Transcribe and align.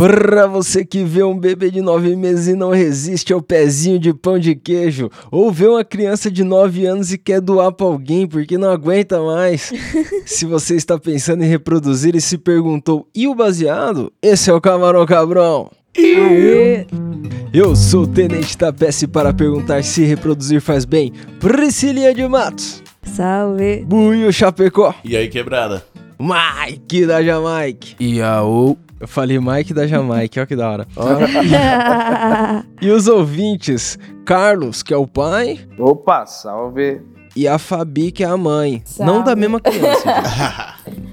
Pra 0.00 0.46
você 0.46 0.82
que 0.82 1.04
vê 1.04 1.22
um 1.22 1.38
bebê 1.38 1.70
de 1.70 1.82
nove 1.82 2.16
meses 2.16 2.48
e 2.48 2.54
não 2.54 2.70
resiste 2.70 3.34
ao 3.34 3.42
pezinho 3.42 3.98
de 3.98 4.14
pão 4.14 4.38
de 4.38 4.54
queijo, 4.54 5.10
ou 5.30 5.52
vê 5.52 5.66
uma 5.66 5.84
criança 5.84 6.30
de 6.30 6.42
nove 6.42 6.86
anos 6.86 7.12
e 7.12 7.18
quer 7.18 7.38
doar 7.38 7.70
pra 7.70 7.84
alguém 7.84 8.26
porque 8.26 8.56
não 8.56 8.70
aguenta 8.70 9.22
mais. 9.22 9.70
se 10.24 10.46
você 10.46 10.74
está 10.74 10.98
pensando 10.98 11.44
em 11.44 11.46
reproduzir 11.46 12.16
e 12.16 12.20
se 12.22 12.38
perguntou, 12.38 13.06
e 13.14 13.28
o 13.28 13.34
baseado? 13.34 14.10
Esse 14.22 14.48
é 14.48 14.54
o 14.54 14.60
Camarão 14.60 15.04
Cabrão. 15.04 15.70
Aê. 15.94 16.86
Eu 17.52 17.76
sou 17.76 18.04
o 18.04 18.06
Tenente 18.06 18.56
Tapece 18.56 19.06
para 19.06 19.34
perguntar 19.34 19.84
se 19.84 20.02
reproduzir 20.02 20.62
faz 20.62 20.86
bem. 20.86 21.12
Priscilia 21.38 22.14
de 22.14 22.26
Matos. 22.26 22.82
Salve. 23.02 23.84
Buio 23.86 24.32
Chapecó. 24.32 24.94
E 25.04 25.14
aí, 25.14 25.28
quebrada? 25.28 25.84
Mike 26.18 27.04
da 27.04 27.22
Jamaica. 27.22 27.88
E 28.00 28.22
a 28.22 28.42
o... 28.42 28.78
Eu 29.00 29.08
falei 29.08 29.38
Mike 29.40 29.72
da 29.72 29.86
Jamaica, 29.86 30.40
olha 30.40 30.46
que 30.46 30.54
da 30.54 30.70
hora. 30.70 30.86
E 32.82 32.90
os 32.90 33.08
ouvintes, 33.08 33.98
Carlos, 34.24 34.82
que 34.82 34.92
é 34.92 34.96
o 34.96 35.06
pai, 35.06 35.60
Opa, 35.78 36.26
salve. 36.26 37.00
e 37.34 37.48
a 37.48 37.58
Fabi, 37.58 38.12
que 38.12 38.22
é 38.22 38.26
a 38.26 38.36
mãe. 38.36 38.82
Salve. 38.84 39.10
Não 39.12 39.24
da 39.24 39.34
mesma 39.34 39.60
criança. 39.60 40.04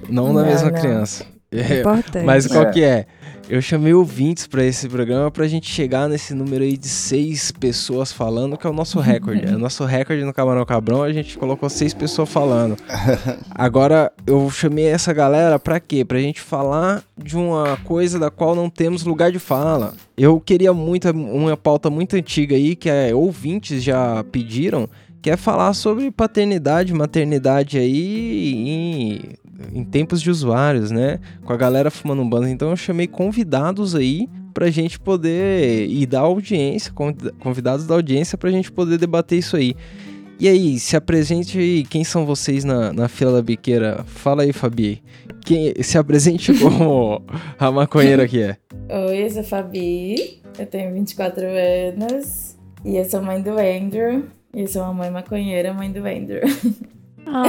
não 0.09 0.34
da 0.34 0.42
Não, 0.42 0.45
mesma 0.48 0.70
não. 0.72 0.80
criança. 0.80 1.26
É, 1.52 1.80
Importante. 1.80 2.26
Mas 2.26 2.45
qual 2.48 2.64
É. 2.64 2.72
que 2.72 2.84
é? 2.84 3.05
Eu 3.50 3.62
chamei 3.62 3.94
ouvintes 3.94 4.46
pra 4.46 4.64
esse 4.66 4.90
programa 4.90 5.32
pra 5.32 5.48
gente 5.48 5.72
chegar 5.72 6.10
nesse 6.10 6.34
número 6.34 6.66
aí 6.66 6.76
de 6.76 6.90
seis 6.90 7.50
pessoas 7.50 8.12
falando, 8.12 8.58
que 8.58 8.68
é 8.68 8.70
o 8.70 8.73
nosso 8.73 9.00
recorde. 9.00 9.46
É 9.46 9.56
o 9.56 9.60
nosso 9.60 9.86
recorde 9.86 10.26
no 10.26 10.34
Camarão 10.34 10.66
Cabrão, 10.66 11.02
a 11.02 11.14
gente 11.14 11.38
colocou 11.38 11.70
seis 11.70 11.94
pessoas 11.94 12.28
falando. 12.28 12.76
Agora, 13.52 14.12
eu 14.26 14.50
chamei 14.50 14.88
essa 14.88 15.14
galera 15.14 15.58
pra 15.58 15.80
quê? 15.80 16.04
Pra 16.04 16.20
gente 16.20 16.42
falar 16.42 17.02
de 17.17 17.38
uma 17.38 17.78
coisa 17.86 18.20
da 18.20 18.30
qual 18.30 18.54
não 18.54 18.70
temos 18.70 19.04
lugar 19.04 19.31
de 19.31 19.39
fala. 19.39 19.94
Eu 20.17 20.42
queria 20.42 20.73
muito, 20.73 21.09
uma 21.09 21.56
pauta 21.56 21.89
muito 21.89 22.17
antiga 22.17 22.54
aí, 22.54 22.76
que 22.76 22.89
é 22.89 23.16
ouvintes 23.16 23.82
já 23.82 24.26
pediram, 24.26 24.89
que 25.22 25.30
é 25.30 25.38
falar 25.38 25.73
sobre 25.73 26.11
paternidade, 26.11 26.94
maternidade 26.94 27.78
aí 27.78 29.38
em, 29.73 29.80
em 29.80 29.83
tempos 29.83 30.22
de 30.22 30.30
usuários, 30.30 30.91
né? 30.91 31.19
Com 31.45 31.53
a 31.53 31.58
galera 31.58 31.89
fumando 31.91 32.22
um 32.22 32.30
bando. 32.30 32.47
Então 32.47 32.69
eu 32.69 32.75
chamei 32.77 33.08
convidados 33.08 33.95
aí 33.95 34.27
pra 34.53 34.69
gente 34.69 34.99
poder 34.99 35.88
e 35.88 36.05
dar 36.05 36.22
audiência, 36.22 36.91
convida- 36.91 37.33
convidados 37.39 37.86
da 37.86 37.94
audiência 37.95 38.38
pra 38.38 38.49
gente 38.49 38.72
poder 38.72 38.97
debater 38.97 39.38
isso 39.39 39.55
aí. 39.55 39.75
E 40.39 40.47
aí, 40.47 40.77
se 40.80 40.95
apresente 40.95 41.58
aí, 41.58 41.83
quem 41.83 42.03
são 42.03 42.23
vocês 42.23 42.64
na, 42.64 42.94
na 42.94 43.08
fila 43.08 43.31
da 43.33 43.41
biqueira? 43.41 44.03
Fala 44.05 44.44
aí, 44.44 44.53
Fabi. 44.53 45.02
Quem, 45.44 45.73
se 45.81 45.97
apresente 45.97 46.53
como 46.59 47.23
a 47.58 47.71
maconheira 47.71 48.27
que 48.27 48.42
é. 48.44 48.58
Oi, 49.09 49.25
eu 49.25 49.30
sou 49.31 49.42
a 49.42 49.44
Fabi, 49.44 50.39
eu 50.59 50.66
tenho 50.67 50.94
24 50.94 51.44
anos 51.44 52.55
e 52.86 52.97
eu 52.97 53.05
sou 53.05 53.21
mãe 53.21 53.42
do 53.42 53.52
Andrew. 53.52 54.25
E 54.53 54.61
eu 54.61 54.67
sou 54.67 54.83
uma 54.83 54.94
mãe 54.94 55.09
maconheira, 55.09 55.73
mãe 55.73 55.92
do 55.92 55.99
Andrew. 56.05 56.42
Ah, 57.31 57.44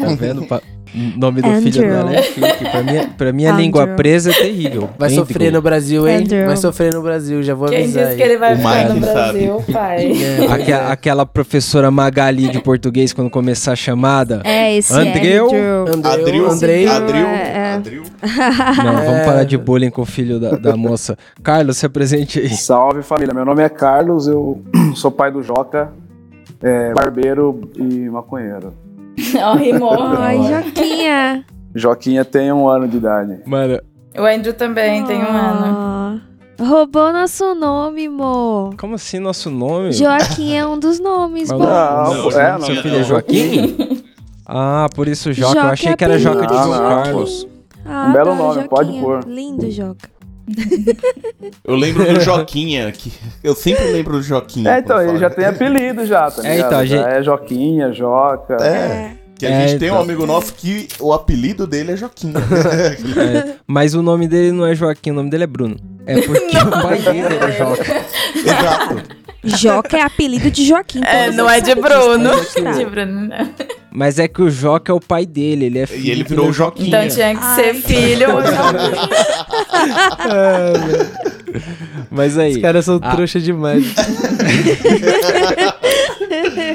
Tá 0.00 0.14
vendo? 0.18 0.44
Pa- 0.46 0.60
O 0.94 1.18
nome 1.20 1.42
do 1.42 1.48
Andrew. 1.48 1.70
filho 1.70 1.86
dela 1.88 2.14
é 2.14 2.22
chique. 2.22 2.40
Pra 2.70 2.82
minha, 2.82 3.08
pra 3.08 3.32
minha 3.32 3.50
Andrew. 3.50 3.64
língua 3.64 3.86
presa 3.88 4.30
é 4.30 4.32
terrível. 4.34 4.88
Vai 4.98 5.10
Andrew. 5.10 5.26
sofrer 5.26 5.52
no 5.52 5.60
Brasil, 5.60 6.08
hein? 6.08 6.16
Andrew. 6.16 6.46
Vai 6.46 6.56
sofrer 6.56 6.94
no 6.94 7.02
Brasil, 7.02 7.42
já 7.42 7.52
vou 7.54 7.68
Quem 7.68 7.82
avisar 7.84 8.04
disse 8.04 8.16
que 8.16 8.22
aí. 8.22 8.28
ele 8.30 8.38
vai 8.38 8.54
O 8.54 8.56
ficar 8.56 8.88
no 8.94 9.00
Brasil, 9.00 9.64
pai? 9.70 10.12
É, 10.12 10.46
Aque- 10.50 10.72
é. 10.72 10.74
Aquela 10.90 11.26
professora 11.26 11.90
Magali 11.90 12.48
de 12.48 12.58
português, 12.62 13.12
quando 13.12 13.28
começar 13.28 13.72
a 13.72 13.76
chamada. 13.76 14.40
é 14.44 14.76
esse 14.78 14.92
Andreu. 14.94 15.48
Andreu, 15.92 16.48
É, 17.26 17.52
é. 17.52 17.72
Adril. 17.74 18.02
Não, 18.82 18.92
vamos 18.94 19.20
É. 19.20 19.24
parar 19.26 19.44
de 19.44 19.58
bullying 19.58 19.90
com 19.90 20.02
o 20.02 20.06
filho 20.06 20.40
da, 20.40 20.52
da 20.52 20.74
moça. 20.76 21.16
Carlos, 21.42 21.76
se 21.76 21.84
apresente 21.84 22.40
aí. 22.40 22.48
Salve 22.50 23.02
família. 23.02 23.34
Meu 23.34 23.44
nome 23.44 23.62
é 23.62 23.68
Carlos, 23.68 24.26
eu 24.26 24.62
sou 24.96 25.10
pai 25.10 25.30
do 25.30 25.42
Joca, 25.42 25.90
é, 26.62 26.92
barbeiro 26.94 27.60
e 27.76 28.08
maconheiro. 28.08 28.72
Ó, 29.42 29.54
rimou. 29.54 29.92
Oi, 29.92 30.42
Joquinha. 30.64 31.44
Joquinha 31.74 32.24
tem 32.24 32.52
um 32.52 32.68
ano 32.68 32.88
de 32.88 32.96
idade. 32.96 33.40
Mano, 33.46 33.80
O 34.18 34.22
Andrew 34.24 34.52
também 34.54 35.04
tem 35.04 35.18
um 35.18 35.28
ano. 35.28 35.64
ano. 35.66 36.20
Roubou 36.60 37.12
nosso 37.12 37.54
nome, 37.54 38.08
mo. 38.08 38.70
como 38.78 38.96
assim 38.96 39.20
nosso 39.20 39.48
nome? 39.48 39.92
Joaquim 39.92 40.54
é 40.56 40.66
um 40.66 40.76
dos 40.76 40.98
nomes, 40.98 41.48
pô. 41.52 41.58
Não, 41.58 42.14
Não, 42.14 42.30
é, 42.32 42.52
não. 42.52 42.60
Seu 42.62 42.76
filho 42.82 42.96
é. 42.96 43.02
Joaquim? 43.04 44.02
Ah, 44.44 44.86
por 44.92 45.06
isso 45.06 45.32
Joca. 45.32 45.52
Joca 45.54 45.66
Eu 45.66 45.70
achei 45.72 45.92
é 45.92 45.96
que 45.96 46.02
era 46.04 46.18
Joca 46.18 46.46
de. 46.48 46.52
João 46.54 46.72
Ah, 46.72 46.78
não, 46.96 47.02
Carlos. 47.04 47.46
Ah, 47.86 48.06
Um 48.08 48.12
belo 48.12 48.30
tá, 48.30 48.34
nome, 48.34 48.48
Joquinha. 48.54 48.68
pode 48.68 49.00
pôr. 49.00 49.24
Lindo, 49.28 49.70
Joca. 49.70 50.10
Eu 51.64 51.76
lembro 51.76 52.04
do 52.12 52.20
Joquinha, 52.20 52.90
que 52.90 53.12
eu 53.44 53.54
sempre 53.54 53.84
lembro 53.92 54.14
do 54.14 54.22
Joquinha. 54.22 54.70
É, 54.70 54.78
então, 54.78 54.96
ele 54.98 55.08
fala. 55.08 55.18
já 55.20 55.30
tem 55.30 55.44
apelido 55.44 56.06
já, 56.06 56.30
tá 56.30 56.42
É, 56.42 56.52
ligado? 56.56 56.66
então, 56.66 56.78
a 56.80 56.84
Já 56.86 56.96
gente- 56.96 57.08
É 57.18 57.22
Joquinha, 57.22 57.92
Joca. 57.92 58.56
É, 58.62 59.12
que 59.38 59.46
a 59.46 59.50
É, 59.50 59.68
gente 59.68 59.78
tem 59.78 59.90
um 59.90 59.94
então. 59.94 60.02
amigo 60.04 60.26
nosso 60.26 60.52
que 60.54 60.88
o 60.98 61.12
apelido 61.12 61.66
dele 61.66 61.92
é 61.92 61.96
Joquinha. 61.96 62.34
É, 63.18 63.54
mas 63.66 63.94
o 63.94 64.02
nome 64.02 64.26
dele 64.28 64.52
não 64.52 64.66
é 64.66 64.74
Joaquim, 64.74 65.10
o 65.10 65.14
nome 65.14 65.30
dele 65.30 65.44
é 65.44 65.46
Bruno. 65.46 65.76
É 66.06 66.20
porque 66.22 66.56
o 66.56 66.70
pai 66.70 66.98
dele 66.98 67.20
era 67.36 67.50
Joca. 67.52 68.04
Exato. 68.34 69.02
Joca 69.44 69.96
é 69.96 70.02
apelido 70.02 70.50
de 70.50 70.66
Joaquim. 70.66 71.00
É, 71.04 71.26
todo 71.26 71.36
não 71.36 71.48
é 71.48 71.60
de 71.60 71.74
Bruno. 71.74 72.40
disso, 72.40 72.62
tá? 72.62 72.72
De 72.72 72.84
Bruno, 72.84 73.28
não. 73.28 73.50
Mas 73.90 74.18
é 74.18 74.26
que 74.28 74.42
o 74.42 74.50
Joca 74.50 74.90
é 74.92 74.94
o 74.94 75.00
pai 75.00 75.24
dele, 75.24 75.66
ele 75.66 75.78
é 75.78 75.86
filho 75.86 76.04
E 76.04 76.10
ele 76.10 76.22
do 76.24 76.28
virou 76.28 76.48
o 76.48 76.52
Joquinha. 76.52 76.88
Então 76.88 77.08
tinha 77.08 77.34
que 77.36 77.44
ser 77.54 77.68
Ai, 77.68 77.74
filho 77.74 78.34
ou 78.34 78.42
Joquinha. 78.42 78.98
Mas 82.10 82.36
aí, 82.36 82.52
Os 82.56 82.58
caras 82.62 82.84
são 82.84 82.98
Ah. 83.02 83.14
trouxa 83.14 83.40
demais. 83.40 83.84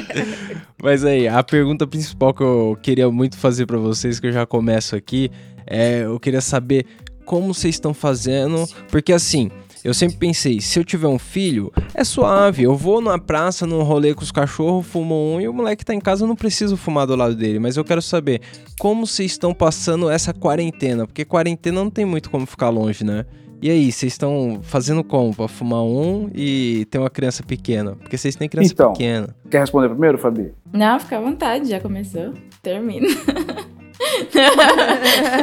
mas 0.82 1.04
aí, 1.04 1.28
a 1.28 1.42
pergunta 1.42 1.86
principal 1.86 2.32
que 2.32 2.42
eu 2.42 2.78
queria 2.82 3.10
muito 3.10 3.36
fazer 3.36 3.66
pra 3.66 3.78
vocês, 3.78 4.20
que 4.20 4.26
eu 4.26 4.32
já 4.32 4.46
começo 4.46 4.96
aqui, 4.96 5.30
é 5.66 6.02
eu 6.04 6.18
queria 6.20 6.40
saber 6.40 6.86
como 7.24 7.54
vocês 7.54 7.74
estão 7.74 7.94
fazendo, 7.94 8.66
porque 8.90 9.12
assim, 9.12 9.50
eu 9.82 9.92
sempre 9.92 10.16
pensei, 10.16 10.60
se 10.60 10.78
eu 10.78 10.84
tiver 10.84 11.08
um 11.08 11.18
filho, 11.18 11.72
é 11.94 12.04
suave, 12.04 12.62
eu 12.62 12.74
vou 12.74 13.00
na 13.00 13.18
praça, 13.18 13.66
num 13.66 13.82
rolê 13.82 14.14
com 14.14 14.22
os 14.22 14.32
cachorros, 14.32 14.86
fumo 14.86 15.14
um 15.14 15.40
e 15.40 15.46
o 15.46 15.52
moleque 15.52 15.84
tá 15.84 15.94
em 15.94 16.00
casa, 16.00 16.24
eu 16.24 16.28
não 16.28 16.36
preciso 16.36 16.76
fumar 16.76 17.06
do 17.06 17.14
lado 17.14 17.34
dele, 17.34 17.58
mas 17.58 17.76
eu 17.76 17.84
quero 17.84 18.00
saber 18.00 18.40
como 18.78 19.06
vocês 19.06 19.32
estão 19.32 19.52
passando 19.52 20.08
essa 20.08 20.32
quarentena, 20.32 21.06
porque 21.06 21.24
quarentena 21.24 21.82
não 21.82 21.90
tem 21.90 22.04
muito 22.04 22.30
como 22.30 22.46
ficar 22.46 22.70
longe, 22.70 23.04
né? 23.04 23.26
E 23.62 23.70
aí, 23.70 23.90
vocês 23.90 24.12
estão 24.12 24.58
fazendo 24.62 25.02
como 25.02 25.34
pra 25.34 25.48
fumar 25.48 25.82
um 25.82 26.28
e 26.34 26.84
ter 26.90 26.98
uma 26.98 27.08
criança 27.08 27.42
pequena? 27.42 27.92
Porque 27.96 28.18
vocês 28.18 28.36
têm 28.36 28.48
criança 28.48 28.72
Então. 28.74 28.92
pequena. 28.92 29.34
Quer 29.50 29.60
responder 29.60 29.88
primeiro, 29.88 30.18
Fabi? 30.18 30.52
Não, 30.72 31.00
fica 31.00 31.16
à 31.16 31.20
vontade, 31.20 31.68
já 31.70 31.80
começou. 31.80 32.32
Termina. 32.62 33.06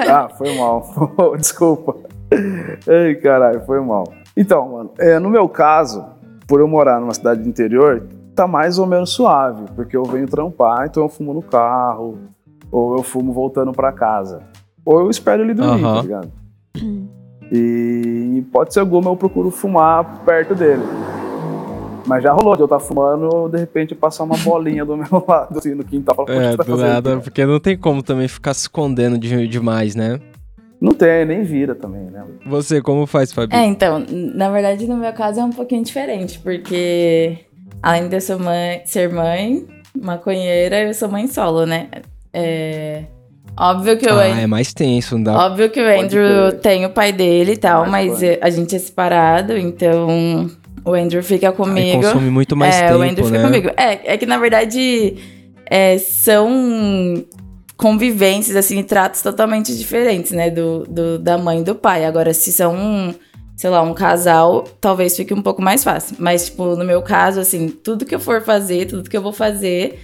Ah, 0.09 0.29
foi 0.37 0.55
mal. 0.57 0.85
Desculpa. 1.37 1.95
Ai, 2.87 3.15
caralho, 3.15 3.61
foi 3.65 3.79
mal. 3.81 4.03
Então, 4.37 4.69
mano, 4.69 4.91
é, 4.99 5.17
no 5.19 5.29
meu 5.29 5.47
caso, 5.49 6.05
por 6.47 6.59
eu 6.59 6.67
morar 6.67 6.99
numa 6.99 7.13
cidade 7.13 7.41
do 7.41 7.49
interior, 7.49 8.07
tá 8.35 8.47
mais 8.47 8.77
ou 8.77 8.85
menos 8.85 9.09
suave, 9.11 9.65
porque 9.75 9.95
eu 9.97 10.03
venho 10.03 10.27
trampar, 10.27 10.85
então 10.87 11.03
eu 11.03 11.09
fumo 11.09 11.33
no 11.33 11.41
carro, 11.41 12.17
ou 12.71 12.95
eu 12.97 13.03
fumo 13.03 13.31
voltando 13.33 13.71
pra 13.71 13.91
casa. 13.91 14.43
Ou 14.85 14.99
eu 15.01 15.09
espero 15.09 15.43
ele 15.43 15.53
dormir, 15.53 15.83
Aham. 15.83 15.95
tá 15.95 16.01
ligado? 16.01 16.31
E 17.51 18.43
pode 18.51 18.73
ser 18.73 18.79
alguma 18.79 19.09
eu 19.11 19.15
procuro 19.17 19.51
fumar 19.51 20.21
perto 20.25 20.55
dele. 20.55 20.83
Mas 22.07 22.23
já 22.23 22.31
rolou 22.31 22.55
de 22.55 22.61
eu 22.61 22.65
estar 22.65 22.79
fumando, 22.79 23.47
de 23.49 23.57
repente 23.59 23.93
passar 23.93 24.23
uma 24.23 24.37
bolinha 24.37 24.83
do 24.85 24.95
meu 24.97 25.23
lado, 25.27 25.57
assim, 25.59 25.75
no 25.75 25.83
quintal. 25.83 26.15
Falar, 26.15 26.27
"Pô, 26.27 26.33
o 26.33 26.39
que 26.39 26.47
É, 26.47 26.57
tá 26.57 26.63
do 26.63 26.77
nada, 26.77 27.13
aqui?" 27.13 27.23
porque 27.23 27.45
não 27.45 27.59
tem 27.59 27.77
como 27.77 28.01
também 28.01 28.27
ficar 28.27 28.53
se 28.53 28.61
escondendo 28.61 29.17
de- 29.17 29.47
demais, 29.47 29.95
né? 29.95 30.19
Não 30.79 30.93
tem, 30.93 31.25
nem 31.25 31.43
vira 31.43 31.75
também, 31.75 32.05
né? 32.09 32.23
Você, 32.47 32.81
como 32.81 33.05
faz, 33.05 33.31
Fabi? 33.31 33.55
É, 33.55 33.63
então, 33.65 34.03
na 34.09 34.49
verdade, 34.49 34.87
no 34.87 34.97
meu 34.97 35.13
caso 35.13 35.39
é 35.39 35.43
um 35.43 35.51
pouquinho 35.51 35.83
diferente, 35.83 36.39
porque 36.39 37.37
além 37.83 38.07
de 38.09 38.15
eu 38.15 38.21
ser 38.21 38.37
mãe, 38.37 38.81
ser 38.85 39.07
mãe 39.13 39.67
maconheira, 39.95 40.81
eu 40.81 40.93
sou 40.95 41.07
mãe 41.07 41.27
solo, 41.27 41.67
né? 41.67 41.87
É, 42.33 43.03
óbvio 43.57 43.97
que 43.97 44.07
eu 44.07 44.17
ah, 44.19 44.25
é 44.27 44.47
mais 44.47 44.73
tenso, 44.73 45.15
não 45.15 45.23
dá. 45.23 45.45
Óbvio 45.45 45.69
que 45.69 45.79
o 45.79 45.85
Andrew 46.01 46.51
tem 46.61 46.85
o 46.85 46.89
pai 46.89 47.11
dele 47.11 47.53
e 47.53 47.57
tal, 47.57 47.87
Mas 47.87 48.19
mas 48.21 48.37
a 48.41 48.49
gente 48.49 48.75
é 48.75 48.79
separado, 48.79 49.57
então 49.57 50.49
o 50.83 50.93
Andrew 50.93 51.21
fica 51.23 51.51
comigo. 51.51 52.01
consome 52.01 52.29
muito 52.29 52.55
mais 52.55 52.75
é, 52.75 52.87
tempo, 52.87 52.99
o 52.99 53.01
Andrew 53.01 53.25
né? 53.25 53.31
fica 53.37 53.41
comigo. 53.43 53.69
É, 53.77 54.13
é 54.13 54.17
que 54.17 54.25
na 54.25 54.37
verdade 54.37 55.15
é, 55.65 55.97
são 55.97 57.23
convivências, 57.77 58.55
assim, 58.55 58.81
tratos 58.83 59.21
totalmente 59.21 59.75
diferentes, 59.75 60.31
né? 60.31 60.49
Do, 60.49 60.85
do- 60.87 61.17
da 61.19 61.37
mãe 61.37 61.61
e 61.61 61.63
do 61.63 61.73
pai. 61.73 62.05
Agora, 62.05 62.31
se 62.33 62.51
são, 62.51 63.15
sei 63.55 63.69
lá, 63.71 63.81
um 63.81 63.93
casal, 63.93 64.65
talvez 64.79 65.15
fique 65.17 65.33
um 65.33 65.41
pouco 65.41 65.61
mais 65.63 65.83
fácil. 65.83 66.15
Mas, 66.19 66.45
tipo, 66.45 66.75
no 66.75 66.85
meu 66.85 67.01
caso, 67.01 67.39
assim, 67.39 67.69
tudo 67.69 68.05
que 68.05 68.13
eu 68.13 68.19
for 68.19 68.41
fazer, 68.43 68.85
tudo 68.85 69.09
que 69.09 69.17
eu 69.17 69.21
vou 69.21 69.33
fazer, 69.33 69.99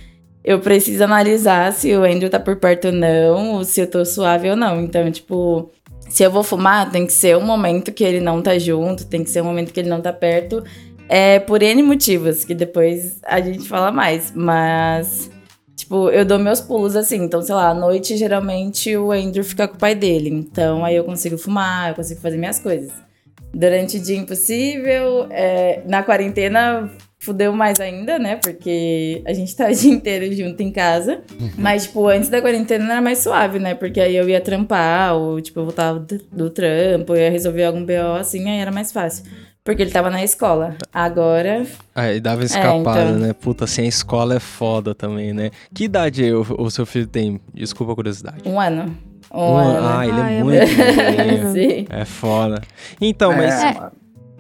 eu 0.48 0.62
preciso 0.62 1.04
analisar 1.04 1.74
se 1.74 1.94
o 1.94 2.06
Andrew 2.06 2.30
tá 2.30 2.40
por 2.40 2.56
perto 2.56 2.86
ou 2.86 2.94
não, 2.94 3.56
ou 3.56 3.66
se 3.66 3.82
eu 3.82 3.86
tô 3.92 4.06
suave 4.06 4.50
ou 4.50 4.56
não. 4.56 4.80
Então, 4.80 5.12
tipo, 5.12 5.70
se 6.08 6.24
eu 6.24 6.32
vou 6.32 6.42
fumar, 6.42 6.90
tem 6.90 7.06
que 7.06 7.12
ser 7.12 7.36
um 7.36 7.46
momento 7.46 7.92
que 7.92 8.02
ele 8.02 8.22
não 8.22 8.42
tá 8.42 8.58
junto, 8.58 9.06
tem 9.06 9.26
que 9.26 9.30
ser 9.30 9.42
um 9.42 9.44
momento 9.44 9.74
que 9.74 9.80
ele 9.82 9.90
não 9.90 10.00
tá 10.00 10.14
perto. 10.14 10.64
É 11.10 11.38
por 11.38 11.62
N 11.62 11.84
motivos, 11.84 12.46
que 12.46 12.56
depois 12.56 13.20
a 13.26 13.42
gente 13.42 13.68
fala 13.68 13.92
mais. 13.92 14.32
Mas, 14.34 15.30
tipo, 15.76 16.10
eu 16.12 16.24
dou 16.24 16.40
meus 16.40 16.62
pulos 16.62 16.96
assim. 16.96 17.18
Então, 17.18 17.42
sei 17.42 17.54
lá, 17.54 17.72
à 17.72 17.74
noite, 17.74 18.16
geralmente, 18.16 18.96
o 18.96 19.12
Andrew 19.12 19.44
fica 19.44 19.68
com 19.68 19.76
o 19.76 19.80
pai 19.80 19.96
dele. 19.96 20.30
Então, 20.30 20.86
aí 20.86 20.96
eu 20.96 21.04
consigo 21.04 21.38
fumar, 21.38 21.90
eu 21.90 21.96
consigo 21.96 22.22
fazer 22.22 22.38
minhas 22.38 22.58
coisas. 22.58 22.94
Durante 23.54 23.98
o 23.98 24.00
dia 24.00 24.16
impossível, 24.16 25.28
é, 25.30 25.82
na 25.86 26.04
quarentena 26.04 26.90
fudeu 27.20 27.52
mais 27.54 27.80
ainda, 27.80 28.20
né? 28.20 28.36
Porque 28.38 29.22
a 29.26 29.34
gente 29.34 29.56
tá 29.56 29.68
o 29.68 29.74
dia 29.74 29.92
inteiro 29.92 30.32
junto 30.34 30.62
em 30.62 30.72
casa. 30.72 31.22
Mas, 31.58 31.84
tipo, 31.84 32.08
antes 32.08 32.30
da 32.30 32.42
quarentena 32.42 32.92
era 32.92 33.02
mais 33.02 33.20
suave, 33.20 33.60
né? 33.60 33.74
Porque 33.76 34.00
aí 34.00 34.16
eu 34.16 34.30
ia 34.30 34.40
trampar, 34.40 35.16
ou, 35.16 35.42
tipo, 35.42 35.60
eu 35.60 35.64
voltava 35.66 36.00
do, 36.00 36.18
do 36.32 36.50
trampo, 36.50 37.14
eu 37.14 37.22
ia 37.22 37.32
resolver 37.32 37.66
algum 37.66 37.84
BO 37.86 38.16
assim, 38.20 38.50
aí 38.50 38.60
era 38.60 38.72
mais 38.72 38.92
fácil. 38.92 39.26
Porque 39.64 39.82
ele 39.82 39.92
tava 39.92 40.10
na 40.10 40.24
escola. 40.24 40.78
Agora, 40.94 41.66
Aí 41.94 42.22
dava 42.22 42.46
escapada, 42.46 43.10
então. 43.10 43.20
né? 43.20 43.34
Puta, 43.34 43.66
assim, 43.66 43.82
a 43.82 43.88
escola 43.88 44.36
é 44.36 44.40
foda 44.40 44.96
também, 44.96 45.34
né? 45.34 45.52
Que 45.74 45.84
idade 45.84 46.32
o, 46.32 46.46
o 46.58 46.72
seu 46.72 46.86
filho 46.86 47.06
tem? 47.06 47.42
Desculpa 47.54 47.92
a 47.92 47.96
curiosidade. 47.96 48.38
um 48.46 48.62
ano. 48.62 48.96
Um, 49.30 49.42
Um 49.42 49.58
ano. 49.58 49.88
Ah, 49.88 50.08
ele 50.08 50.22
Ai, 50.22 50.36
é 50.36 50.40
é 50.40 50.44
muito. 50.44 51.92
É 51.92 52.06
foda. 52.06 52.62
Então, 53.02 53.36
mas... 53.36 53.54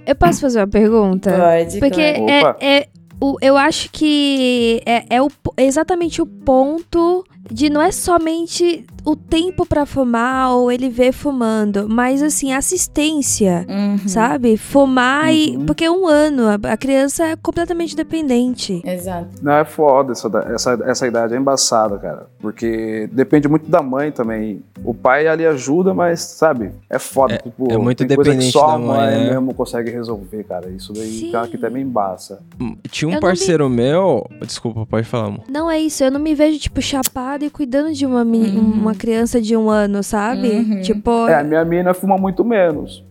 Eu 0.08 0.16
posso 0.16 0.40
fazer 0.40 0.60
uma 0.60 0.68
pergunta? 0.68 1.32
Pode, 1.32 1.80
Porque 1.80 2.14
claro. 2.14 2.58
é, 2.62 2.78
é 2.78 2.88
o, 3.20 3.38
eu 3.42 3.58
acho 3.58 3.90
que 3.92 4.82
é, 4.86 5.16
é 5.16 5.22
o, 5.22 5.30
exatamente 5.58 6.22
o 6.22 6.26
ponto 6.26 7.24
de 7.52 7.70
não 7.70 7.82
é 7.82 7.92
somente 7.92 8.86
o 9.06 9.16
tempo 9.16 9.66
pra 9.66 9.86
fumar 9.86 10.52
ou 10.52 10.70
ele 10.70 10.90
ver 10.90 11.14
fumando, 11.14 11.88
mas 11.88 12.22
assim, 12.22 12.52
assistência. 12.52 13.66
Uhum. 13.70 14.08
Sabe? 14.08 14.58
Fumar 14.58 15.34
e. 15.34 15.56
Uhum. 15.56 15.66
Porque 15.66 15.86
é 15.86 15.92
um 15.92 16.06
ano, 16.06 16.44
a, 16.48 16.74
a 16.74 16.78
criança 16.78 17.24
é 17.26 17.36
completamente 17.38 17.96
dependente. 17.96 18.82
Exato. 18.86 19.30
Não, 19.42 19.54
é 19.54 19.64
foda 19.64 20.12
essa, 20.12 20.28
essa, 20.54 20.80
essa 20.86 21.08
idade, 21.08 21.34
é 21.34 21.38
embaçada, 21.38 21.98
cara. 21.98 22.28
Porque 22.40 23.10
depende 23.14 23.48
muito 23.48 23.70
da 23.70 23.82
mãe 23.82 24.12
também. 24.12 24.62
O 24.84 24.94
pai 24.94 25.28
ali 25.28 25.46
ajuda, 25.46 25.94
mas, 25.94 26.20
sabe, 26.20 26.72
é 26.90 27.00
foda. 27.00 27.36
É- 27.36 27.38
tipo, 27.38 27.72
é 27.72 27.78
muito 27.78 28.06
tem 28.06 28.14
coisa 28.14 28.32
que 28.32 28.36
dependente 28.38 28.52
só 28.52 28.68
da 28.68 28.74
a 28.74 28.78
mãe, 28.78 28.88
mãe 28.88 29.24
né? 29.24 29.30
mesmo 29.32 29.54
consegue 29.54 29.90
resolver, 29.90 30.44
cara. 30.44 30.70
Isso 30.70 30.92
daí 30.92 31.20
Sim. 31.20 31.32
cara, 31.32 31.48
que 31.48 31.58
também 31.58 31.84
embaça. 31.84 32.42
Tinha 32.90 33.07
um 33.08 33.14
Eu 33.14 33.20
parceiro 33.20 33.70
meu... 33.70 34.26
Desculpa, 34.42 34.86
pode 34.86 35.06
falar, 35.08 35.28
amor. 35.28 35.44
Não 35.50 35.70
é 35.70 35.80
isso, 35.80 36.04
eu 36.04 36.12
não 36.12 36.20
me 36.20 36.34
vejo, 36.36 36.60
tipo, 36.60 36.82
chapada 36.82 37.44
e 37.46 37.50
cuidando 37.50 37.94
de 37.94 38.06
uma, 38.06 38.24
meni- 38.26 38.58
Uhum. 38.58 38.72
uma 38.72 38.96
criança 38.96 39.42
de 39.42 39.56
um 39.56 39.70
ano, 39.70 40.04
sabe? 40.04 40.50
Uhum. 40.50 40.82
Tipo. 40.82 41.28
É, 41.28 41.36
a 41.36 41.44
minha 41.44 41.64
mina 41.66 41.94
fuma 41.94 42.18
muito 42.18 42.44
menos. 42.46 43.04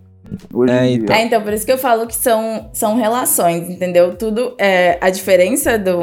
Hoje 0.53 0.73
É, 0.73 0.87
em 0.89 1.05
dia. 1.05 1.17
É, 1.17 1.25
então, 1.25 1.41
por 1.43 1.53
isso 1.53 1.65
que 1.65 1.71
eu 1.73 1.79
falo 1.79 2.07
que 2.07 2.15
são, 2.15 2.69
são 2.73 2.97
relações, 2.97 3.71
entendeu? 3.71 4.15
Tudo 4.17 4.55
é 4.59 4.99
a 5.01 5.09
diferença 5.11 5.79
do. 5.79 5.97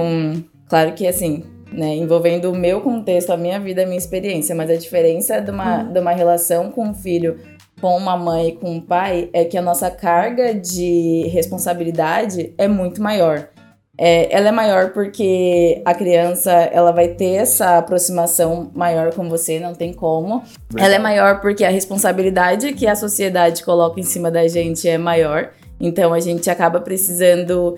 Claro 0.70 0.94
que 0.94 1.06
assim, 1.06 1.44
né, 1.72 1.96
envolvendo 1.96 2.50
o 2.52 2.56
meu 2.56 2.80
contexto, 2.82 3.32
a 3.32 3.38
minha 3.38 3.60
vida, 3.60 3.84
a 3.84 3.86
minha 3.86 3.98
experiência, 3.98 4.56
mas 4.56 4.70
a 4.70 4.76
diferença 4.76 5.42
de 5.42 5.52
uma, 5.52 5.84
de 5.84 6.00
uma 6.00 6.12
relação 6.14 6.72
com 6.72 6.88
um 6.88 6.94
filho, 6.94 7.38
com 7.82 7.98
uma 7.98 8.16
mãe 8.16 8.48
e 8.50 8.52
com 8.54 8.72
um 8.72 8.80
pai 8.80 9.30
é 9.34 9.44
que 9.44 9.58
a 9.58 9.62
nossa 9.62 9.92
carga 9.92 10.54
de 10.56 11.28
responsabilidade 11.34 12.54
é 12.58 12.68
muito 12.68 13.02
maior. 13.02 13.50
É, 13.98 14.36
ela 14.36 14.50
é 14.50 14.52
maior 14.52 14.92
porque 14.92 15.82
a 15.86 15.94
criança 15.94 16.52
ela 16.52 16.92
vai 16.92 17.10
ter 17.10 17.36
essa 17.36 17.78
aproximação 17.78 18.72
maior 18.74 19.14
com 19.14 19.30
você, 19.30 19.60
não 19.60 19.76
tem 19.76 19.94
como. 19.94 20.44
Ela 20.76 20.96
é 20.96 21.00
maior 21.00 21.42
porque 21.42 21.64
a 21.64 21.70
responsabilidade 21.70 22.74
que 22.74 22.88
a 22.88 22.96
sociedade 22.96 23.64
coloca 23.64 24.00
em 24.00 24.04
cima 24.04 24.32
da 24.32 24.48
gente 24.48 24.88
é 24.88 24.98
maior. 24.98 25.52
Então 25.80 26.12
a 26.14 26.20
gente 26.20 26.50
acaba 26.50 26.80
precisando. 26.82 27.78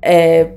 é, 0.00 0.52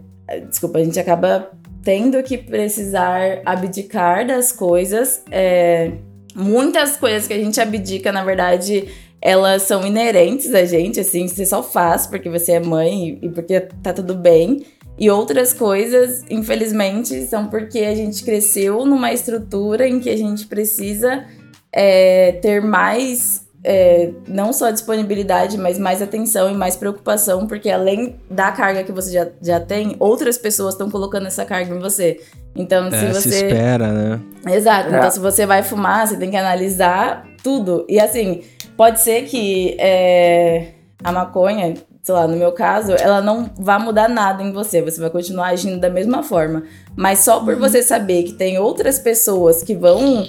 desculpa, 0.47 0.77
a 0.77 0.83
gente 0.83 0.99
acaba 0.99 1.49
tendo 1.83 2.21
que 2.21 2.37
precisar 2.37 3.41
abdicar 3.45 4.27
das 4.27 4.51
coisas. 4.51 5.23
é, 5.31 5.91
muitas 6.35 6.97
coisas 6.97 7.27
que 7.27 7.33
a 7.33 7.37
gente 7.37 7.59
abdica, 7.59 8.11
na 8.11 8.23
verdade, 8.23 8.87
elas 9.21 9.63
são 9.63 9.85
inerentes 9.85 10.53
a 10.53 10.63
gente, 10.65 10.99
assim, 10.99 11.27
você 11.27 11.45
só 11.45 11.61
faz 11.61 12.07
porque 12.07 12.29
você 12.29 12.53
é 12.53 12.59
mãe 12.59 13.19
e 13.21 13.29
porque 13.29 13.59
tá 13.59 13.91
tudo 13.91 14.15
bem. 14.15 14.63
E 14.99 15.09
outras 15.09 15.53
coisas, 15.53 16.23
infelizmente, 16.29 17.25
são 17.27 17.47
porque 17.47 17.79
a 17.79 17.95
gente 17.95 18.21
cresceu 18.23 18.85
numa 18.85 19.13
estrutura 19.13 19.87
em 19.87 19.99
que 19.99 20.09
a 20.09 20.17
gente 20.17 20.45
precisa 20.45 21.23
é, 21.71 22.33
ter 22.41 22.61
mais, 22.61 23.47
é, 23.63 24.11
não 24.27 24.51
só 24.51 24.69
disponibilidade, 24.71 25.57
mas 25.57 25.79
mais 25.79 26.01
atenção 26.01 26.51
e 26.51 26.53
mais 26.53 26.75
preocupação, 26.75 27.47
porque 27.47 27.69
além 27.69 28.17
da 28.29 28.51
carga 28.51 28.83
que 28.83 28.91
você 28.91 29.11
já, 29.13 29.27
já 29.41 29.59
tem, 29.61 29.95
outras 29.99 30.37
pessoas 30.37 30.73
estão 30.73 30.91
colocando 30.91 31.27
essa 31.27 31.45
carga 31.45 31.73
em 31.73 31.79
você. 31.79 32.19
Então, 32.53 32.89
se 32.89 32.97
É, 32.97 33.13
se 33.13 33.21
você. 33.29 33.47
espera, 33.47 33.87
né? 33.87 34.19
Exato. 34.53 34.93
É. 34.93 34.97
Então, 34.97 35.11
se 35.11 35.19
você 35.19 35.45
vai 35.45 35.63
fumar, 35.63 36.07
você 36.07 36.17
tem 36.17 36.29
que 36.29 36.35
analisar 36.35 37.25
tudo. 37.41 37.85
E 37.87 37.99
assim, 38.01 38.41
pode 38.75 38.99
ser 38.99 39.21
que 39.23 39.77
é, 39.79 40.73
a 41.01 41.11
maconha, 41.13 41.73
sei 42.09 42.15
lá, 42.15 42.27
no 42.27 42.35
meu 42.35 42.51
caso, 42.51 42.93
ela 42.93 43.21
não 43.21 43.51
vá 43.55 43.77
mudar 43.77 44.09
nada 44.09 44.41
em 44.41 44.51
você. 44.51 44.81
Você 44.81 44.99
vai 44.99 45.11
continuar 45.11 45.49
agindo 45.49 45.79
da 45.79 45.91
mesma 45.91 46.23
forma. 46.23 46.63
Mas 46.95 47.19
só 47.19 47.39
por 47.39 47.55
você 47.55 47.83
saber 47.83 48.23
que 48.23 48.33
tem 48.33 48.57
outras 48.57 48.97
pessoas 48.97 49.61
que 49.61 49.75
vão 49.75 50.25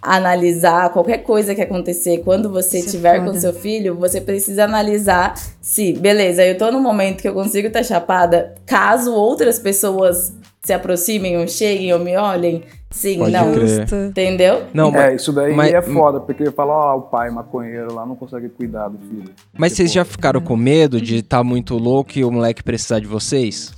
analisar 0.00 0.90
qualquer 0.90 1.18
coisa 1.18 1.52
que 1.52 1.60
acontecer 1.60 2.18
quando 2.18 2.48
você 2.48 2.78
Isso 2.78 2.86
é 2.86 2.90
estiver 2.90 3.24
com 3.24 3.34
seu 3.34 3.52
filho, 3.52 3.96
você 3.96 4.20
precisa 4.20 4.64
analisar 4.64 5.34
se, 5.60 5.94
beleza, 5.94 6.44
eu 6.44 6.56
tô 6.56 6.70
no 6.70 6.78
momento 6.78 7.22
que 7.22 7.28
eu 7.28 7.32
consigo 7.32 7.68
estar 7.68 7.82
chapada, 7.82 8.54
caso 8.66 9.12
outras 9.14 9.58
pessoas 9.58 10.34
se 10.64 10.72
aproximem 10.72 11.36
ou 11.38 11.46
cheguem 11.46 11.92
ou 11.92 11.98
me 11.98 12.16
olhem, 12.16 12.62
sim, 12.90 13.18
Pode 13.18 13.32
não. 13.32 13.52
crer. 13.52 13.86
Entendeu? 14.08 14.62
Não, 14.72 14.90
mas, 14.90 15.02
É, 15.02 15.14
isso 15.14 15.32
daí 15.32 15.54
mas- 15.54 15.72
é 15.72 15.82
foda, 15.82 16.20
porque 16.20 16.50
fala, 16.50 16.72
ó, 16.94 16.98
o 16.98 17.02
pai 17.02 17.30
maconheiro 17.30 17.94
lá 17.94 18.04
não 18.06 18.16
consegue 18.16 18.48
cuidar 18.48 18.88
do 18.88 18.98
filho. 18.98 19.30
mas 19.56 19.72
vocês 19.74 19.90
Tipo, 19.92 20.00
já 20.00 20.04
ficaram 20.04 20.40
com 20.40 20.56
medo 20.56 21.00
de 21.00 21.16
estar 21.18 21.44
muito 21.44 21.76
louco 21.76 22.12
e 22.18 22.24
o 22.24 22.30
moleque 22.30 22.62
precisar 22.62 22.98
de 22.98 23.06
vocês? 23.06 23.72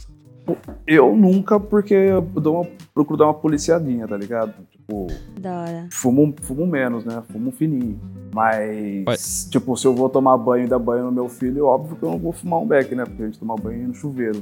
Eu 0.87 1.17
nunca, 1.17 1.59
porque 1.59 1.93
eu 1.93 2.21
dou 2.23 2.61
uma, 2.61 2.67
procuro 2.95 3.19
dar 3.19 3.25
uma 3.25 3.35
policiadinha, 3.35 4.07
tá 4.07 4.17
ligado? 4.17 4.53
Tipo, 4.71 5.09
Da 5.41 5.61
hora. 5.63 5.89
fumo, 5.91 6.33
fumo 6.41 6.65
menos, 6.67 7.05
né? 7.05 7.21
Fumo 7.33 7.51
fininho. 7.51 7.99
Mas, 8.37 9.49
tipo, 9.51 9.75
se 9.77 9.87
eu 9.87 9.95
vou 9.95 10.09
tomar 10.11 10.37
banho 10.37 10.67
e 10.67 10.69
dar 10.69 10.79
banho 10.79 11.05
no 11.07 11.13
meu 11.13 11.29
filho, 11.29 11.65
óbvio 11.67 11.97
que 11.97 12.03
eu 12.03 12.11
não 12.11 12.19
vou 12.19 12.33
fumar 12.33 12.61
um 12.61 12.67
beck, 12.67 12.95
né? 12.95 13.05
Porque 13.05 13.23
a 13.23 13.27
gente 13.27 13.39
tomar 13.39 13.57
banho 13.57 13.89
no 13.89 13.95
chuveiro. 13.95 14.37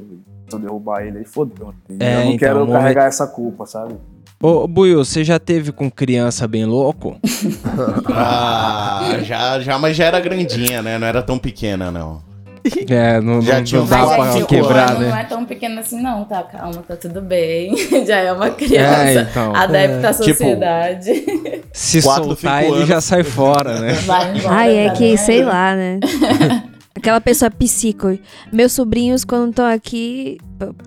Se 0.49 0.57
eu 0.57 0.59
derrubar 0.59 1.07
ele 1.07 1.19
aí, 1.19 1.25
fodeu. 1.25 1.73
É, 2.01 2.15
eu 2.15 2.17
não 2.17 2.25
então, 2.33 2.39
quero 2.39 2.59
momento- 2.61 2.73
carregar 2.73 3.07
essa 3.07 3.27
culpa, 3.27 3.67
sabe? 3.67 3.95
Ô, 4.43 4.67
Buiu, 4.67 5.05
você 5.05 5.23
já 5.25 5.39
teve 5.39 5.71
com 5.73 5.89
criança 5.91 6.47
bem 6.49 6.65
louco? 6.67 7.17
Ah, 8.13 9.19
já, 9.23 9.61
já, 9.61 9.79
mas 9.79 9.97
já 9.97 10.05
era 10.07 10.21
grandinha, 10.21 10.83
né? 10.83 10.99
Não 10.99 11.07
era 11.07 11.23
tão 11.23 11.39
pequena, 11.39 11.91
não. 11.91 12.21
É, 12.89 13.21
não, 13.23 13.43
Já 13.43 13.61
não, 13.61 13.81
não 13.81 13.87
dá 13.87 14.07
pra 14.07 14.43
quebrar, 14.47 14.91
ano 14.93 15.01
né? 15.01 15.09
não 15.11 15.17
é 15.19 15.25
tão 15.25 15.45
pequeno 15.45 15.81
assim, 15.81 16.01
não, 16.01 16.25
tá? 16.25 16.43
Calma, 16.43 16.83
tá 16.87 16.97
tudo 16.97 17.21
bem. 17.21 17.75
Já 18.07 18.17
é 18.19 18.33
uma 18.33 18.51
criança. 18.51 19.21
É, 19.21 19.23
então. 19.23 19.55
Adepta 19.55 20.09
à 20.09 20.15
Tipo, 20.15 20.25
sociedade. 20.29 21.25
Se 21.73 22.03
Quatro, 22.03 22.25
soltar, 22.25 22.65
ele 22.65 22.75
anos. 22.77 22.89
já 22.89 23.01
sai 23.01 23.23
fora, 23.23 23.81
né? 23.81 23.93
Vai 24.07 24.37
embora. 24.39 24.55
Ai, 24.55 24.77
é 24.79 24.89
tá 24.89 24.95
que, 24.95 25.17
sei 25.19 25.45
lá, 25.45 25.75
né? 25.75 26.01
Aquela 27.05 27.21
pessoa 27.21 27.51
psico. 27.51 28.19
Meus 28.51 28.73
sobrinhos, 28.73 29.27
quando 29.27 29.51
estão 29.51 29.67
aqui, 29.67 30.39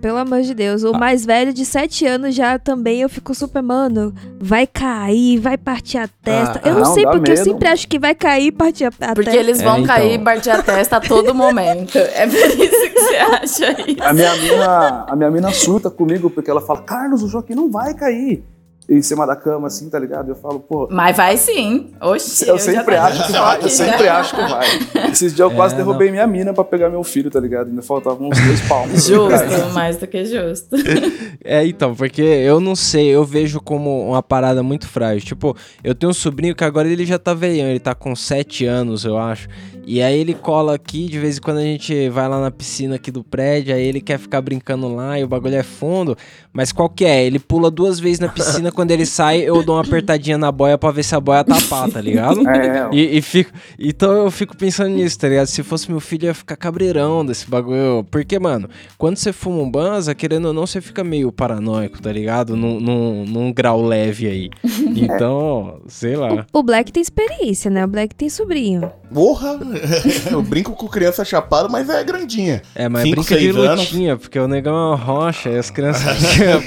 pelo 0.02 0.18
amor 0.18 0.42
de 0.42 0.56
Deus, 0.56 0.82
o 0.82 0.92
mais 0.94 1.24
velho 1.24 1.54
de 1.54 1.64
7 1.64 2.08
anos 2.08 2.34
já 2.34 2.58
também, 2.58 3.02
eu 3.02 3.08
fico 3.08 3.36
super, 3.36 3.62
mano, 3.62 4.12
vai 4.40 4.66
cair, 4.66 5.38
vai 5.38 5.60
partir 5.60 6.00
a 6.00 6.08
testa. 6.08 6.60
Ah, 6.64 6.70
eu 6.70 6.74
não, 6.74 6.82
não, 6.82 6.94
sei 6.96 7.04
porque 7.04 7.30
eu 7.30 7.36
medo. 7.36 7.44
sempre 7.44 7.68
acho 7.70 7.88
que 7.88 8.00
vai 8.00 8.16
cair 8.16 8.48
e 8.48 8.52
partir 8.52 8.86
a, 8.86 8.88
a 8.88 9.14
Porque 9.14 9.26
testa. 9.30 9.38
eles 9.40 9.62
vão 9.62 9.76
É, 9.76 9.80
então. 9.82 9.96
cair 9.96 10.14
e 10.16 10.18
bater 10.18 10.50
a 10.56 10.64
testa 10.64 10.98
a 10.98 11.02
todo 11.02 11.34
momento. 11.36 11.96
É 12.00 12.26
por 12.26 12.36
isso 12.36 12.90
que 12.94 13.00
você 13.00 13.16
acha 13.18 13.82
isso. 13.92 14.02
A 14.04 14.12
minha 14.12 14.36
mina, 14.38 15.06
a 15.08 15.16
minha 15.16 15.30
mina 15.30 15.52
surta 15.52 15.92
comigo 15.92 16.32
porque 16.32 16.50
ela 16.50 16.62
fala, 16.62 16.82
Carlos, 16.82 17.22
o 17.22 17.28
Joaquim 17.28 17.54
não 17.54 17.70
vai 17.70 17.94
cair. 17.94 18.44
Em 18.90 19.02
cima 19.02 19.28
da 19.28 19.36
cama, 19.36 19.68
assim, 19.68 19.90
tá 19.90 20.00
ligado? 20.00 20.30
Eu 20.30 20.36
falo, 20.36 20.60
pô, 20.62 20.88
Mas 20.90 21.18
vai 21.18 21.36
sim. 21.36 21.92
Oxi, 22.02 22.48
eu, 22.48 22.58
já 22.58 22.64
sempre 22.64 22.96
acho 22.96 23.26
que 23.26 23.32
vai, 23.34 23.58
eu 23.62 23.70
sempre 23.70 24.08
acho 24.08 24.36
que 24.36 24.42
vai. 24.42 24.68
Esses 25.12 25.36
dias 25.36 25.40
eu 25.40 25.52
quase 25.56 25.74
É, 25.74 25.78
derrubei 25.78 26.10
minha 26.10 26.26
mina 26.26 26.54
pra 26.54 26.64
pegar 26.64 26.90
meu 26.90 27.04
filho, 27.04 27.30
tá 27.30 27.40
ligado? 27.40 27.68
Ainda 27.68 27.82
faltavam 27.82 28.30
uns 28.30 28.40
dois 28.40 28.62
palmos. 28.62 29.06
Justo, 29.06 29.70
mais 29.74 29.98
do 29.98 30.08
que 30.08 30.24
justo. 30.26 30.76
É, 31.50 31.66
então, 31.66 31.96
porque 31.96 32.22
eu 32.22 32.60
não 32.60 32.76
sei, 32.76 33.08
eu 33.08 33.24
vejo 33.24 33.62
como 33.62 34.10
uma 34.10 34.22
parada 34.22 34.62
muito 34.62 34.86
frágil. 34.86 35.26
Tipo, 35.26 35.56
eu 35.82 35.96
tenho 35.96 36.10
um 36.10 36.14
sobrinho 36.14 36.54
que 36.54 36.64
agora 36.64 36.90
ele 36.90 37.06
já 37.06 37.18
tá 37.18 37.34
velhão, 37.34 37.68
ele 37.68 37.80
tá 37.80 37.96
com 37.96 38.14
7 38.14 38.66
anos, 38.66 39.06
eu 39.06 39.18
acho. 39.18 39.48
E 39.90 40.02
aí 40.02 40.20
ele 40.20 40.34
cola 40.34 40.76
aqui, 40.76 41.06
de 41.06 41.18
vez 41.18 41.38
em 41.38 41.40
quando 41.40 41.60
a 41.60 41.64
gente 41.64 42.10
vai 42.10 42.28
lá 42.28 42.42
na 42.42 42.52
piscina 42.52 42.96
aqui 42.96 43.10
do 43.10 43.24
prédio, 43.24 43.74
aí 43.74 43.82
ele 43.82 44.02
quer 44.02 44.20
ficar 44.20 44.42
brincando 44.42 44.94
lá 44.94 45.18
e 45.18 45.24
o 45.24 45.28
bagulho 45.30 45.56
é 45.56 45.64
fundo. 45.64 46.18
Mas 46.52 46.74
qual 46.74 46.90
que 46.90 47.06
é? 47.06 47.24
Ele 47.26 47.40
pula 47.40 47.72
duas 47.72 47.98
vezes 47.98 48.20
na 48.20 48.28
piscina, 48.28 48.70
quando 48.70 48.92
ele 48.92 49.06
sai, 49.06 49.40
eu 49.44 49.64
dou 49.64 49.76
uma 49.76 49.82
apertadinha 49.82 50.38
na 50.38 50.52
boia 50.52 50.78
pra 50.78 50.92
ver 50.92 51.04
se 51.04 51.16
a 51.16 51.22
boia 51.22 51.42
tá 51.42 51.56
pá, 51.70 51.88
tá 51.88 52.02
ligado? 52.02 52.42
É, 52.58 52.90
E, 52.92 53.18
e 53.18 53.22
fico, 53.22 53.52
então 53.80 54.12
eu 54.12 54.32
fico 54.32 54.58
pensando 54.58 54.90
nisso, 54.90 55.18
tá 55.20 55.30
ligado? 55.30 55.46
Se 55.46 55.64
fosse 55.64 55.90
meu 55.90 56.02
filho, 56.02 56.26
eu 56.26 56.28
ia 56.30 56.34
ficar 56.34 56.58
cabreirão 56.58 57.26
desse 57.26 57.50
bagulho. 57.50 58.06
Porque, 58.12 58.38
mano, 58.40 58.68
quando 58.98 59.16
você 59.16 59.32
fuma 59.32 59.62
um 59.62 59.72
banza, 59.72 60.14
querendo 60.14 60.48
ou 60.48 60.54
não, 60.54 60.68
você 60.68 60.82
fica 60.82 61.02
meio 61.02 61.32
paranoico, 61.32 62.02
tá 62.02 62.12
ligado? 62.12 62.58
Num, 62.58 62.80
num, 62.80 63.26
num 63.26 63.54
grau 63.54 63.82
leve 63.82 64.28
aí. 64.28 64.50
Então, 64.98 65.80
sei 65.88 66.16
lá. 66.16 66.46
O 66.52 66.64
Black 66.64 66.92
tem 66.92 67.02
experiência, 67.02 67.70
né? 67.70 67.86
O 67.86 67.88
Black 67.88 68.16
tem 68.16 68.30
sobrinho. 68.30 68.92
Porra! 69.14 69.60
Eu 70.32 70.42
brinco 70.42 70.74
com 70.74 70.88
criança 70.88 71.24
chapada, 71.26 71.70
mas 71.70 71.90
é 71.90 72.04
grandinha. 72.04 72.62
É, 72.76 72.88
mas 72.90 73.04
Cinco, 73.04 73.16
brinca 73.22 73.38
de 73.38 73.50
anos. 73.50 73.80
lutinha, 73.92 74.18
porque 74.18 74.40
o 74.40 74.48
negão 74.48 74.76
é 74.76 74.86
uma 74.90 74.96
rocha 74.96 75.50
e 75.50 75.58
as 75.58 75.70
crianças 75.70 76.04
ficam. 76.34 76.58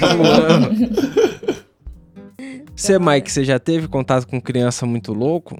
Você, 2.75 2.97
Mike, 2.99 3.31
você 3.31 3.43
já 3.43 3.59
teve 3.59 3.87
contato 3.87 4.27
com 4.27 4.41
criança 4.41 4.85
muito 4.85 5.13
louco? 5.13 5.57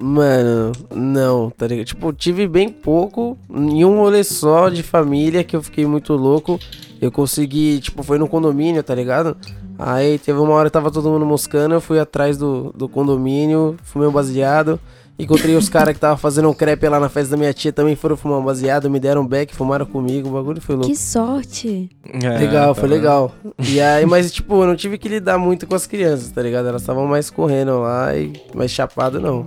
Mano, 0.00 0.70
não, 0.94 1.50
tá 1.50 1.66
ligado? 1.66 1.86
Tipo, 1.86 2.12
tive 2.12 2.46
bem 2.46 2.68
pouco, 2.68 3.36
em 3.50 3.84
um 3.84 3.96
rolê 3.96 4.22
só 4.22 4.68
de 4.68 4.82
família 4.82 5.42
que 5.42 5.56
eu 5.56 5.62
fiquei 5.62 5.86
muito 5.86 6.12
louco. 6.14 6.58
Eu 7.00 7.10
consegui, 7.10 7.80
tipo, 7.80 8.04
foi 8.04 8.16
no 8.16 8.28
condomínio, 8.28 8.80
tá 8.82 8.94
ligado? 8.94 9.36
Aí 9.76 10.18
teve 10.18 10.38
uma 10.38 10.54
hora 10.54 10.68
que 10.68 10.72
tava 10.72 10.90
todo 10.90 11.08
mundo 11.08 11.24
moscando, 11.26 11.74
eu 11.74 11.80
fui 11.80 11.98
atrás 11.98 12.36
do, 12.36 12.72
do 12.76 12.88
condomínio, 12.88 13.76
fumei 13.82 14.08
um 14.08 14.12
baseado. 14.12 14.78
Encontrei 15.18 15.56
os 15.56 15.68
caras 15.68 15.94
que 15.94 16.00
tava 16.00 16.16
fazendo 16.16 16.48
um 16.48 16.54
crepe 16.54 16.88
lá 16.88 17.00
na 17.00 17.08
festa 17.08 17.32
da 17.32 17.36
minha 17.36 17.52
tia, 17.52 17.72
também 17.72 17.96
foram 17.96 18.16
fumar 18.16 18.38
um 18.38 18.44
baseado, 18.44 18.88
me 18.88 19.00
deram 19.00 19.22
um 19.22 19.26
beck, 19.26 19.52
fumaram 19.54 19.84
comigo, 19.84 20.28
o 20.28 20.32
bagulho 20.32 20.60
foi 20.60 20.76
louco. 20.76 20.88
Que 20.88 20.96
sorte. 20.96 21.90
É, 22.22 22.38
Legal, 22.38 22.74
tá 22.74 22.80
foi 22.80 22.88
vendo? 22.88 22.98
legal. 22.98 23.34
E 23.58 23.80
aí, 23.80 24.06
mas 24.06 24.30
tipo, 24.32 24.62
eu 24.62 24.66
não 24.66 24.76
tive 24.76 24.96
que 24.96 25.08
lidar 25.08 25.36
muito 25.36 25.66
com 25.66 25.74
as 25.74 25.86
crianças, 25.88 26.30
tá 26.30 26.40
ligado? 26.40 26.68
Elas 26.68 26.82
estavam 26.82 27.04
mais 27.06 27.30
correndo 27.30 27.80
lá, 27.80 28.14
e 28.16 28.32
mais 28.54 28.70
chapado 28.70 29.18
não. 29.20 29.44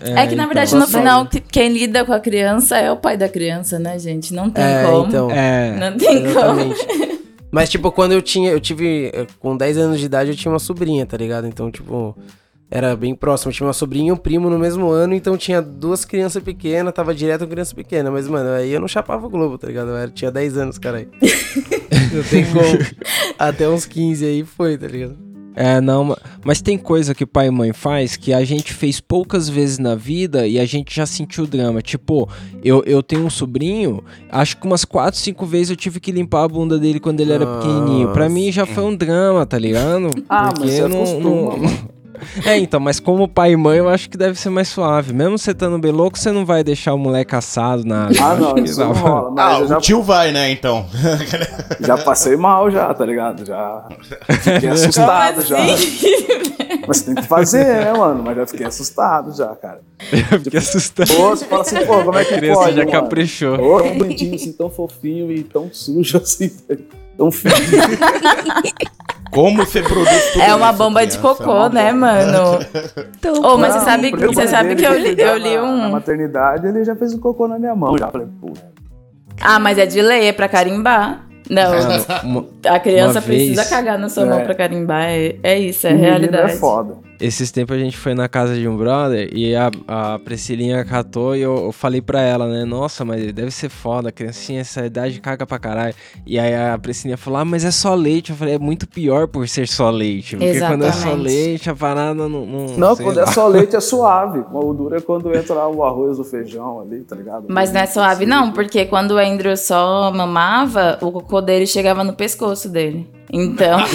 É 0.00 0.26
que 0.26 0.34
na 0.34 0.44
então. 0.44 0.46
verdade 0.46 0.72
no 0.74 0.80
Nossa, 0.80 0.98
final 0.98 1.26
que- 1.26 1.40
quem 1.40 1.70
lida 1.72 2.04
com 2.04 2.12
a 2.12 2.20
criança 2.20 2.78
é 2.78 2.90
o 2.90 2.96
pai 2.96 3.16
da 3.16 3.28
criança, 3.28 3.78
né, 3.78 3.98
gente? 3.98 4.32
Não 4.34 4.50
tem 4.50 4.64
É, 4.64 4.84
como. 4.84 5.06
então. 5.06 5.30
É, 5.30 5.76
Não 5.78 5.96
tem 5.98 6.22
como. 6.32 6.60
Exatamente. 6.60 7.14
Mas, 7.52 7.70
tipo, 7.70 7.92
quando 7.92 8.12
eu 8.12 8.20
tinha. 8.20 8.50
Eu 8.50 8.58
tive. 8.58 9.12
Com 9.38 9.56
10 9.56 9.78
anos 9.78 10.00
de 10.00 10.06
idade, 10.06 10.30
eu 10.30 10.36
tinha 10.36 10.50
uma 10.50 10.58
sobrinha, 10.58 11.06
tá 11.06 11.16
ligado? 11.16 11.46
Então, 11.46 11.70
tipo. 11.70 12.16
Era 12.70 12.96
bem 12.96 13.14
próximo. 13.14 13.50
Eu 13.50 13.54
tinha 13.54 13.66
uma 13.66 13.72
sobrinha 13.72 14.08
e 14.08 14.12
um 14.12 14.16
primo 14.16 14.50
no 14.50 14.58
mesmo 14.58 14.88
ano, 14.90 15.14
então 15.14 15.36
tinha 15.36 15.62
duas 15.62 16.04
crianças 16.04 16.42
pequenas, 16.42 16.92
tava 16.92 17.14
direto 17.14 17.44
com 17.44 17.50
criança 17.50 17.74
pequena. 17.74 18.10
Mas, 18.10 18.26
mano, 18.26 18.50
aí 18.50 18.72
eu 18.72 18.80
não 18.80 18.88
chapava 18.88 19.26
o 19.26 19.30
Globo, 19.30 19.56
tá 19.58 19.66
ligado? 19.68 19.88
Eu 19.90 19.96
era- 19.96 20.10
tinha 20.10 20.30
10 20.30 20.56
anos, 20.56 20.78
caralho. 20.78 21.08
não 22.12 22.22
tem 22.24 22.44
como. 22.46 22.78
Até 23.38 23.68
uns 23.68 23.86
15 23.86 24.24
aí 24.24 24.44
foi, 24.44 24.76
tá 24.78 24.86
ligado? 24.88 25.16
É, 25.56 25.80
não, 25.80 26.02
ma- 26.02 26.18
mas 26.44 26.60
tem 26.60 26.76
coisa 26.76 27.14
que 27.14 27.24
pai 27.24 27.46
e 27.46 27.50
mãe 27.50 27.72
faz 27.72 28.16
que 28.16 28.32
a 28.32 28.44
gente 28.44 28.72
fez 28.74 29.00
poucas 29.00 29.48
vezes 29.48 29.78
na 29.78 29.94
vida 29.94 30.48
e 30.48 30.58
a 30.58 30.64
gente 30.66 30.92
já 30.96 31.06
sentiu 31.06 31.46
drama. 31.46 31.80
Tipo, 31.80 32.28
eu, 32.64 32.82
eu 32.84 33.00
tenho 33.04 33.24
um 33.24 33.30
sobrinho, 33.30 34.02
acho 34.32 34.56
que 34.56 34.66
umas 34.66 34.84
4, 34.84 35.20
5 35.20 35.46
vezes 35.46 35.70
eu 35.70 35.76
tive 35.76 36.00
que 36.00 36.10
limpar 36.10 36.42
a 36.42 36.48
bunda 36.48 36.76
dele 36.76 36.98
quando 36.98 37.20
ele 37.20 37.32
era 37.32 37.46
pequenininho. 37.46 38.08
Pra 38.12 38.28
mim 38.28 38.50
já 38.50 38.66
foi 38.66 38.82
um 38.82 38.96
drama, 38.96 39.46
tá 39.46 39.56
ligado? 39.56 40.10
Ah, 40.28 40.52
mas 40.58 40.70
você 40.72 40.82
acostuma, 40.82 41.54
É, 42.44 42.56
então, 42.58 42.78
mas 42.80 42.98
como 43.00 43.26
pai 43.28 43.52
e 43.52 43.56
mãe 43.56 43.78
eu 43.78 43.88
acho 43.88 44.08
que 44.10 44.16
deve 44.16 44.38
ser 44.38 44.50
mais 44.50 44.68
suave. 44.68 45.12
Mesmo 45.12 45.38
você 45.38 45.50
estando 45.52 45.78
bem 45.78 45.92
louco, 45.92 46.18
você 46.18 46.30
não 46.32 46.44
vai 46.44 46.62
deixar 46.64 46.94
o 46.94 46.98
moleque 46.98 47.34
assado 47.34 47.84
na 47.84 48.06
água. 48.06 48.16
Ah, 48.20 48.34
não, 48.36 48.58
isso 48.64 48.80
não 48.84 48.92
rola. 48.92 49.30
Mas 49.30 49.44
Ah, 49.54 49.58
eu 49.60 49.64
o 49.64 49.68
já, 49.68 49.76
tio 49.80 50.02
vai, 50.02 50.32
né, 50.32 50.50
então. 50.50 50.86
já 51.80 51.96
passei 51.98 52.36
mal 52.36 52.70
já, 52.70 52.92
tá 52.94 53.04
ligado? 53.04 53.44
Já 53.46 53.86
fiquei 54.40 54.68
assustado 54.70 55.34
Como 55.36 55.46
já. 55.46 55.58
assim? 55.74 56.24
Mas 56.86 57.02
tem 57.02 57.14
que 57.14 57.22
fazer, 57.22 57.64
né, 57.64 57.92
mano? 57.92 58.22
Mas 58.22 58.36
já 58.36 58.46
fiquei 58.46 58.66
assustado 58.66 59.34
já, 59.34 59.48
cara. 59.56 59.80
Eu 60.32 60.40
fiquei 60.40 60.58
assustado. 60.58 61.08
Pô, 61.14 61.30
você 61.30 61.44
fala 61.46 61.62
assim, 61.62 61.76
pô, 61.86 62.02
como 62.04 62.18
é 62.18 62.24
que 62.24 62.34
A 62.34 62.38
criança 62.38 62.60
pode, 62.60 62.76
já 62.76 62.84
mano? 62.84 62.92
caprichou. 62.92 63.54
Ô, 63.60 63.82
tão 63.82 63.98
bonitinho 63.98 64.34
assim, 64.34 64.52
tão 64.52 64.68
fofinho 64.70 65.32
e 65.32 65.42
tão 65.44 65.70
sujo 65.72 66.18
assim, 66.18 66.50
tão 67.16 67.30
fino. 67.30 67.54
Como 69.34 69.64
você 69.64 69.82
produz 69.82 70.32
tudo 70.32 70.42
É 70.42 70.54
uma 70.54 70.68
isso, 70.70 70.78
bomba 70.78 71.06
de 71.06 71.18
criança? 71.18 71.34
cocô, 71.44 71.68
né, 71.68 71.92
mano? 71.92 72.58
Então, 73.18 73.34
Ô, 73.42 73.58
mas 73.58 73.74
você 73.74 73.80
sabe, 73.80 74.10
você 74.12 74.46
sabe 74.48 74.74
dele 74.74 74.80
que 74.80 74.86
eu 74.86 74.98
li, 74.98 75.20
eu 75.20 75.36
li 75.36 75.56
na- 75.56 75.62
Na 75.76 75.88
um. 75.88 75.90
maternidade, 75.90 76.66
ele 76.68 76.84
já 76.84 76.94
fez 76.94 77.12
um 77.14 77.18
cocô 77.18 77.48
na 77.48 77.58
minha 77.58 77.74
mão. 77.74 77.96
Já 77.98 78.08
falei, 78.08 78.28
pô. 78.40 78.52
Ah, 79.40 79.58
mas 79.58 79.76
é 79.78 79.86
de 79.86 80.00
lei, 80.00 80.28
é 80.28 80.32
pra 80.32 80.48
carimbar. 80.48 81.26
Não, 81.50 81.72
Uma- 82.24 82.46
a 82.68 82.78
criança 82.80 83.20
precisa 83.20 83.56
vez- 83.62 83.68
cagar 83.68 83.98
na 83.98 84.08
sua 84.08 84.24
mão 84.24 84.38
É. 84.38 84.44
pra 84.44 84.54
carimbar. 84.54 85.02
É, 85.04 85.34
é 85.42 85.58
isso, 85.58 85.86
é 85.86 85.90
menino 85.90 86.08
realidade. 86.08 86.52
É 86.52 86.56
foda. 86.56 86.94
Esses 87.20 87.50
tempos 87.50 87.76
a 87.76 87.78
gente 87.78 87.96
foi 87.96 88.14
na 88.14 88.28
casa 88.28 88.54
de 88.54 88.66
um 88.66 88.76
brother 88.76 89.28
e 89.32 89.54
a, 89.54 89.70
a 89.86 90.18
Priscilinha 90.18 90.84
catou 90.84 91.36
e 91.36 91.42
eu, 91.42 91.56
eu 91.66 91.72
falei 91.72 92.00
pra 92.02 92.20
ela, 92.20 92.46
né? 92.48 92.64
Nossa, 92.64 93.04
mas 93.04 93.32
deve 93.32 93.50
ser 93.50 93.68
foda, 93.68 94.08
a 94.08 94.12
criancinha 94.12 94.60
essa 94.60 94.84
idade 94.84 95.20
caga 95.20 95.46
pra 95.46 95.58
caralho. 95.58 95.94
E 96.26 96.38
aí 96.38 96.54
a 96.54 96.76
Priscilinha 96.78 97.16
falou, 97.16 97.38
ah, 97.40 97.44
mas 97.44 97.64
é 97.64 97.70
só 97.70 97.94
leite. 97.94 98.30
Eu 98.30 98.36
falei, 98.36 98.54
é 98.54 98.58
muito 98.58 98.88
pior 98.88 99.28
por 99.28 99.48
ser 99.48 99.68
só 99.68 99.90
leite. 99.90 100.36
Porque 100.36 100.58
quando 100.58 100.84
é 100.84 100.92
só 100.92 100.98
Exatamente. 100.98 101.22
leite, 101.24 101.70
a 101.70 101.74
parada 101.76 102.14
não. 102.28 102.44
Não, 102.44 102.66
Não, 102.76 102.96
quando 102.96 103.16
lá. 103.16 103.22
é 103.22 103.26
só 103.26 103.46
leite 103.46 103.76
é 103.76 103.80
suave. 103.80 104.44
O 104.52 104.72
duro 104.74 104.96
é 104.96 105.00
quando 105.00 105.34
entra 105.34 105.66
o 105.68 105.84
arroz, 105.84 106.18
o 106.18 106.24
feijão 106.24 106.80
ali, 106.80 107.00
tá 107.02 107.14
ligado? 107.16 107.46
Mas 107.48 107.72
não 107.72 107.80
é 107.80 107.86
suave, 107.86 108.26
não, 108.26 108.52
porque 108.52 108.84
quando 108.86 109.12
o 109.12 109.18
Andrew 109.18 109.56
só 109.56 110.10
mamava, 110.12 110.98
o 111.00 111.12
cocô 111.12 111.40
dele 111.40 111.66
chegava 111.66 112.02
no 112.02 112.12
pescoço 112.12 112.68
dele. 112.68 113.08
Então. 113.34 113.78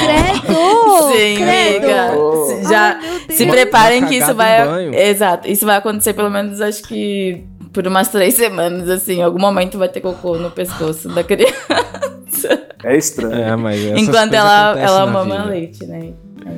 Credo! 0.00 1.12
Sim, 1.12 1.36
credo! 1.36 1.84
amiga. 1.84 2.12
Se- 2.46 2.70
Já 2.70 2.98
Ai, 3.00 3.20
se 3.28 3.46
preparem 3.46 4.06
que 4.06 4.16
isso 4.16 4.34
vai. 4.34 4.88
Exato. 5.10 5.48
Isso 5.50 5.66
vai 5.66 5.76
acontecer 5.76 6.14
pelo 6.14 6.30
menos, 6.30 6.60
acho 6.60 6.82
que 6.84 7.44
por 7.72 7.86
umas 7.86 8.08
três 8.08 8.34
semanas, 8.34 8.88
assim. 8.88 9.18
Em 9.18 9.22
algum 9.22 9.38
momento 9.38 9.76
vai 9.78 9.88
ter 9.88 10.00
cocô 10.00 10.36
no 10.38 10.50
pescoço 10.50 11.08
da 11.08 11.22
criança. 11.22 12.62
É 12.82 12.96
estranho. 12.96 13.34
É, 13.34 13.56
mas 13.56 13.80
Enquanto 13.82 14.32
ela, 14.34 14.78
ela 14.78 15.06
mama 15.06 15.36
vida. 15.36 15.48
leite, 15.48 15.86
né? 15.86 16.12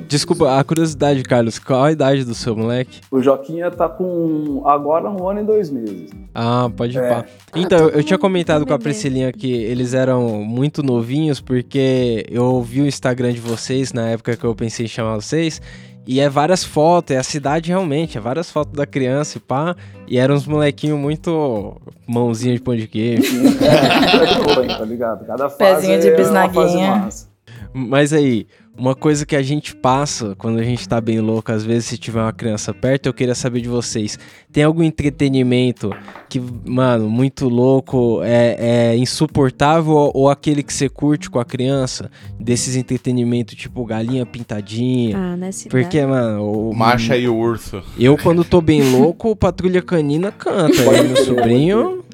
Desculpa, 0.08 0.58
a 0.58 0.64
curiosidade, 0.64 1.22
Carlos, 1.22 1.58
qual 1.58 1.84
a 1.84 1.92
idade 1.92 2.24
do 2.24 2.34
seu 2.34 2.56
moleque? 2.56 3.00
O 3.10 3.20
Joquinha 3.20 3.70
tá 3.70 3.88
com 3.88 4.62
agora 4.64 5.10
um 5.10 5.28
ano 5.28 5.40
e 5.40 5.44
dois 5.44 5.70
meses. 5.70 6.10
Ah, 6.34 6.70
pode 6.76 6.96
ir 6.96 7.02
É. 7.02 7.08
pá. 7.08 7.24
Então, 7.54 7.78
eu, 7.78 7.90
eu 7.90 8.04
tinha 8.04 8.18
comentado 8.18 8.64
com 8.66 8.72
a. 8.72 8.78
Priscilinha 8.78 9.32
que 9.32 9.52
eles 9.52 9.94
eram 9.94 10.44
muito 10.44 10.82
novinhos, 10.82 11.40
porque 11.40 12.24
eu 12.30 12.62
vi 12.62 12.82
o 12.82 12.86
Instagram 12.86 13.32
de 13.32 13.40
vocês 13.40 13.92
na 13.92 14.08
época 14.10 14.36
que 14.36 14.44
eu 14.44 14.54
pensei 14.54 14.86
em 14.86 14.88
chamar 14.88 15.16
vocês. 15.16 15.60
E 16.06 16.20
é 16.20 16.28
várias 16.28 16.62
fotos, 16.62 17.16
é 17.16 17.18
a 17.18 17.22
cidade 17.24 17.70
realmente, 17.70 18.16
é 18.16 18.20
várias 18.20 18.48
fotos 18.48 18.74
da 18.74 18.86
criança 18.86 19.38
e 19.38 19.40
pá. 19.40 19.74
E 20.06 20.18
eram 20.18 20.36
uns 20.36 20.46
molequinhos 20.46 20.96
muito 21.00 21.76
mãozinha 22.06 22.54
de 22.54 22.60
pão 22.60 22.76
de 22.76 22.86
queijo. 22.86 23.24
É 23.60 24.78
tá 24.78 24.84
ligado? 24.84 25.26
Cada 25.26 25.48
fase 25.48 25.58
Pezinho 25.58 26.00
de 26.00 26.08
é 26.08 26.16
bisnaguinha. 26.16 27.08
Mas 27.72 28.12
aí, 28.12 28.46
uma 28.78 28.94
coisa 28.94 29.24
que 29.24 29.34
a 29.34 29.42
gente 29.42 29.74
passa 29.74 30.34
quando 30.36 30.58
a 30.58 30.62
gente 30.62 30.88
tá 30.88 31.00
bem 31.00 31.20
louco, 31.20 31.50
às 31.50 31.64
vezes 31.64 31.86
se 31.86 31.98
tiver 31.98 32.20
uma 32.20 32.32
criança 32.32 32.74
perto, 32.74 33.06
eu 33.06 33.14
queria 33.14 33.34
saber 33.34 33.60
de 33.60 33.68
vocês. 33.68 34.18
Tem 34.52 34.64
algum 34.64 34.82
entretenimento 34.82 35.90
que, 36.28 36.40
mano, 36.64 37.08
muito 37.08 37.48
louco, 37.48 38.20
é, 38.22 38.56
é 38.92 38.96
insuportável 38.96 40.10
ou, 40.14 40.28
aquele 40.28 40.62
que 40.62 40.72
você 40.72 40.88
curte 40.88 41.30
com 41.30 41.38
a 41.38 41.44
criança? 41.44 42.10
Desses 42.38 42.76
entretenimentos 42.76 43.54
tipo 43.54 43.84
galinha 43.84 44.26
pintadinha. 44.26 45.16
Ah, 45.16 45.36
nessa 45.36 45.68
Porque, 45.68 45.98
idade. 45.98 46.10
mano, 46.10 46.70
o, 46.70 46.74
Marcha 46.74 47.16
e 47.16 47.28
o 47.28 47.36
urso. 47.36 47.82
eu 47.98 48.16
quando 48.18 48.44
tô 48.44 48.60
bem 48.60 48.82
louco, 48.90 49.30
o 49.30 49.36
Patrulha 49.36 49.82
Canina 49.82 50.30
canta. 50.30 50.76
E 50.96 51.02
meu 51.02 51.16
sobrinho, 51.24 52.04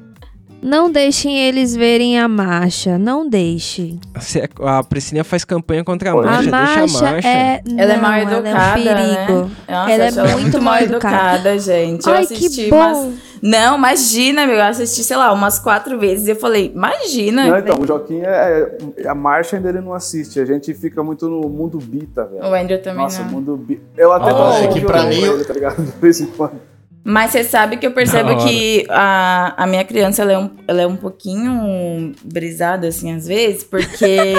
Não 0.63 0.89
deixem 0.89 1.37
eles 1.37 1.75
verem 1.75 2.17
a 2.17 2.27
marcha. 2.27 2.97
Não 2.97 3.27
deixem. 3.29 3.99
cê- 4.21 4.49
a 4.61 4.83
Priscilinha 4.83 5.23
faz 5.23 5.43
campanha 5.43 5.83
contra 5.83 6.11
a 6.11 6.13
Pode. 6.13 6.27
A 6.27 6.31
marcha, 6.31 6.49
marcha, 6.51 6.79
deixa 6.79 6.97
a 7.07 7.11
marcha. 7.11 7.27
é. 7.27 7.61
Ela 7.77 7.93
é 7.93 7.95
não, 7.95 8.01
mal 8.01 8.13
Ela 8.13 8.19
é 8.19 8.37
educada, 8.39 8.79
um 8.79 8.83
perigo. 8.83 9.41
né? 9.43 9.51
Nossa, 9.69 9.91
Ela 9.91 10.03
é 10.03 10.07
ela 10.07 10.37
muito 10.37 10.61
mal 10.61 10.77
educada. 10.77 11.59
gente. 11.59 12.07
Eu 12.07 12.13
Ai, 12.13 12.23
assisti 12.23 12.49
que 12.65 12.71
umas. 12.73 12.97
bom. 12.97 13.11
Não, 13.41 13.77
imagina, 13.77 14.47
meu. 14.47 14.55
Eu 14.55 14.63
assisti, 14.63 15.03
sei 15.03 15.17
lá, 15.17 15.33
umas 15.33 15.59
quatro 15.59 15.99
vezes. 15.99 16.27
E 16.27 16.31
eu 16.31 16.35
falei, 16.37 16.71
imagina. 16.73 17.45
Não, 17.45 17.57
então, 17.59 17.77
o 17.81 17.85
Joquinha, 17.85 18.25
é, 18.27 18.77
a 19.05 19.13
marcha 19.13 19.57
ainda 19.57 19.67
ele 19.67 19.81
não 19.81 19.93
assiste. 19.93 20.39
A 20.39 20.45
gente 20.45 20.73
fica 20.73 21.03
muito 21.03 21.27
no 21.27 21.41
mundo 21.49 21.77
bita, 21.77 22.23
velho. 22.25 22.41
O 22.49 22.53
Andrew 22.55 22.81
também 22.81 23.03
Nossa, 23.03 23.21
não. 23.23 23.31
mundo 23.31 23.57
bita. 23.57 23.81
Eu 23.97 24.13
até 24.13 24.31
Oh, 24.33 24.53
é 24.63 24.69
um 24.69 24.73
que 24.73 24.79
pra 24.81 25.03
mim- 25.03 25.21
ele, 25.21 25.43
tá 25.43 25.53
ligado? 25.53 25.83
De 25.83 25.91
vez 25.99 26.21
em 26.21 26.27
quando. 26.27 26.53
Mas 27.03 27.31
você 27.31 27.43
sabe 27.43 27.75
que 27.75 27.85
eu 27.85 27.91
percebo 27.91 28.37
que 28.45 28.85
a, 28.89 29.53
a 29.57 29.67
minha 29.67 29.83
criança 29.83 30.21
ela 30.21 30.31
é, 30.31 30.37
um, 30.37 30.49
ela 30.65 30.81
é 30.83 30.87
um 30.87 30.95
pouquinho 30.95 32.13
brisada, 32.23 32.87
assim, 32.87 33.13
às 33.13 33.27
vezes, 33.27 33.63
porque 33.65 34.33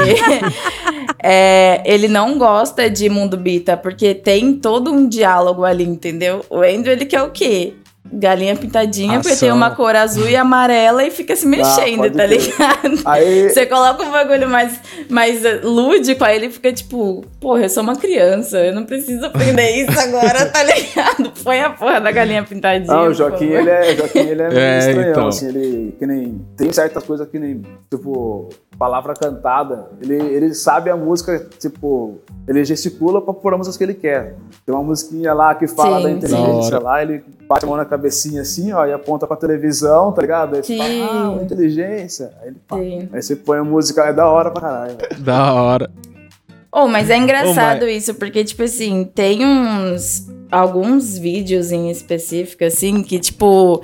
é, 1.23 1.83
ele 1.85 2.09
não 2.09 2.39
gosta 2.39 2.89
de 2.89 3.11
mundo 3.11 3.37
bita, 3.37 3.77
porque 3.77 4.15
tem 4.15 4.55
todo 4.55 4.91
um 4.91 5.07
diálogo 5.07 5.63
ali, 5.63 5.85
entendeu? 5.85 6.43
O 6.49 6.63
Andrew, 6.63 6.93
ele 6.93 7.05
quer 7.05 7.23
o 7.23 7.31
quê? 7.31 7.75
Galinha 8.13 8.55
pintadinha, 8.55 9.15
porque 9.21 9.33
Ação. 9.33 9.49
tem 9.49 9.57
uma 9.57 9.71
cor 9.75 9.97
azul 9.97 10.29
e 10.29 10.37
amarela 10.37 11.05
e 11.05 11.11
fica 11.11 11.35
se 11.35 11.47
mexendo, 11.47 11.97
pode 11.99 12.17
tá 12.17 12.27
ligado? 12.27 13.01
Aí, 13.07 13.49
Você 13.49 13.65
coloca 13.67 14.03
um 14.03 14.11
bagulho 14.11 14.49
mais, 14.49 14.79
mais 15.09 15.45
eh, 15.45 15.61
lúdico, 15.63 16.23
aí 16.23 16.37
ele 16.37 16.51
fica 16.51 16.73
tipo, 16.73 17.25
porra, 17.41 17.63
eu 17.63 17.69
sou 17.69 17.83
uma 17.83 17.97
criança, 17.97 18.59
eu 18.59 18.75
não 18.75 18.85
preciso 18.85 19.25
aprender 19.27 19.71
isso 19.71 19.99
agora, 19.99 20.47
tá 20.47 20.63
ligado? 20.65 21.33
Põe 21.43 21.61
a 21.61 21.71
porra 21.71 22.01
da 22.01 22.13
galinha 22.13 22.43
pintadinha. 22.45 22.93
Ah, 22.93 23.05
o 23.05 23.15
Joaquim, 23.15 23.47
ele 23.47 23.71
é, 23.71 23.93
o 23.93 23.97
Joaquim, 23.97 24.19
ele 24.19 24.43
é 24.43 24.49
meio 24.49 24.61
É, 24.61 24.79
estranhão, 24.79 25.11
então. 25.11 25.29
assim, 25.29 25.49
ele, 25.49 25.95
que 25.99 26.07
nem, 26.07 26.41
tem 26.57 26.73
certas 26.73 27.03
coisas 27.05 27.27
que 27.29 27.39
nem, 27.39 27.63
tipo, 27.91 28.49
palavra 28.77 29.15
cantada, 29.15 29.89
ele, 30.01 30.15
ele 30.15 30.55
sabe 30.55 30.91
a 30.91 30.97
música, 30.97 31.47
tipo, 31.59 32.19
ele 32.47 32.65
gesticula 32.65 33.21
pra 33.21 33.33
pôr 33.33 33.55
a 33.55 33.59
música 33.59 33.79
que 33.79 33.85
ele 33.85 33.95
quer. 33.95 34.37
Tem 34.65 34.75
uma 34.75 34.83
musiquinha 34.85 35.33
lá 35.33 35.55
que 35.55 35.67
fala 35.67 35.99
Sim, 35.99 36.03
da 36.03 36.11
inteligência 36.11 36.79
lá, 36.79 37.03
ele 37.03 37.25
bate 37.49 37.65
a 37.65 37.69
mão 37.69 37.77
na 37.77 37.85
cabecinha 37.85 38.43
assim, 38.43 38.73
ó, 38.73 38.85
e 38.87 38.93
aponta 38.93 39.27
pra 39.27 39.37
televisão, 39.37 40.13
tá 40.13 40.23
ligado? 40.23 40.57
Aí 40.57 40.63
você 40.63 40.75
Sim. 40.75 40.79
fala, 40.79 41.39
ah, 41.39 41.43
inteligência. 41.43 42.33
Aí, 42.43 42.49
ele 42.49 42.57
fala. 42.67 42.83
Sim. 42.83 43.09
Aí 43.13 43.23
você 43.23 43.37
põe 43.37 43.59
a 43.59 43.65
música, 43.65 44.05
é 44.05 44.13
da 44.13 44.29
hora 44.29 44.51
pra 44.51 44.61
caralho. 44.61 44.97
Da 45.21 45.53
hora. 45.55 45.91
Oh, 46.73 46.89
mas 46.89 47.09
é 47.09 47.17
engraçado 47.17 47.85
Ô, 47.85 47.89
isso, 47.89 48.15
porque, 48.15 48.43
tipo 48.45 48.63
assim, 48.65 49.05
tem 49.05 49.47
uns. 49.47 50.29
Alguns 50.51 51.19
vídeos 51.19 51.73
em 51.73 51.91
específico, 51.91 52.65
assim, 52.65 53.03
que, 53.03 53.19
tipo. 53.19 53.81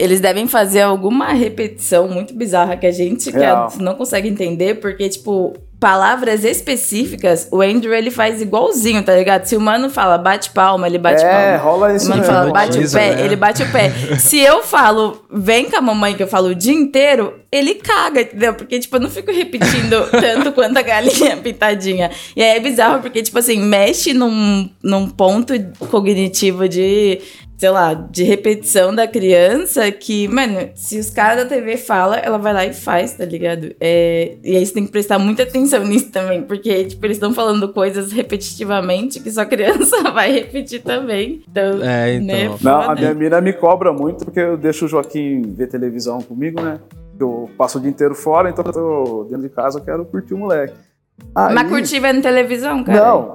Eles 0.00 0.18
devem 0.18 0.46
fazer 0.46 0.80
alguma 0.80 1.32
repetição 1.34 2.08
muito 2.08 2.32
bizarra 2.32 2.74
que 2.74 2.86
a 2.86 2.90
gente 2.90 3.30
que 3.30 3.82
não 3.82 3.94
consegue 3.94 4.28
entender, 4.28 4.76
porque, 4.76 5.06
tipo, 5.10 5.52
palavras 5.80 6.44
específicas, 6.44 7.48
o 7.50 7.62
Andrew 7.62 7.94
ele 7.94 8.10
faz 8.10 8.40
igualzinho, 8.42 9.02
tá 9.02 9.14
ligado? 9.14 9.44
Se 9.44 9.56
o 9.56 9.60
mano 9.60 9.88
fala 9.90 10.16
bate 10.18 10.50
palma, 10.50 10.86
ele 10.86 10.98
bate 10.98 11.24
é, 11.24 11.30
palma. 11.30 11.56
rola 11.56 11.90
Se 11.90 11.96
isso 11.96 12.06
o 12.06 12.08
mano 12.10 12.22
mesmo. 12.22 12.34
fala 12.34 12.52
bate 12.52 12.78
o 12.78 12.90
pé, 12.90 13.16
né? 13.16 13.24
ele 13.24 13.36
bate 13.36 13.62
o 13.62 13.72
pé. 13.72 13.90
Se 14.20 14.38
eu 14.38 14.62
falo 14.62 15.22
vem 15.30 15.70
com 15.70 15.76
a 15.76 15.80
mamãe, 15.80 16.14
que 16.14 16.22
eu 16.22 16.28
falo 16.28 16.48
o 16.48 16.54
dia 16.54 16.74
inteiro, 16.74 17.34
ele 17.50 17.74
caga, 17.76 18.20
entendeu? 18.20 18.52
Porque, 18.52 18.78
tipo, 18.78 18.96
eu 18.96 19.00
não 19.00 19.10
fico 19.10 19.32
repetindo 19.32 20.06
tanto 20.12 20.52
quanto 20.52 20.76
a 20.78 20.82
galinha 20.82 21.36
pintadinha. 21.38 22.10
E 22.36 22.42
aí 22.42 22.56
é 22.56 22.60
bizarro, 22.60 23.00
porque, 23.00 23.22
tipo 23.22 23.38
assim, 23.38 23.58
mexe 23.58 24.12
num, 24.12 24.68
num 24.82 25.08
ponto 25.08 25.54
cognitivo 25.90 26.68
de, 26.68 27.20
sei 27.60 27.68
lá, 27.68 27.92
de 27.92 28.24
repetição 28.24 28.94
da 28.94 29.06
criança 29.06 29.92
que, 29.92 30.26
mano, 30.28 30.70
se 30.74 30.98
os 30.98 31.10
caras 31.10 31.44
da 31.44 31.44
TV 31.44 31.76
falam, 31.76 32.18
ela 32.22 32.38
vai 32.38 32.54
lá 32.54 32.64
e 32.64 32.72
faz, 32.72 33.12
tá 33.12 33.26
ligado? 33.26 33.74
É, 33.78 34.38
e 34.42 34.56
aí 34.56 34.64
você 34.64 34.72
tem 34.72 34.86
que 34.86 34.90
prestar 34.90 35.18
muita 35.18 35.42
atenção 35.42 35.84
nisso 35.84 36.10
também, 36.10 36.40
porque, 36.40 36.86
tipo, 36.86 37.04
eles 37.04 37.18
estão 37.18 37.34
falando 37.34 37.70
coisas 37.70 38.12
repetitivamente 38.12 39.20
que 39.20 39.30
só 39.30 39.44
criança 39.44 39.94
vai 40.10 40.32
repetir 40.32 40.82
também. 40.82 41.42
Então, 41.46 41.82
É, 41.82 42.14
então. 42.14 42.26
né, 42.26 42.58
Não, 42.62 42.80
a 42.80 42.94
minha 42.94 43.12
mina 43.12 43.42
me 43.42 43.52
cobra 43.52 43.92
muito 43.92 44.24
porque 44.24 44.40
eu 44.40 44.56
deixo 44.56 44.86
o 44.86 44.88
Joaquim 44.88 45.42
ver 45.42 45.66
televisão 45.66 46.22
comigo, 46.22 46.62
né? 46.62 46.80
Eu 47.20 47.50
passo 47.58 47.76
o 47.76 47.80
dia 47.82 47.90
inteiro 47.90 48.14
fora, 48.14 48.48
então 48.48 48.64
eu 48.64 48.72
tô 48.72 49.26
dentro 49.28 49.46
de 49.46 49.54
casa, 49.54 49.80
eu 49.80 49.84
quero 49.84 50.06
curtir 50.06 50.32
o 50.32 50.38
moleque. 50.38 50.72
Aí- 51.34 51.54
Mas 51.54 51.68
curtir 51.68 52.00
vendo 52.00 52.20
televisão, 52.22 52.82
cara? 52.82 53.00
Não, 53.00 53.32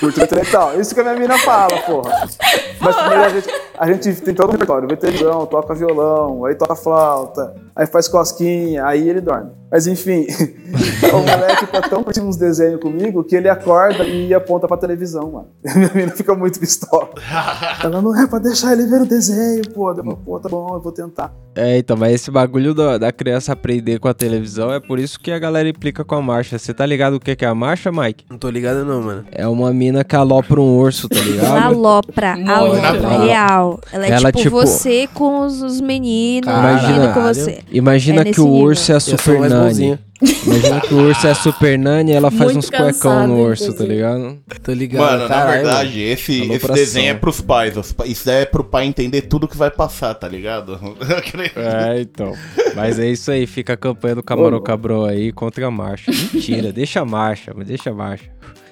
curtir 0.00 0.22
o 0.22 0.26
televisão. 0.26 0.78
Isso 0.78 0.94
que 0.94 1.00
a 1.00 1.04
minha 1.04 1.16
mina 1.16 1.38
fala, 1.38 1.76
porra. 1.86 2.28
Mas 2.80 2.96
primeiro 2.96 3.22
a 3.24 3.28
gente, 3.30 3.48
a 3.78 3.86
gente 3.92 4.20
tem 4.20 4.34
todo 4.34 4.48
o 4.50 4.52
repertório, 4.52 4.86
vê 4.86 4.96
televisão, 4.96 5.46
toca 5.46 5.74
violão, 5.74 6.44
aí 6.44 6.54
toca 6.54 6.74
flauta, 6.76 7.54
aí 7.74 7.86
faz 7.86 8.06
cosquinha, 8.06 8.84
aí 8.84 9.08
ele 9.08 9.20
dorme. 9.20 9.50
Mas 9.70 9.86
enfim, 9.86 10.26
o 11.12 11.16
moleque 11.18 11.66
tá 11.66 11.82
tão 11.82 12.02
curtindo 12.02 12.26
uns 12.26 12.36
desenhos 12.36 12.80
comigo 12.80 13.24
que 13.24 13.34
ele 13.36 13.48
acorda 13.48 14.04
e 14.04 14.32
aponta 14.34 14.68
pra 14.68 14.76
televisão, 14.76 15.30
mano. 15.30 15.48
Minha 15.74 15.90
mina 15.94 16.12
fica 16.12 16.34
muito 16.34 16.60
pistola. 16.60 17.08
Ela 17.82 18.00
não 18.02 18.14
é 18.18 18.26
pra 18.26 18.38
deixar 18.38 18.72
ele 18.72 18.86
ver 18.86 19.02
o 19.02 19.06
desenho, 19.06 19.62
pô. 19.74 19.94
Pô, 20.24 20.38
tá 20.38 20.48
bom, 20.48 20.74
eu 20.74 20.80
vou 20.80 20.92
tentar. 20.92 21.32
É, 21.58 21.78
então, 21.78 21.96
mas 21.96 22.12
esse 22.14 22.30
bagulho 22.30 22.72
da, 22.72 22.98
da 22.98 23.10
criança 23.12 23.52
aprender 23.52 23.98
com 23.98 24.06
a 24.08 24.14
televisão 24.14 24.72
é 24.72 24.78
por 24.78 24.98
isso 24.98 25.18
que 25.18 25.30
a 25.32 25.38
galera 25.38 25.68
implica 25.68 26.04
com 26.04 26.14
a 26.14 26.22
marcha. 26.22 26.58
Você 26.58 26.72
tá 26.72 26.86
ligado 26.86 27.14
o 27.14 27.20
que 27.20 27.34
que 27.34 27.44
é 27.44 27.48
a 27.48 27.54
marcha, 27.54 27.90
Mike? 27.90 28.24
Não 28.30 28.38
tô 28.38 28.48
ligado 28.48 28.84
não, 28.84 29.02
mano. 29.02 29.24
É 29.32 29.46
uma 29.48 29.72
mina 29.72 30.04
que 30.04 30.14
alopra 30.14 30.60
um 30.60 30.76
urso, 30.76 31.08
tá 31.08 31.16
Ela 31.18 31.24
ligado? 31.30 31.62
alopra, 31.64 32.32
alopra, 32.46 33.18
real. 33.24 33.80
Ela 33.92 34.06
é 34.06 34.10
Ela, 34.10 34.30
tipo, 34.32 34.42
tipo- 34.44 34.56
você 34.56 35.08
com 35.12 35.40
os, 35.46 35.60
os 35.62 35.80
meninos, 35.80 36.48
Imagina- 36.48 36.92
menino 36.96 37.14
com 37.14 37.22
você. 37.22 37.58
Imagina 37.72 38.20
É 38.22 38.24
que 38.32 38.40
o 38.40 38.44
nível. 38.44 38.66
urso 38.66 38.92
é 38.92 38.94
a 38.94 39.00
Super 39.00 39.40
Nani. 39.40 39.98
Imagina 40.20 40.80
que 40.80 40.92
o 40.94 40.98
urso 41.08 41.26
é 41.26 41.30
a 41.30 41.34
Super 41.34 41.78
Nani 41.78 42.10
e 42.10 42.14
ela 42.14 42.30
faz 42.30 42.52
Muito 42.52 42.58
uns 42.58 42.70
cuecão 42.70 43.26
no 43.26 43.38
urso, 43.40 43.64
tá 43.64 43.70
inclusive. 43.70 43.94
ligado? 43.94 44.38
Tô 44.62 44.72
ligado. 44.72 45.02
Mano, 45.02 45.22
na 45.22 45.28
caralho, 45.28 45.52
verdade, 45.62 46.00
esse, 46.00 46.52
esse 46.52 46.72
desenho 46.72 47.10
é 47.10 47.14
pros 47.14 47.40
pais. 47.40 47.74
Isso 48.06 48.28
é 48.30 48.44
pro 48.44 48.64
pai 48.64 48.86
entender 48.86 49.22
tudo 49.22 49.46
que 49.46 49.56
vai 49.56 49.70
passar, 49.70 50.14
tá 50.14 50.26
ligado? 50.28 50.78
É, 51.56 52.00
então. 52.00 52.32
Mas 52.74 52.98
é 52.98 53.08
isso 53.08 53.30
aí, 53.30 53.46
fica 53.46 53.74
a 53.74 53.76
campanha 53.76 54.16
do 54.16 54.22
Camarão 54.22 54.60
Cabrão 54.62 55.04
aí 55.04 55.32
contra 55.32 55.66
a 55.66 55.70
marcha. 55.70 56.10
Mentira, 56.10 56.72
deixa 56.72 57.00
a 57.00 57.04
marcha, 57.04 57.52
mas 57.56 57.66
deixa 57.66 57.90
a 57.90 57.94
marcha. 57.94 58.24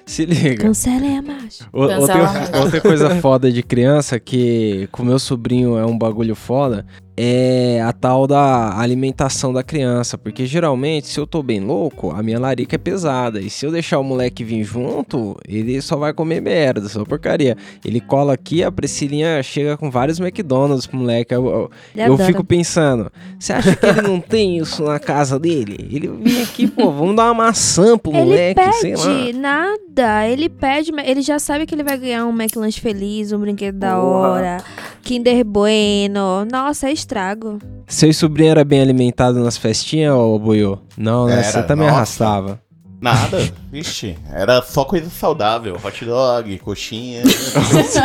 Se 0.05 0.25
liga. 0.25 0.63
Cancelem 0.63 1.17
a 1.17 1.21
marcha. 1.21 1.65
O- 1.73 1.87
Cancela 1.87 2.01
outra, 2.01 2.15
a 2.15 2.33
marcha. 2.33 2.57
outra 2.59 2.81
coisa 2.81 3.15
foda 3.21 3.51
de 3.51 3.61
criança 3.61 4.19
que 4.19 4.87
com 4.91 5.03
meu 5.03 5.19
sobrinho 5.19 5.77
é 5.77 5.85
um 5.85 5.97
bagulho 5.97 6.33
foda 6.35 6.85
é 7.17 7.81
a 7.81 7.91
tal 7.91 8.27
da 8.27 8.77
alimentação 8.79 9.51
da 9.51 9.63
criança. 9.63 10.17
Porque 10.17 10.45
geralmente, 10.45 11.07
se 11.07 11.19
eu 11.19 11.25
tô 11.25 11.41
bem 11.41 11.59
louco, 11.59 12.11
a 12.11 12.21
minha 12.21 12.39
larica 12.39 12.75
é 12.75 12.77
pesada. 12.77 13.41
E 13.41 13.49
se 13.49 13.65
eu 13.65 13.71
deixar 13.71 13.97
o 13.99 14.03
moleque 14.03 14.43
vir 14.43 14.63
junto, 14.63 15.35
ele 15.47 15.81
só 15.81 15.95
vai 15.97 16.13
comer 16.13 16.41
merda, 16.41 16.87
só 16.87 17.03
porcaria. 17.03 17.57
Ele 17.83 17.99
cola 17.99 18.33
aqui, 18.33 18.63
a 18.63 18.71
Priscilinha 18.71 19.41
chega 19.41 19.75
com 19.75 19.89
vários 19.89 20.19
McDonald's 20.19 20.85
pro 20.85 20.97
moleque. 20.99 21.33
Eu, 21.33 21.47
eu- 21.47 21.71
eu 21.95 22.17
fico 22.19 22.43
pensando, 22.43 23.11
você 23.39 23.53
acha 23.53 23.75
que 23.75 23.85
ele 23.85 24.01
não 24.01 24.19
tem 24.19 24.57
isso 24.57 24.83
na 24.83 24.99
casa 24.99 25.39
dele? 25.39 25.89
Ele 25.91 26.07
vem 26.07 26.43
aqui, 26.43 26.67
pô, 26.67 26.91
vamos 26.91 27.15
dar 27.15 27.25
uma 27.25 27.45
maçã 27.45 27.97
pro 27.97 28.11
Ele 28.11 28.19
moleque, 28.25 28.73
sei 28.73 28.95
lá. 28.95 29.05
pede 29.05 29.33
nada. 29.37 30.27
Ele 30.27 30.47
pede, 30.49 30.91
ele 31.03 31.21
já 31.23 31.39
sabe 31.39 31.65
que 31.65 31.73
ele 31.73 31.83
vai 31.83 31.97
ganhar 31.97 32.25
um 32.27 32.29
McLanche 32.31 32.79
feliz, 32.79 33.31
um 33.31 33.39
brinquedo 33.39 33.79
da 33.79 33.99
hora, 33.99 34.57
Kinder 35.01 35.43
Bueno. 35.43 36.45
Nossa, 36.51 36.89
é 36.89 36.93
estrago. 37.07 37.59
Seu 37.87 38.13
sobrinho 38.13 38.51
era 38.51 38.65
bem 38.65 38.81
alimentado 38.81 39.39
nas 39.39 39.57
festinhas, 39.57 40.13
ô 40.13 40.37
Buiô? 40.37 40.77
Não, 40.97 41.25
né? 41.25 41.35
Era, 41.35 41.43
Você 41.43 41.63
também 41.63 41.87
nossa. 41.87 41.95
arrastava. 41.95 42.61
Nada, 42.99 43.37
vixe. 43.71 44.17
Era 44.31 44.61
só 44.61 44.83
coisa 44.83 45.09
saudável. 45.09 45.77
Hot 45.81 46.03
dog, 46.05 46.57
coxinha. 46.59 47.21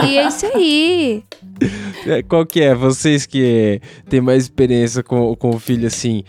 E 0.07 0.19
é 0.19 0.29
isso 0.29 0.47
aí. 0.47 1.25
É, 2.07 2.23
Qual 2.23 2.47
que 2.47 2.61
é? 2.61 2.75
Vocês 2.75 3.27
que 3.27 3.81
têm 4.09 4.21
mais 4.21 4.45
experiência 4.45 5.03
com, 5.03 5.35
com 5.35 5.51
o 5.51 5.59
filho 5.59 5.87
assim, 5.89 6.23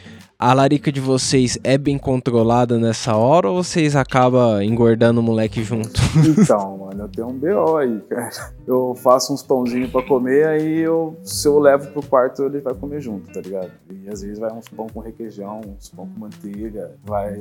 a 0.43 0.53
larica 0.53 0.91
de 0.91 0.99
vocês 0.99 1.57
é 1.63 1.77
bem 1.77 1.97
controlada 1.97 2.77
nessa 2.77 3.15
hora 3.15 3.49
ou 3.49 3.63
vocês 3.63 3.95
acabam 3.95 4.61
engordando 4.61 5.21
o 5.21 5.23
moleque 5.23 5.63
junto? 5.63 6.01
Então, 6.43 6.77
mano, 6.77 7.03
eu 7.03 7.07
tenho 7.07 7.27
um 7.27 7.33
BO 7.33 7.77
aí, 7.77 8.01
cara. 8.09 8.29
Eu 8.67 8.95
faço 8.95 9.33
uns 9.33 9.41
pãozinhos 9.41 9.89
pra 9.91 10.01
comer, 10.01 10.45
aí 10.47 10.79
eu, 10.79 11.15
se 11.23 11.47
eu 11.47 11.59
levo 11.59 11.87
pro 11.91 12.05
quarto, 12.05 12.43
ele 12.43 12.59
vai 12.59 12.73
comer 12.73 12.99
junto, 13.01 13.31
tá 13.31 13.39
ligado? 13.39 13.71
E 13.89 14.09
às 14.09 14.21
vezes 14.21 14.39
vai 14.39 14.51
uns 14.51 14.67
pão 14.67 14.87
com 14.87 14.99
requeijão, 14.99 15.61
uns 15.77 15.89
pão 15.89 16.07
com 16.07 16.19
manteiga, 16.19 16.91
vai, 17.05 17.39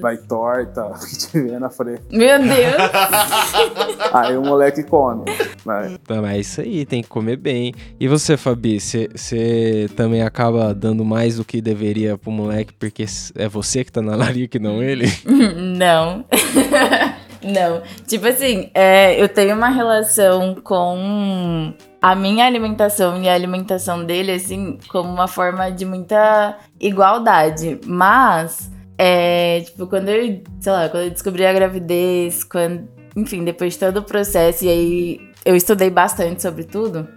vai 0.00 0.16
torta, 0.16 0.86
o 0.86 0.94
que 0.98 1.18
tiver 1.18 1.60
na 1.60 1.70
frente. 1.70 2.02
Meu 2.10 2.38
Deus. 2.38 2.50
Aí 4.12 4.36
o 4.36 4.42
moleque 4.42 4.82
come. 4.82 5.24
Vai. 5.64 5.94
Então, 5.94 6.26
é 6.26 6.38
isso 6.38 6.60
aí, 6.60 6.84
tem 6.84 7.02
que 7.02 7.08
comer 7.08 7.36
bem. 7.36 7.72
E 7.98 8.08
você, 8.08 8.36
Fabi, 8.36 8.80
você 8.80 9.88
também 9.94 10.22
acaba 10.22 10.74
dando 10.74 11.04
mais 11.04 11.36
do 11.36 11.44
que 11.44 11.60
deveria 11.60 12.18
pro 12.18 12.32
moleque 12.42 12.72
porque 12.72 13.04
é 13.36 13.48
você 13.48 13.84
que 13.84 13.92
tá 13.92 14.02
na 14.02 14.16
larica 14.16 14.56
e 14.56 14.60
não 14.60 14.82
ele? 14.82 15.06
Não. 15.56 16.24
Não. 17.42 17.82
Tipo 18.06 18.26
assim, 18.26 18.70
é, 18.74 19.20
eu 19.20 19.28
tenho 19.28 19.56
uma 19.56 19.68
relação 19.68 20.54
com 20.56 21.72
a 22.00 22.14
minha 22.14 22.44
alimentação 22.44 23.22
e 23.22 23.28
a 23.28 23.34
alimentação 23.34 24.04
dele, 24.04 24.32
assim, 24.32 24.78
como 24.88 25.10
uma 25.10 25.26
forma 25.26 25.70
de 25.70 25.84
muita 25.84 26.58
igualdade. 26.78 27.80
Mas, 27.86 28.70
é, 28.98 29.60
tipo, 29.60 29.86
quando 29.86 30.08
eu, 30.08 30.42
sei 30.60 30.72
lá, 30.72 30.88
quando 30.88 31.04
eu 31.04 31.10
descobri 31.10 31.46
a 31.46 31.52
gravidez, 31.52 32.44
quando, 32.44 32.88
enfim, 33.16 33.44
depois 33.44 33.74
de 33.74 33.78
todo 33.78 33.98
o 33.98 34.02
processo, 34.02 34.64
e 34.64 34.68
aí 34.68 35.20
eu 35.44 35.56
estudei 35.56 35.90
bastante 35.90 36.42
sobre 36.42 36.64
tudo, 36.64 37.08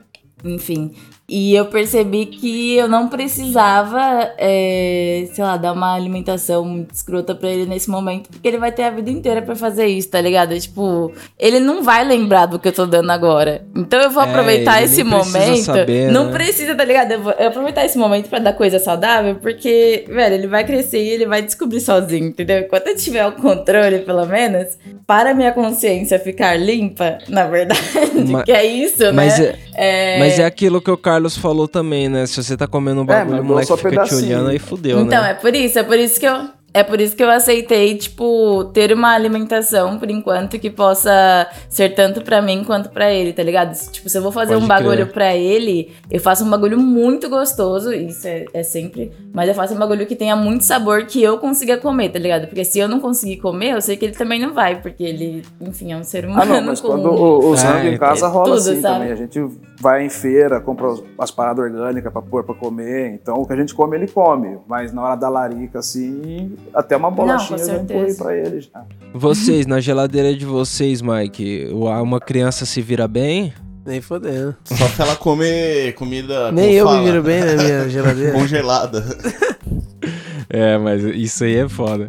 enfim. 0.43 0.91
E 1.29 1.55
eu 1.55 1.65
percebi 1.67 2.25
que 2.25 2.75
eu 2.75 2.87
não 2.87 3.07
precisava, 3.07 4.33
é, 4.37 5.25
sei 5.33 5.43
lá, 5.43 5.55
dar 5.57 5.71
uma 5.71 5.95
alimentação 5.95 6.65
muito 6.65 6.93
escrota 6.93 7.33
pra 7.33 7.49
ele 7.49 7.65
nesse 7.65 7.89
momento, 7.89 8.29
porque 8.29 8.47
ele 8.47 8.57
vai 8.57 8.71
ter 8.71 8.83
a 8.83 8.89
vida 8.89 9.09
inteira 9.09 9.41
pra 9.41 9.55
fazer 9.55 9.85
isso, 9.87 10.09
tá 10.09 10.19
ligado? 10.21 10.59
Tipo, 10.59 11.11
ele 11.39 11.59
não 11.59 11.81
vai 11.81 12.03
lembrar 12.03 12.45
do 12.45 12.59
que 12.59 12.67
eu 12.67 12.71
tô 12.73 12.85
dando 12.85 13.09
agora. 13.09 13.65
Então 13.75 14.01
eu 14.01 14.09
vou 14.11 14.21
É, 14.23 14.29
aproveitar 14.29 14.83
esse 14.83 15.03
momento. 15.03 15.63
saber, 15.63 16.11
não 16.11 16.25
né? 16.25 16.31
precisa, 16.33 16.75
tá 16.75 16.83
ligado? 16.83 17.11
Eu 17.13 17.21
vou 17.21 17.31
aproveitar 17.33 17.85
esse 17.85 17.97
momento 17.97 18.29
pra 18.29 18.39
dar 18.39 18.53
coisa 18.53 18.77
saudável, 18.79 19.35
porque, 19.35 20.05
velho, 20.07 20.35
ele 20.35 20.47
vai 20.47 20.65
crescer 20.65 21.03
e 21.03 21.09
ele 21.09 21.25
vai 21.25 21.41
descobrir 21.41 21.79
sozinho, 21.79 22.27
entendeu? 22.27 22.59
Enquanto 22.59 22.87
eu 22.87 22.95
tiver 22.97 23.25
o 23.25 23.31
controle, 23.31 23.99
pelo 23.99 24.25
menos, 24.25 24.77
para 25.07 25.33
minha 25.33 25.51
consciência 25.53 26.19
ficar 26.19 26.55
limpa, 26.59 27.17
na 27.29 27.45
verdade, 27.45 27.81
Ma- 28.29 28.43
que 28.43 28.51
é 28.51 28.65
isso, 28.65 29.11
Mas 29.13 29.39
né? 29.39 29.45
é, 29.45 29.55
É... 29.75 30.19
mas 30.19 30.39
é 30.39 30.45
aquilo 30.45 30.81
que 30.81 30.91
o 30.91 30.97
Carlos 30.97 31.37
falou 31.37 31.67
também, 31.67 32.09
né? 32.09 32.25
Se 32.25 32.43
você 32.43 32.55
tá 32.57 32.67
comendo 32.67 33.01
um 33.01 33.03
É, 33.03 33.07
bagulho, 33.07 33.37
mas 33.37 33.45
o 33.45 33.47
moleque 33.47 33.67
fica 33.77 33.89
te 33.89 33.89
pedacinho. 33.89 34.25
olhando, 34.37 34.49
aí 34.49 34.59
fudeu, 34.59 34.99
Então, 35.01 35.21
né? 35.21 35.31
é 35.31 35.33
por 35.33 35.53
isso, 35.55 35.79
é 35.79 35.83
por 35.83 35.97
isso 35.99 36.19
que 36.19 36.25
eu. 36.27 36.49
É 36.75 36.81
por 36.81 36.99
isso 36.99 37.15
que 37.15 37.21
eu 37.23 37.29
aceitei, 37.29 37.95
tipo, 37.95 38.63
ter 38.73 38.91
uma 38.91 39.13
alimentação, 39.13 39.99
por 39.99 40.09
enquanto, 40.09 40.57
que 40.57 40.71
possa 40.71 41.47
ser 41.69 41.89
tanto 41.93 42.21
pra 42.23 42.41
mim 42.41 42.63
quanto 42.63 42.89
pra 42.89 43.13
ele, 43.13 43.31
tá 43.31 43.43
ligado? 43.43 43.75
Tipo, 43.91 44.09
se 44.09 44.17
eu 44.17 44.23
vou 44.23 44.31
fazer 44.31 44.53
Pode 44.55 44.65
um 44.65 44.67
bagulho 44.67 45.05
pra 45.05 45.35
ele, 45.35 45.91
eu 46.09 46.19
faço 46.19 46.43
um 46.43 46.49
bagulho 46.49 46.79
muito 46.79 47.29
gostoso, 47.29 47.93
isso 47.93 48.27
é, 48.27 48.45
é 48.55 48.63
sempre, 48.63 49.11
mas 49.33 49.49
eu 49.49 49.55
faço 49.55 49.73
um 49.73 49.77
bagulho 49.79 50.05
que 50.05 50.15
tenha 50.15 50.35
muito 50.35 50.63
sabor 50.63 51.05
que 51.05 51.21
eu 51.21 51.37
consiga 51.39 51.77
comer, 51.77 52.09
tá 52.09 52.19
ligado? 52.19 52.47
Porque 52.47 52.63
se 52.63 52.77
eu 52.79 52.87
não 52.87 52.99
conseguir 52.99 53.37
comer, 53.37 53.71
eu 53.71 53.81
sei 53.81 53.97
que 53.97 54.05
ele 54.05 54.13
também 54.15 54.39
não 54.39 54.53
vai, 54.53 54.81
porque 54.81 55.03
ele, 55.03 55.43
enfim, 55.59 55.91
é 55.91 55.97
um 55.97 56.03
ser 56.03 56.25
humano. 56.25 56.41
Ah, 56.41 56.45
não, 56.45 56.61
mas 56.67 56.79
com- 56.79 56.89
quando 56.89 57.09
o, 57.09 57.49
o 57.49 57.53
É, 57.55 57.57
sangue 57.57 57.87
em 57.89 57.97
casa 57.97 58.27
rola 58.27 58.45
tudo, 58.45 58.57
assim 58.57 58.81
sabe? 58.81 58.95
também. 58.99 59.11
A 59.11 59.15
gente 59.15 59.39
vai 59.81 60.05
em 60.05 60.09
feira, 60.09 60.61
compra 60.61 60.87
as 61.19 61.31
paradas 61.31 61.65
orgânicas 61.65 62.13
pra 62.13 62.21
pôr 62.21 62.43
pra 62.43 62.53
comer. 62.55 63.11
Então 63.13 63.35
o 63.41 63.45
que 63.47 63.53
a 63.53 63.57
gente 63.57 63.73
come, 63.73 63.97
ele 63.97 64.07
come. 64.07 64.57
Mas 64.67 64.93
na 64.93 65.01
hora 65.01 65.15
da 65.15 65.27
larica, 65.29 65.79
assim, 65.79 66.55
até 66.73 66.95
uma 66.95 67.09
bolachinha 67.11 67.57
eu 67.59 67.65
já 67.67 67.73
certeza. 67.73 67.99
empurrei 67.99 68.13
pra 68.15 68.37
ele 68.37 68.61
já. 68.61 68.85
Vocês, 69.13 69.65
na 69.65 69.79
geladeira 69.79 70.33
de 70.35 70.45
vocês, 70.45 71.01
Mike, 71.01 71.69
uma 71.73 72.19
criança 72.19 72.65
se 72.65 72.81
vira 72.81 73.07
bem? 73.07 73.53
Nem 73.85 73.99
fodendo. 74.01 74.55
Só 74.63 74.87
se 74.87 75.01
ela 75.01 75.15
comer 75.15 75.93
comida. 75.95 76.51
Nem 76.51 76.73
eu 76.73 76.85
fala, 76.85 76.99
me 76.99 77.05
viro 77.05 77.21
bem 77.23 77.43
na 77.43 77.61
minha 77.61 77.89
geladeira. 77.89 78.31
Congelada. 78.31 79.03
É, 80.49 80.77
mas 80.77 81.03
isso 81.03 81.43
aí 81.43 81.55
é 81.57 81.67
foda. 81.67 82.07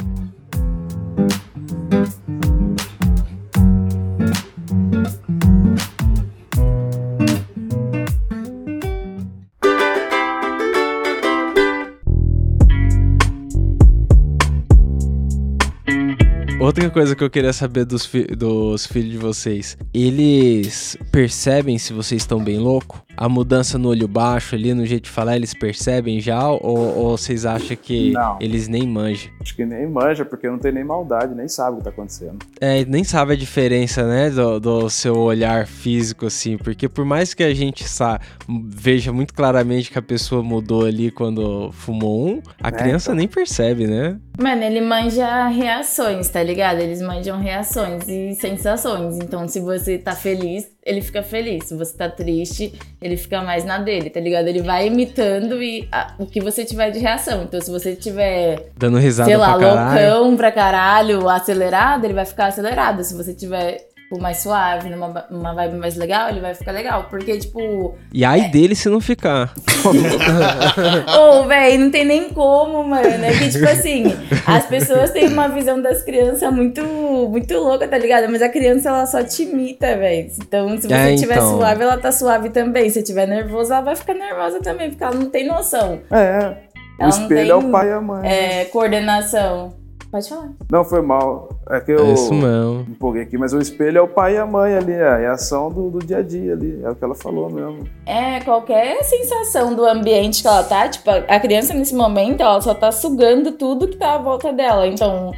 Outra 16.75 16.91
coisa 16.91 17.15
que 17.15 17.23
eu 17.23 17.31
queria 17.31 17.53
saber 17.53 17.85
dos, 17.85 18.05
fi- 18.05 18.25
dos 18.27 18.85
filhos 18.85 19.13
de 19.13 19.17
vocês, 19.17 19.79
eles 19.95 20.97
percebem 21.13 21.79
se 21.79 21.93
vocês 21.93 22.23
estão 22.23 22.43
bem 22.43 22.59
louco? 22.59 23.01
A 23.17 23.29
mudança 23.29 23.79
no 23.79 23.91
olho 23.91 24.09
baixo 24.09 24.57
ali, 24.57 24.75
no 24.75 24.85
jeito 24.85 25.05
de 25.05 25.11
falar, 25.11 25.37
eles 25.37 25.55
percebem 25.55 26.21
já? 26.21 26.49
Ou, 26.49 26.61
ou 26.61 27.17
vocês 27.17 27.47
acham 27.47 27.77
que 27.77 28.11
Não. 28.11 28.39
eles 28.41 28.67
nem 28.67 28.89
manjam? 28.89 29.31
Acho 29.41 29.55
que 29.55 29.65
nem 29.65 29.87
manja, 29.89 30.25
porque 30.25 30.51
não 30.51 30.59
tem 30.59 30.73
nem 30.73 30.83
maldade, 30.83 31.33
nem 31.33 31.47
sabe 31.47 31.75
o 31.75 31.79
que 31.79 31.85
tá 31.85 31.91
acontecendo. 31.91 32.39
É, 32.61 32.85
nem 32.87 33.05
sabe 33.05 33.35
a 33.35 33.37
diferença, 33.37 34.05
né, 34.09 34.29
do, 34.31 34.59
do 34.59 34.91
seu 34.91 35.17
olhar 35.17 35.69
físico, 35.69 36.27
assim, 36.27 36.59
porque 36.59 36.89
por 36.89 37.05
mais 37.05 37.35
que 37.35 37.45
a 37.45 37.55
gente 37.55 37.89
sa 37.89 38.19
veja 38.49 39.13
muito 39.13 39.33
claramente 39.33 39.93
que 39.93 39.99
a 39.99 40.03
pessoa 40.03 40.43
mudou 40.43 40.85
ali 40.85 41.13
quando 41.13 41.71
fumou 41.71 42.27
um, 42.29 42.43
a 42.61 42.69
É, 42.69 42.73
criança 42.73 43.11
então. 43.11 43.15
nem 43.15 43.29
percebe, 43.29 43.87
né? 43.87 44.19
Mano, 44.37 44.65
ele 44.65 44.81
manja 44.81 45.47
reações, 45.47 46.29
tá 46.29 46.43
ligado? 46.43 46.63
Eles 46.72 47.03
manjam 47.03 47.38
reações 47.40 48.09
e 48.09 48.35
sensações. 48.35 49.16
Então, 49.16 49.46
se 49.48 49.61
você 49.61 49.98
tá 49.98 50.12
feliz, 50.12 50.66
ele 50.85 51.00
fica 51.03 51.22
feliz. 51.22 51.66
Se 51.68 51.77
você 51.77 51.96
tá 51.96 52.09
triste, 52.09 52.72
ele 53.03 53.16
fica 53.16 53.42
mais 53.42 53.64
na 53.64 53.79
dele, 53.79 54.09
tá 54.11 54.20
ligado? 54.20 54.48
Ele 54.48 54.62
vai 54.62 54.87
imitando 54.87 55.62
e 55.62 55.88
a- 55.92 56.14
o 56.18 56.27
que 56.27 56.40
você 56.40 56.64
tiver 56.64 56.90
de 56.90 56.98
reação. 56.98 57.42
Então, 57.44 57.61
se 57.61 57.70
você 57.70 57.94
tiver, 57.94 58.70
Dando 58.77 58.98
risada 58.98 59.29
sei 59.29 59.37
lá, 59.37 59.57
pra 59.59 59.66
loucão 59.92 60.37
pra 60.37 60.50
caralho, 60.53 61.29
acelerado, 61.29 62.05
ele 62.05 62.14
vai 62.14 62.24
ficar 62.24 62.46
acelerado. 62.46 63.03
Se 63.05 63.14
você 63.14 63.35
tiver 63.35 63.88
tipo, 64.14 64.22
mais 64.22 64.38
suave, 64.38 64.88
numa, 64.88 65.27
numa 65.31 65.55
vibe 65.55 65.77
mais 65.77 65.96
legal, 65.96 66.29
ele 66.29 66.40
vai 66.40 66.55
ficar 66.55 66.72
legal. 66.72 67.07
Porque, 67.11 67.38
tipo, 67.38 67.96
E 68.12 68.24
ai 68.24 68.48
dele 68.48 68.74
se 68.74 68.88
não 68.88 69.00
ficar. 69.00 69.53
Ô, 71.18 71.44
véi, 71.44 71.79
não 71.79 71.90
tem 71.90 72.05
nem 72.05 72.29
como, 72.31 72.85
mano. 72.85 73.07
É 73.24 73.33
que, 73.33 73.50
tipo 73.50 73.64
assim, 73.66 74.05
as 74.46 74.66
pessoas 74.66 75.11
têm 75.11 75.29
uma 75.29 75.48
visão 75.48 75.81
das 75.81 76.03
crianças 76.03 76.53
muito, 76.53 76.83
muito 76.83 77.55
louca, 77.59 77.87
tá 77.88 77.98
ligado? 77.98 78.31
Mas 78.31 78.42
a 78.42 78.48
criança, 78.48 78.88
ela 78.88 79.07
só 79.07 79.22
te 79.22 79.42
imita, 79.42 79.96
véi. 79.96 80.31
Então, 80.38 80.77
se 80.79 80.87
você 80.87 80.94
É, 80.94 81.14
estiver 81.14 81.35
então. 81.37 81.57
suave, 81.59 81.83
ela 81.83 81.96
tá 81.96 82.12
suave 82.12 82.50
também. 82.50 82.88
Se 82.90 83.00
estiver 83.00 83.27
nervosa, 83.27 83.74
ela 83.77 83.85
vai 83.85 83.96
ficar 83.96 84.14
nervosa 84.14 84.61
também, 84.61 84.90
porque 84.90 85.05
ela 85.05 85.14
não 85.14 85.31
tem 85.31 85.46
noção. 85.46 86.00
É, 86.11 86.38
o 86.38 86.50
Ela 86.50 86.57
não 86.98 87.09
espelho 87.09 87.29
tem, 87.40 87.50
é 87.50 87.55
o 87.55 87.70
pai 87.70 87.88
e 87.88 87.92
a 87.92 88.00
mãe. 88.00 88.29
É, 88.29 88.64
coordenação. 88.66 89.74
Pode 90.14 90.29
falar. 90.29 90.53
Não, 90.70 90.85
foi 90.85 91.03
mal. 91.03 91.48
É 91.68 91.81
que 91.81 91.90
eu 91.90 92.07
É 92.07 92.12
isso 92.12 92.33
mesmo. 92.33 92.85
me 92.87 92.92
empolguei 92.92 93.22
aqui, 93.22 93.37
mas 93.37 93.53
o 93.53 93.59
espelho 93.59 93.98
é 93.98 94.00
o 94.00 94.07
pai 94.07 94.37
e 94.37 94.38
a 94.38 94.46
mãe 94.46 94.77
ali, 94.77 94.92
é 94.92 95.09
a 95.09 95.16
reação 95.16 95.72
do, 95.72 95.90
do 95.90 95.98
dia 95.98 96.18
a 96.18 96.22
dia 96.22 96.53
ali. 96.53 96.81
É 96.85 96.88
o 96.88 96.94
que 96.94 97.03
ela 97.03 97.16
falou 97.16 97.50
mesmo. 97.50 97.81
É, 98.07 98.38
qualquer 98.38 99.03
sensação 99.03 99.74
do 99.74 99.85
ambiente 99.85 100.40
que 100.40 100.46
ela 100.46 100.62
tá, 100.62 100.88
tipo, 100.88 101.11
a 101.11 101.40
criança 101.40 101.74
nesse 101.74 101.96
momento, 101.96 102.42
ela 102.42 102.61
só 102.61 102.72
tá 102.72 102.92
sugando 102.92 103.50
tudo 103.50 103.88
que 103.88 103.96
tá 103.96 104.14
à 104.14 104.18
volta 104.18 104.53
dela. 104.53 104.87
Então, 104.87 105.33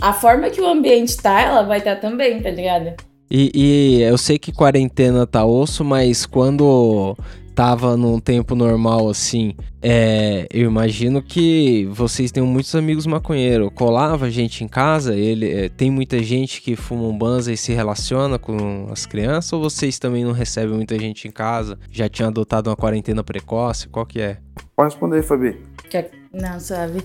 a 0.00 0.14
forma 0.14 0.48
que 0.48 0.62
o 0.62 0.66
ambiente 0.66 1.14
tá, 1.18 1.42
ela 1.42 1.62
vai 1.62 1.76
estar 1.76 1.96
também, 1.96 2.40
tá 2.40 2.48
ligado? 2.48 2.94
E, 3.30 3.52
e 3.54 4.02
eu 4.04 4.16
sei 4.16 4.38
que 4.38 4.52
quarentena 4.52 5.26
tá 5.26 5.44
osso, 5.44 5.84
mas 5.84 6.24
quando 6.24 7.14
tava 7.54 7.96
num 7.96 8.18
tempo 8.18 8.54
normal 8.54 9.08
assim, 9.08 9.54
é, 9.80 10.46
eu 10.52 10.68
imagino 10.70 11.22
que 11.22 11.86
vocês 11.90 12.30
tenham 12.30 12.46
muitos 12.46 12.74
amigos 12.74 13.06
maconheiros. 13.06 13.70
Colava 13.74 14.30
gente 14.30 14.64
em 14.64 14.68
casa, 14.68 15.14
ele 15.14 15.50
é, 15.50 15.68
tem 15.68 15.90
muita 15.90 16.22
gente 16.22 16.60
que 16.62 16.76
fuma 16.76 17.04
um 17.04 17.16
banza 17.16 17.52
e 17.52 17.56
se 17.56 17.72
relaciona 17.72 18.38
com 18.38 18.88
as 18.90 19.06
crianças, 19.06 19.52
ou 19.52 19.60
vocês 19.60 19.98
também 19.98 20.24
não 20.24 20.32
recebem 20.32 20.74
muita 20.74 20.98
gente 20.98 21.28
em 21.28 21.30
casa? 21.30 21.78
Já 21.90 22.08
tinham 22.08 22.28
adotado 22.28 22.70
uma 22.70 22.76
quarentena 22.76 23.22
precoce? 23.22 23.88
Qual 23.88 24.06
que 24.06 24.20
é? 24.20 24.38
Pode 24.76 24.90
responder 24.90 25.16
aí, 25.16 25.22
Fabi. 25.22 25.58
Não, 26.32 26.58
suave. 26.58 27.02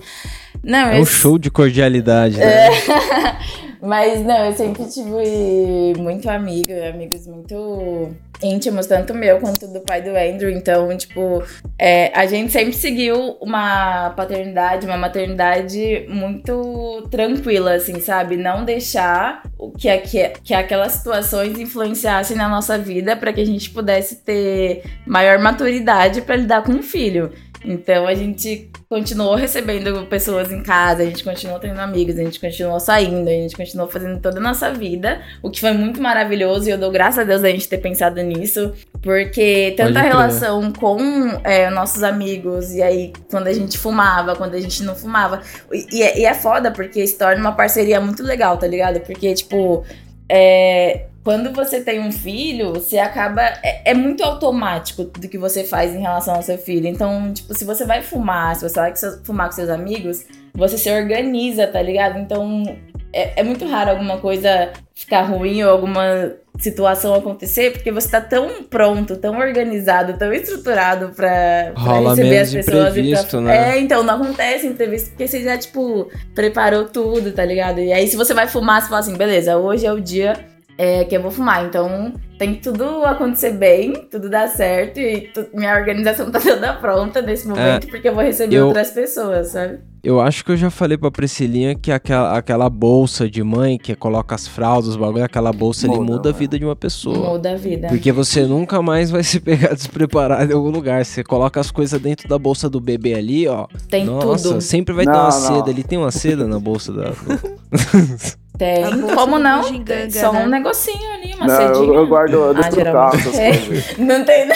Não, 0.62 0.88
É 0.88 0.98
eu 0.98 1.02
um 1.02 1.06
show 1.06 1.38
de 1.38 1.50
cordialidade, 1.50 2.38
né? 2.38 2.68
Mas 3.80 4.24
não, 4.24 4.46
eu 4.46 4.52
sempre 4.52 4.84
tive 4.86 5.94
muito 6.00 6.28
amigo, 6.28 6.72
amigos 6.92 7.26
muito 7.26 8.10
íntimos, 8.42 8.86
tanto 8.86 9.14
meu 9.14 9.38
quanto 9.40 9.66
do 9.68 9.80
pai 9.80 10.02
do 10.02 10.10
Andrew. 10.10 10.50
Então, 10.50 10.96
tipo, 10.96 11.42
é, 11.78 12.10
a 12.16 12.26
gente 12.26 12.52
sempre 12.52 12.72
seguiu 12.72 13.36
uma 13.40 14.10
paternidade, 14.10 14.86
uma 14.86 14.96
maternidade 14.96 16.06
muito 16.08 17.06
tranquila, 17.10 17.74
assim, 17.74 18.00
sabe? 18.00 18.36
Não 18.36 18.64
deixar 18.64 19.42
que, 19.76 19.88
aque- 19.88 20.32
que 20.42 20.54
aquelas 20.54 20.92
situações 20.92 21.58
influenciassem 21.58 22.36
na 22.36 22.48
nossa 22.48 22.78
vida 22.78 23.16
para 23.16 23.32
que 23.32 23.40
a 23.40 23.46
gente 23.46 23.70
pudesse 23.70 24.16
ter 24.24 24.82
maior 25.06 25.38
maturidade 25.38 26.20
para 26.22 26.36
lidar 26.36 26.62
com 26.62 26.72
o 26.72 26.82
filho. 26.82 27.32
Então 27.64 28.06
a 28.06 28.14
gente 28.14 28.70
continuou 28.88 29.34
recebendo 29.34 30.06
pessoas 30.06 30.52
em 30.52 30.62
casa, 30.62 31.02
a 31.02 31.06
gente 31.06 31.24
continuou 31.24 31.58
tendo 31.58 31.78
amigos, 31.80 32.18
a 32.18 32.22
gente 32.22 32.38
continuou 32.38 32.78
saindo, 32.78 33.28
a 33.28 33.32
gente 33.32 33.56
continuou 33.56 33.88
fazendo 33.88 34.20
toda 34.20 34.38
a 34.38 34.40
nossa 34.40 34.72
vida, 34.72 35.20
o 35.42 35.50
que 35.50 35.60
foi 35.60 35.72
muito 35.72 36.00
maravilhoso 36.00 36.68
e 36.68 36.72
eu 36.72 36.78
dou 36.78 36.90
graças 36.90 37.18
a 37.18 37.24
Deus 37.24 37.42
a 37.42 37.48
gente 37.48 37.68
ter 37.68 37.78
pensado 37.78 38.22
nisso, 38.22 38.72
porque 39.02 39.74
tanto 39.76 39.94
Pode 39.94 39.98
a 39.98 40.02
crer. 40.02 40.12
relação 40.12 40.72
com 40.72 40.98
é, 41.44 41.68
nossos 41.70 42.02
amigos, 42.02 42.72
e 42.74 42.82
aí 42.82 43.12
quando 43.30 43.48
a 43.48 43.52
gente 43.52 43.76
fumava, 43.76 44.36
quando 44.36 44.54
a 44.54 44.60
gente 44.60 44.82
não 44.84 44.94
fumava, 44.94 45.42
e, 45.72 45.98
e 45.98 46.02
é, 46.02 46.18
e 46.20 46.24
é 46.24 46.34
foda 46.34 46.70
porque 46.70 47.06
se 47.06 47.18
torna 47.18 47.40
uma 47.40 47.52
parceria 47.52 48.00
muito 48.00 48.22
legal, 48.22 48.56
tá 48.56 48.66
ligado? 48.66 49.00
Porque, 49.00 49.34
tipo, 49.34 49.84
é, 50.28 51.07
quando 51.24 51.52
você 51.52 51.80
tem 51.80 52.00
um 52.00 52.12
filho, 52.12 52.72
você 52.72 52.98
acaba. 52.98 53.42
É, 53.62 53.90
é 53.90 53.94
muito 53.94 54.22
automático 54.22 55.04
do 55.04 55.28
que 55.28 55.36
você 55.36 55.64
faz 55.64 55.94
em 55.94 56.00
relação 56.00 56.34
ao 56.34 56.42
seu 56.42 56.58
filho. 56.58 56.86
Então, 56.86 57.32
tipo, 57.32 57.52
se 57.54 57.64
você 57.64 57.84
vai 57.84 58.02
fumar, 58.02 58.56
se 58.56 58.68
você 58.68 58.80
vai 58.80 58.94
fumar 59.24 59.46
com 59.46 59.52
seus 59.52 59.68
amigos, 59.68 60.24
você 60.54 60.78
se 60.78 60.90
organiza, 60.90 61.66
tá 61.66 61.82
ligado? 61.82 62.18
Então, 62.18 62.64
é, 63.12 63.40
é 63.40 63.42
muito 63.42 63.66
raro 63.66 63.90
alguma 63.90 64.18
coisa 64.18 64.70
ficar 64.94 65.22
ruim 65.22 65.62
ou 65.62 65.70
alguma 65.70 66.32
situação 66.58 67.14
acontecer, 67.14 67.72
porque 67.72 67.92
você 67.92 68.08
tá 68.08 68.20
tão 68.20 68.64
pronto, 68.64 69.16
tão 69.16 69.38
organizado, 69.38 70.18
tão 70.18 70.32
estruturado 70.32 71.10
pra, 71.14 71.72
pra 71.72 71.80
Rola 71.80 72.10
receber 72.10 72.38
as 72.38 72.52
pessoas. 72.52 72.88
imprevisto, 72.90 73.30
pra... 73.30 73.40
né? 73.40 73.76
É, 73.76 73.80
então, 73.80 74.02
não 74.02 74.14
acontece 74.14 74.66
imprevisto, 74.66 75.10
porque 75.10 75.28
você 75.28 75.42
já, 75.42 75.56
tipo, 75.56 76.10
preparou 76.34 76.86
tudo, 76.86 77.32
tá 77.32 77.44
ligado? 77.44 77.80
E 77.80 77.92
aí, 77.92 78.08
se 78.08 78.16
você 78.16 78.34
vai 78.34 78.48
fumar, 78.48 78.82
você 78.82 78.88
fala 78.88 79.00
assim, 79.00 79.16
beleza, 79.16 79.56
hoje 79.56 79.86
é 79.86 79.92
o 79.92 80.00
dia 80.00 80.34
é, 80.78 81.04
que 81.04 81.16
eu 81.16 81.20
vou 81.20 81.30
fumar. 81.30 81.66
Então, 81.66 82.14
tem 82.38 82.54
que 82.54 82.62
tudo 82.62 83.04
acontecer 83.04 83.50
bem, 83.52 83.92
tudo 84.10 84.30
dar 84.30 84.46
certo 84.48 85.00
e 85.00 85.22
tu- 85.34 85.46
minha 85.52 85.74
organização 85.76 86.30
tá 86.32 86.38
toda 86.40 86.72
pronta 86.74 87.20
nesse 87.20 87.46
momento, 87.48 87.88
porque 87.88 88.08
eu 88.08 88.14
vou 88.14 88.22
receber 88.22 88.54
eu- 88.56 88.66
outras 88.66 88.90
pessoas, 88.92 89.48
sabe? 89.48 89.80
Eu 90.04 90.20
acho 90.20 90.44
que 90.44 90.52
eu 90.52 90.56
já 90.56 90.70
falei 90.70 90.96
pra 90.96 91.10
Priscilinha 91.10 91.74
que 91.74 91.90
aquela, 91.90 92.38
aquela 92.38 92.70
bolsa 92.70 93.28
de 93.28 93.42
mãe 93.42 93.76
que 93.76 93.96
coloca 93.96 94.32
as 94.32 94.46
fraldas, 94.46 94.90
os 94.90 94.96
bagulho, 94.96 95.24
aquela 95.24 95.52
bolsa 95.52 95.88
ali 95.88 95.96
Muda, 95.98 96.12
muda 96.12 96.28
a 96.28 96.32
vida 96.32 96.56
de 96.56 96.64
uma 96.64 96.76
pessoa. 96.76 97.30
Muda 97.32 97.50
a 97.52 97.56
vida. 97.56 97.88
Porque 97.88 98.12
você 98.12 98.42
nunca 98.46 98.80
mais 98.80 99.10
vai 99.10 99.24
se 99.24 99.40
pegar 99.40 99.74
despreparado 99.74 100.52
em 100.52 100.54
algum 100.54 100.70
lugar. 100.70 101.04
Você 101.04 101.24
coloca 101.24 101.58
as 101.58 101.72
coisas 101.72 102.00
dentro 102.00 102.28
da 102.28 102.38
bolsa 102.38 102.70
do 102.70 102.80
bebê 102.80 103.14
ali, 103.14 103.48
ó. 103.48 103.66
Tem 103.90 104.04
Nossa, 104.04 104.50
tudo. 104.50 104.60
sempre 104.60 104.94
vai 104.94 105.04
ter 105.04 105.10
Não, 105.10 105.18
uma 105.18 105.24
não. 105.24 105.32
seda 105.32 105.70
ali. 105.70 105.82
Tem 105.82 105.98
uma 105.98 106.12
seda 106.12 106.46
na 106.46 106.60
bolsa 106.60 106.92
da. 106.92 107.10
do- 108.58 108.64
Tem. 108.64 108.96
Bolsa 109.00 109.14
Como 109.14 109.36
do 109.36 109.42
não? 109.42 109.60
bugiganga, 109.62 110.10
Só 110.10 110.32
né? 110.32 110.44
um 110.44 110.48
negocinho 110.48 111.12
ali, 111.14 111.34
uma 111.34 111.46
Não, 111.46 111.56
cedinha. 111.56 111.86
eu, 111.86 111.94
eu 111.94 112.06
guardo 112.08 112.32
eu 112.34 112.54
deixo 112.54 112.68
Ah, 112.68 112.72
geralmente 112.72 113.22
carro, 113.22 113.32
coisas. 113.32 113.98
Não 113.98 114.24
tem. 114.24 114.48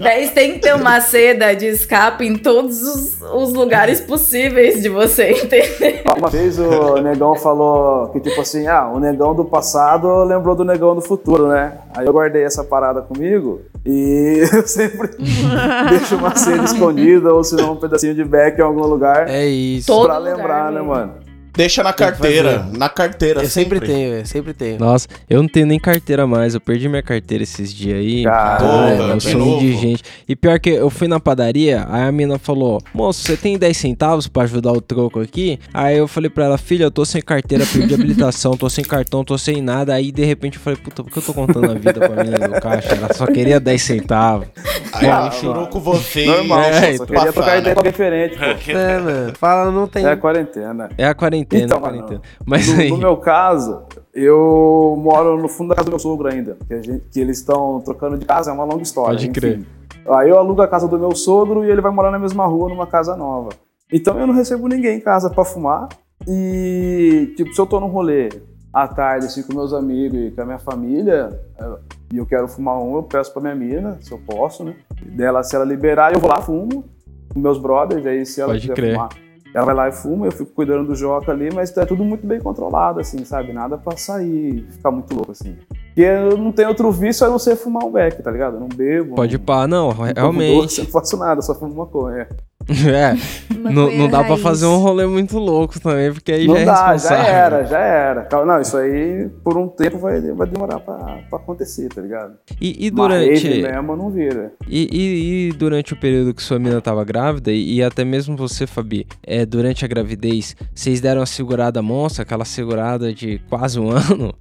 Daí 0.00 0.28
tem 0.34 0.52
que 0.54 0.58
ter 0.60 0.74
uma 0.74 1.00
seda 1.00 1.54
de 1.54 1.66
escape 1.66 2.26
em 2.26 2.36
todos 2.36 2.82
os, 2.82 3.20
os 3.22 3.52
lugares 3.52 4.00
possíveis 4.00 4.82
de 4.82 4.88
você 4.88 5.30
entender. 5.30 6.02
Uma 6.16 6.28
vez 6.28 6.58
o 6.58 6.96
negão 7.00 7.34
falou 7.36 8.08
que, 8.08 8.20
tipo 8.20 8.40
assim, 8.40 8.66
ah, 8.66 8.88
o 8.92 8.98
negão 8.98 9.34
do 9.34 9.44
passado 9.44 10.24
lembrou 10.24 10.54
do 10.56 10.64
negão 10.64 10.94
do 10.94 11.00
futuro, 11.00 11.48
né? 11.48 11.74
Aí 11.96 12.06
eu 12.06 12.12
guardei 12.12 12.42
essa 12.44 12.64
parada 12.64 13.00
comigo 13.00 13.60
e 13.86 14.42
eu 14.52 14.66
sempre 14.66 15.10
deixo 15.90 16.16
uma 16.16 16.34
cena 16.36 16.64
escondida 16.64 17.32
ou 17.32 17.44
se 17.44 17.54
não 17.54 17.72
um 17.72 17.76
pedacinho 17.76 18.14
de 18.14 18.24
beck 18.24 18.58
em 18.58 18.62
algum 18.62 18.82
lugar 18.86 19.28
É 19.28 19.46
isso. 19.46 19.86
Todo 19.86 20.06
pra 20.06 20.18
lugar, 20.18 20.36
lembrar, 20.36 20.64
né, 20.72 20.78
mesmo. 20.80 20.86
mano? 20.88 21.27
Deixa 21.58 21.82
na 21.82 21.92
carteira. 21.92 22.68
Na 22.72 22.88
carteira, 22.88 23.42
Eu 23.42 23.48
sempre 23.48 23.80
tenho, 23.80 24.12
velho. 24.12 24.26
Sempre 24.28 24.54
tenho. 24.54 24.78
Nossa, 24.78 25.08
eu 25.28 25.42
não 25.42 25.48
tenho 25.48 25.66
nem 25.66 25.76
carteira 25.80 26.24
mais. 26.24 26.54
Eu 26.54 26.60
perdi 26.60 26.88
minha 26.88 27.02
carteira 27.02 27.42
esses 27.42 27.74
dias 27.74 27.98
aí. 27.98 28.22
Caralho, 28.22 28.96
Caralho, 28.96 29.12
eu 29.14 29.20
sou 29.20 29.56
indigente. 29.56 30.04
E 30.28 30.36
pior 30.36 30.60
que 30.60 30.70
eu 30.70 30.88
fui 30.88 31.08
na 31.08 31.18
padaria, 31.18 31.84
aí 31.90 32.02
a 32.06 32.12
mina 32.12 32.38
falou: 32.38 32.80
Moço, 32.94 33.22
você 33.24 33.36
tem 33.36 33.58
10 33.58 33.76
centavos 33.76 34.28
pra 34.28 34.44
ajudar 34.44 34.70
o 34.70 34.80
troco 34.80 35.18
aqui? 35.20 35.58
Aí 35.74 35.98
eu 35.98 36.06
falei 36.06 36.30
pra 36.30 36.44
ela: 36.44 36.56
Filha, 36.58 36.84
eu 36.84 36.90
tô 36.92 37.04
sem 37.04 37.20
carteira, 37.20 37.64
perdi 37.66 37.92
habilitação, 37.92 38.56
tô 38.56 38.70
sem 38.70 38.84
cartão, 38.84 39.24
tô 39.24 39.36
sem 39.36 39.60
nada. 39.60 39.94
Aí 39.94 40.12
de 40.12 40.24
repente 40.24 40.58
eu 40.58 40.62
falei: 40.62 40.78
Puta, 40.78 41.02
por 41.02 41.10
que 41.12 41.18
eu 41.18 41.22
tô 41.24 41.34
contando 41.34 41.72
a 41.72 41.74
vida 41.74 41.94
pra 42.08 42.22
mina 42.22 42.38
do 42.38 42.60
caixa? 42.60 42.94
Ela 42.94 43.12
só 43.12 43.26
queria 43.26 43.58
10 43.58 43.82
centavos. 43.82 44.46
Aí 44.92 45.06
ela 45.06 45.26
Ah, 45.26 45.30
chorou 45.32 45.66
com 45.66 45.80
você. 45.80 46.24
Normal, 46.24 46.60
É, 46.62 46.96
só 46.96 47.04
queria 47.04 47.20
Passar, 47.20 47.32
trocar 47.32 47.52
né? 47.52 47.58
ideia 47.58 47.74
diferente, 47.82 48.36
pô. 48.38 48.70
É, 48.78 48.98
mano. 49.00 49.32
Fala, 49.36 49.70
não 49.72 49.88
tem. 49.88 50.04
É 50.06 50.12
a 50.12 50.16
quarentena. 50.16 50.88
É 50.96 51.04
a 51.04 51.14
quarentena, 51.14 51.47
Então, 51.52 51.78
a 51.78 51.80
mano, 51.80 51.92
quarentena. 51.98 52.22
Mas 52.46 52.68
No, 52.68 52.80
aí. 52.80 52.90
no 52.90 52.96
meu 52.98 53.16
caso, 53.16 53.82
eu 54.14 54.94
moro 55.02 55.40
no 55.40 55.48
fundo 55.48 55.68
da 55.70 55.74
casa 55.74 55.86
do 55.86 55.90
meu 55.92 55.98
sogro 55.98 56.28
ainda. 56.28 56.56
Que, 56.66 56.82
gente- 56.82 57.04
que 57.10 57.20
eles 57.20 57.38
estão 57.38 57.80
trocando 57.80 58.18
de 58.18 58.26
casa, 58.26 58.50
é 58.50 58.54
uma 58.54 58.64
longa 58.64 58.82
história. 58.82 59.12
Pode 59.16 59.28
crer. 59.30 59.60
Aí 60.08 60.28
eu 60.28 60.38
alugo 60.38 60.60
a 60.62 60.68
casa 60.68 60.86
do 60.88 60.98
meu 60.98 61.14
sogro 61.14 61.64
e 61.64 61.70
ele 61.70 61.80
vai 61.80 61.92
morar 61.92 62.10
na 62.10 62.18
mesma 62.18 62.46
rua, 62.46 62.68
numa 62.68 62.86
casa 62.86 63.16
nova. 63.16 63.50
Então 63.92 64.18
eu 64.18 64.26
não 64.26 64.34
recebo 64.34 64.68
ninguém 64.68 64.98
em 64.98 65.00
casa 65.00 65.30
pra 65.30 65.44
fumar. 65.44 65.88
E, 66.26 67.32
tipo, 67.36 67.52
se 67.54 67.60
eu 67.60 67.66
tô 67.66 67.78
num 67.80 67.86
rolê 67.88 68.28
à 68.72 68.86
tarde, 68.86 69.26
assim, 69.26 69.42
com 69.42 69.54
meus 69.54 69.72
amigos 69.72 70.18
e 70.18 70.30
com 70.30 70.42
a 70.42 70.44
minha 70.44 70.58
família, 70.58 71.40
eu- 71.58 71.78
e 72.12 72.16
eu 72.18 72.26
quero 72.26 72.46
fumar 72.48 72.78
um, 72.78 72.96
eu 72.96 73.02
peço 73.02 73.32
pra 73.32 73.40
minha 73.42 73.54
mina, 73.54 73.96
se 74.00 74.12
eu 74.12 74.18
posso, 74.18 74.62
né? 74.64 74.74
Dela, 75.06 75.42
se 75.42 75.54
ela 75.56 75.64
liberar, 75.64 76.12
eu 76.12 76.20
vou 76.20 76.28
lá, 76.30 76.40
fumo 76.40 76.84
com 77.32 77.38
meus 77.40 77.58
brothers, 77.58 78.04
aí 78.06 78.24
se 78.26 78.40
ela 78.40 78.50
Pode 78.52 78.60
quiser 78.62 78.74
crer. 78.74 78.92
fumar. 78.94 79.08
Ela 79.54 79.64
vai 79.64 79.74
lá 79.74 79.88
e 79.88 79.92
fuma, 79.92 80.26
eu 80.26 80.32
fico 80.32 80.52
cuidando 80.52 80.88
do 80.88 80.94
Joca 80.94 81.32
ali, 81.32 81.50
mas 81.52 81.74
é 81.76 81.84
tudo 81.86 82.04
muito 82.04 82.26
bem 82.26 82.40
controlado, 82.40 83.00
assim, 83.00 83.24
sabe? 83.24 83.52
Nada 83.52 83.78
pra 83.78 83.96
sair, 83.96 84.66
ficar 84.70 84.90
muito 84.90 85.14
louco, 85.14 85.32
assim. 85.32 85.56
Porque 85.68 86.02
eu 86.02 86.36
não 86.36 86.52
tenho 86.52 86.68
outro 86.68 86.92
vício 86.92 87.26
a 87.26 87.30
não 87.30 87.38
ser 87.38 87.56
fumar 87.56 87.84
um 87.84 87.90
beck, 87.90 88.22
tá 88.22 88.30
ligado? 88.30 88.54
Eu 88.54 88.60
não 88.60 88.68
bebo. 88.68 89.16
Pode 89.16 89.38
não, 89.38 89.44
pá, 89.44 89.66
não, 89.66 89.88
não 89.88 90.04
realmente. 90.14 90.60
doce, 90.60 90.82
não 90.82 90.88
faço 90.88 91.16
nada, 91.16 91.40
só 91.42 91.54
fumo 91.54 91.74
maconha. 91.74 92.28
É, 92.88 93.14
não, 93.58 93.90
não 93.90 94.08
dá 94.08 94.18
pra 94.20 94.28
raiz. 94.30 94.42
fazer 94.42 94.66
um 94.66 94.76
rolê 94.76 95.06
muito 95.06 95.38
louco 95.38 95.80
também, 95.80 96.12
porque 96.12 96.30
aí 96.32 96.46
Não 96.46 96.54
já 96.54 96.60
é 96.60 96.64
dá, 96.66 96.74
já 96.74 96.92
responsável. 96.92 97.24
era, 97.34 97.64
já 97.64 97.78
era. 97.78 98.22
Calma, 98.24 98.54
Não, 98.54 98.60
isso 98.60 98.76
aí 98.76 99.28
por 99.42 99.56
um 99.56 99.68
tempo 99.68 99.98
vai, 99.98 100.20
vai 100.20 100.46
demorar 100.46 100.78
pra, 100.80 101.18
pra 101.30 101.38
acontecer, 101.38 101.88
tá 101.88 102.00
ligado? 102.02 102.34
E, 102.60 102.86
e 102.86 102.90
durante. 102.90 103.48
mesmo 103.62 103.96
não 103.96 104.10
vira. 104.10 104.52
E, 104.68 104.86
e- 104.92 105.48
e 105.48 105.52
durante 105.52 105.94
o 105.94 105.96
período 105.96 106.34
que 106.34 106.42
sua 106.42 106.58
mina 106.58 106.80
tava 106.80 107.02
grávida, 107.04 107.50
e, 107.50 107.76
e 107.76 107.82
até 107.82 108.04
mesmo 108.04 108.36
você, 108.36 108.66
Fabi, 108.66 109.06
é, 109.26 109.46
durante 109.46 109.84
a 109.84 109.88
gravidez, 109.88 110.54
vocês 110.74 111.00
deram 111.00 111.20
uma 111.20 111.26
segurada 111.26 111.80
monstra, 111.80 112.22
aquela 112.22 112.44
segurada 112.44 113.12
de 113.14 113.38
quase 113.48 113.80
um 113.80 113.90
ano? 113.96 114.34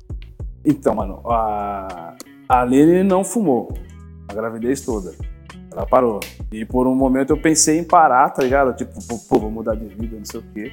Então, 0.66 0.94
mano, 0.96 1.22
a, 1.26 2.14
a 2.50 2.62
Aline 2.62 3.04
não 3.04 3.24
fumou 3.24 3.74
a 4.28 4.34
gravidez 4.34 4.82
toda. 4.82 5.12
Ela 5.78 5.86
parou. 5.86 6.20
E 6.52 6.66
por 6.66 6.88
um 6.88 6.96
momento 6.96 7.30
eu 7.32 7.38
pensei 7.38 7.78
em 7.78 7.84
parar, 7.84 8.30
tá 8.32 8.42
ligado? 8.42 8.74
Tipo, 8.76 8.94
pô, 9.08 9.18
pô, 9.30 9.40
vou 9.40 9.52
mudar 9.52 9.76
de 9.76 9.86
vida, 9.86 10.18
não 10.18 10.26
sei 10.26 10.40
o 10.40 10.44
quê. 10.54 10.72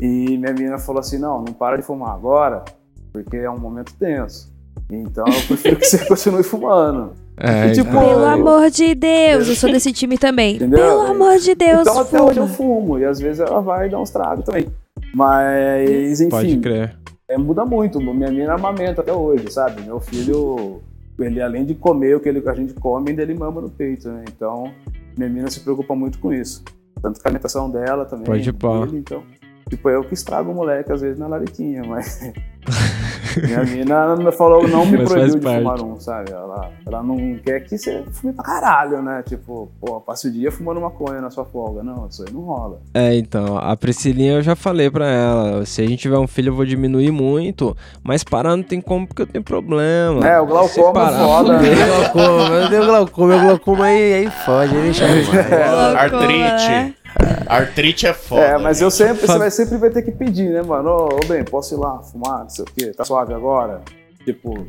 E 0.00 0.38
minha 0.38 0.52
menina 0.52 0.78
falou 0.78 1.00
assim: 1.00 1.18
não, 1.18 1.38
não 1.42 1.52
para 1.52 1.76
de 1.76 1.82
fumar 1.82 2.14
agora, 2.14 2.64
porque 3.12 3.36
é 3.36 3.50
um 3.50 3.58
momento 3.58 3.92
tenso. 3.98 4.52
Então 4.88 5.24
eu 5.26 5.46
prefiro 5.48 5.76
que 5.76 5.84
você 5.86 5.98
continue 6.06 6.42
fumando. 6.44 7.12
É, 7.36 7.66
E, 7.66 7.72
tipo, 7.72 7.88
então- 7.90 8.00
Pelo 8.00 8.20
eu- 8.20 8.26
amor 8.26 8.70
de 8.70 8.94
Deus, 8.94 9.48
eu 9.48 9.56
sou 9.56 9.72
desse 9.72 9.92
time 9.92 10.16
também. 10.16 10.54
Entendeu? 10.54 10.78
Pelo 10.78 11.00
amor 11.00 11.36
de 11.38 11.52
Deus, 11.56 11.80
então 11.80 11.98
até 12.00 12.22
hoje 12.22 12.38
eu 12.38 12.46
fumo, 12.46 12.96
e 12.96 13.04
às 13.04 13.18
vezes 13.18 13.40
ela 13.40 13.60
vai 13.60 13.88
dar 13.88 14.00
uns 14.00 14.10
tragos 14.10 14.44
também. 14.44 14.68
Mas, 15.12 16.20
enfim, 16.20 16.30
pode 16.30 16.56
crer. 16.58 16.96
é, 17.28 17.36
muda 17.36 17.64
muito. 17.64 17.98
Minha 18.00 18.30
menina 18.30 18.54
amamenta 18.54 19.00
até 19.00 19.12
hoje, 19.12 19.50
sabe? 19.50 19.82
Meu 19.82 19.98
filho, 19.98 20.80
ele 21.18 21.40
além 21.40 21.64
de 21.64 21.74
comer 21.74 22.16
o 22.16 22.20
que 22.20 22.28
ele- 22.28 22.42
a 22.48 22.54
gente 22.54 22.74
come, 22.74 23.10
ainda 23.10 23.22
ele 23.22 23.34
mama 23.34 23.60
no 23.60 23.70
peito, 23.70 24.08
né? 24.08 24.24
Então, 24.28 24.72
minha 25.16 25.28
menina 25.28 25.50
se 25.50 25.60
preocupa 25.60 25.94
muito 25.94 26.18
com 26.18 26.32
isso. 26.32 26.62
Tanto 27.00 27.20
com 27.20 27.26
a 27.26 27.30
alimentação 27.30 27.70
dela 27.70 28.04
também. 28.04 28.24
Pode 28.26 28.52
pá. 28.52 28.84
dele, 28.84 28.98
então, 28.98 29.22
tipo, 29.68 29.88
eu 29.90 30.02
que 30.04 30.14
estrago 30.14 30.50
o 30.50 30.54
moleque 30.54 30.90
às 30.92 31.00
vezes 31.00 31.18
na 31.18 31.26
lariquinha, 31.26 31.82
mas... 31.86 32.20
minha 33.42 33.64
menina 33.64 34.16
não 34.16 34.32
falou, 34.32 34.66
não 34.68 34.84
me 34.86 34.98
Mas 34.98 35.08
proibiu 35.08 35.34
de 35.36 35.40
parte. 35.40 35.58
fumar 35.58 35.82
um, 35.82 36.00
sabe? 36.00 36.30
Ela, 36.32 36.70
ela 36.86 37.02
não 37.02 37.38
quer 37.44 37.60
que 37.60 37.76
você 37.78 38.02
fume 38.12 38.32
pra 38.32 38.44
caralho, 38.44 39.02
né? 39.02 39.22
Tipo, 39.26 39.70
pô, 39.80 40.00
passe 40.00 40.28
o 40.28 40.32
dia 40.32 40.50
fumando 40.52 40.80
maconha 40.80 41.20
na 41.20 41.30
sua 41.30 41.44
folga. 41.44 41.82
Não, 41.82 42.06
isso 42.08 42.22
aí 42.26 42.32
não 42.32 42.42
rola. 42.42 42.80
É, 42.94 43.14
então, 43.16 43.56
a 43.58 43.76
Priscilinha 43.76 44.34
eu 44.34 44.42
já 44.42 44.54
falei 44.56 44.90
pra 44.90 45.06
ela, 45.08 45.64
se 45.66 45.80
a 45.82 45.86
gente 45.86 46.00
tiver 46.00 46.18
um 46.18 46.26
filho 46.26 46.50
eu 46.50 46.54
vou 46.54 46.64
diminuir 46.64 47.10
muito, 47.10 47.76
mas 48.02 48.22
parar 48.24 48.56
não 48.56 48.62
tem 48.62 48.80
como 48.80 49.06
porque 49.06 49.22
eu 49.22 49.26
tenho 49.26 49.44
problema. 49.44 50.26
É, 50.26 50.40
o 50.40 50.46
glaucoma 50.46 50.88
é 50.90 50.92
parar, 50.92 51.18
foda, 51.18 51.58
né? 51.60 51.68
glaucoma, 51.86 52.54
eu 52.56 52.68
tenho 52.70 52.86
glaucoma, 52.86 53.26
meu 53.28 53.40
glaucoma 53.40 53.84
aí, 53.86 54.14
aí 54.14 54.30
fode, 54.44 54.74
aí 54.76 54.82
deixa 54.82 55.04
Artrite. 55.98 56.68
né? 56.68 56.94
Artrite 57.46 58.06
é 58.06 58.12
foda. 58.12 58.40
É, 58.42 58.58
mas 58.58 58.80
eu 58.80 58.90
gente. 58.90 58.98
sempre, 58.98 59.26
você 59.26 59.38
vai 59.38 59.50
sempre 59.50 59.76
vai 59.78 59.90
ter 59.90 60.02
que 60.02 60.10
pedir, 60.10 60.50
né, 60.50 60.62
mano? 60.62 60.88
Ô, 60.90 61.04
ô, 61.06 61.26
bem, 61.26 61.44
posso 61.44 61.74
ir 61.74 61.78
lá 61.78 61.98
fumar, 62.02 62.40
não 62.40 62.48
sei 62.48 62.64
o 62.64 62.66
quê, 62.66 62.92
tá 62.92 63.04
suave 63.04 63.32
agora? 63.32 63.82
Tipo, 64.24 64.66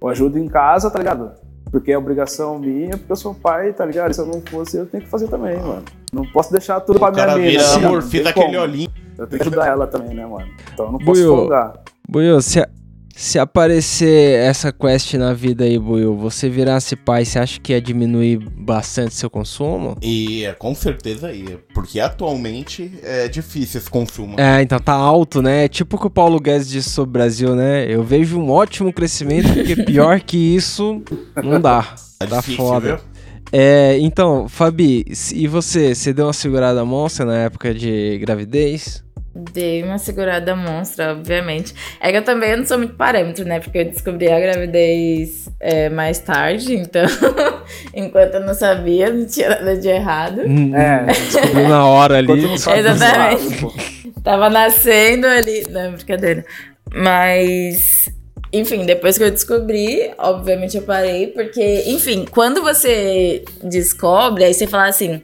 eu 0.00 0.08
ajudo 0.08 0.38
em 0.38 0.48
casa, 0.48 0.90
tá 0.90 0.98
ligado? 0.98 1.32
Porque 1.70 1.92
é 1.92 1.98
obrigação 1.98 2.58
minha, 2.58 2.90
porque 2.90 3.10
eu 3.12 3.16
sou 3.16 3.34
pai, 3.34 3.72
tá 3.72 3.84
ligado? 3.84 4.12
Se 4.12 4.20
eu 4.20 4.26
não 4.26 4.40
fosse, 4.40 4.76
eu 4.76 4.86
tenho 4.86 5.02
que 5.02 5.08
fazer 5.08 5.28
também, 5.28 5.56
mano. 5.56 5.82
Não 6.12 6.24
posso 6.24 6.52
deixar 6.52 6.80
tudo 6.80 6.98
pra 6.98 7.10
minha 7.10 7.26
cara 7.26 7.36
mina. 7.38 7.50
vira, 7.50 7.62
ligado? 7.62 7.84
amor, 7.84 8.02
fiz 8.02 8.26
aquele 8.26 8.56
olhinho. 8.56 8.90
Eu 9.18 9.26
tenho 9.26 9.42
que 9.42 9.48
ajudar 9.48 9.66
ela 9.66 9.86
também, 9.86 10.14
né, 10.14 10.24
mano? 10.26 10.46
Então 10.72 10.86
eu 10.86 10.92
não 10.92 10.98
posso 10.98 11.20
Buiu. 11.20 11.36
folgar. 11.36 11.74
Buiu, 12.08 12.40
se, 12.40 12.64
se 13.16 13.38
aparecer 13.38 14.40
essa 14.40 14.72
quest 14.72 15.14
na 15.14 15.32
vida 15.32 15.64
aí, 15.64 15.78
Buiu, 15.78 16.16
você 16.16 16.48
virasse 16.48 16.96
pai, 16.96 17.24
você 17.24 17.38
acha 17.38 17.60
que 17.60 17.72
ia 17.72 17.80
diminuir 17.80 18.38
bastante 18.38 19.14
seu 19.14 19.30
consumo? 19.30 19.96
E 20.02 20.44
é, 20.44 20.52
com 20.52 20.74
certeza 20.74 21.32
ia. 21.32 21.60
Porque 21.72 22.00
atualmente 22.00 22.92
é 23.02 23.28
difícil 23.28 23.80
esse 23.80 23.88
consumo. 23.90 24.38
É, 24.38 24.62
então 24.62 24.78
tá 24.78 24.92
alto, 24.92 25.40
né? 25.40 25.68
Tipo 25.68 25.96
o 25.96 26.00
que 26.00 26.06
o 26.06 26.10
Paulo 26.10 26.40
Guedes 26.40 26.68
disse 26.68 26.90
sobre 26.90 27.10
o 27.10 27.12
Brasil, 27.12 27.54
né? 27.54 27.86
Eu 27.92 28.02
vejo 28.02 28.38
um 28.38 28.50
ótimo 28.50 28.92
crescimento, 28.92 29.52
porque 29.52 29.76
pior 29.84 30.20
que 30.20 30.36
isso, 30.36 31.02
não 31.42 31.60
dá. 31.60 31.94
É 32.20 32.26
Tá 32.26 32.36
difícil, 32.40 32.56
foda. 32.64 32.96
viu? 32.96 33.14
É, 33.52 33.98
então, 34.00 34.48
Fabi, 34.48 35.04
e 35.32 35.46
você? 35.46 35.94
Você 35.94 36.12
deu 36.12 36.26
uma 36.26 36.32
segurada 36.32 36.84
monstra 36.84 37.24
na 37.24 37.36
época 37.36 37.72
de 37.72 38.18
gravidez? 38.18 39.04
Dei 39.34 39.82
uma 39.82 39.98
segurada 39.98 40.54
monstra, 40.54 41.10
obviamente. 41.12 41.74
É 42.00 42.12
que 42.12 42.18
eu 42.18 42.22
também 42.22 42.56
não 42.56 42.64
sou 42.64 42.78
muito 42.78 42.94
parâmetro, 42.94 43.44
né? 43.44 43.58
Porque 43.58 43.78
eu 43.78 43.84
descobri 43.86 44.30
a 44.30 44.38
gravidez 44.38 45.48
é, 45.58 45.88
mais 45.88 46.20
tarde, 46.20 46.74
então, 46.76 47.04
enquanto 47.92 48.34
eu 48.34 48.40
não 48.40 48.54
sabia, 48.54 49.12
não 49.12 49.26
tinha 49.26 49.48
nada 49.48 49.76
de 49.76 49.88
errado. 49.88 50.42
É, 50.42 51.04
Descobriu 51.12 51.68
na 51.68 51.84
hora 51.84 52.18
ali. 52.18 52.44
Exatamente. 52.54 54.22
Tava 54.22 54.48
nascendo 54.48 55.26
ali. 55.26 55.66
Não, 55.68 55.92
brincadeira. 55.92 56.44
Mas. 56.94 58.08
Enfim, 58.52 58.86
depois 58.86 59.18
que 59.18 59.24
eu 59.24 59.32
descobri, 59.32 60.12
obviamente 60.16 60.76
eu 60.76 60.82
parei, 60.84 61.26
porque, 61.26 61.82
enfim, 61.88 62.24
quando 62.30 62.62
você 62.62 63.44
descobre, 63.64 64.44
aí 64.44 64.54
você 64.54 64.68
fala 64.68 64.86
assim: 64.86 65.20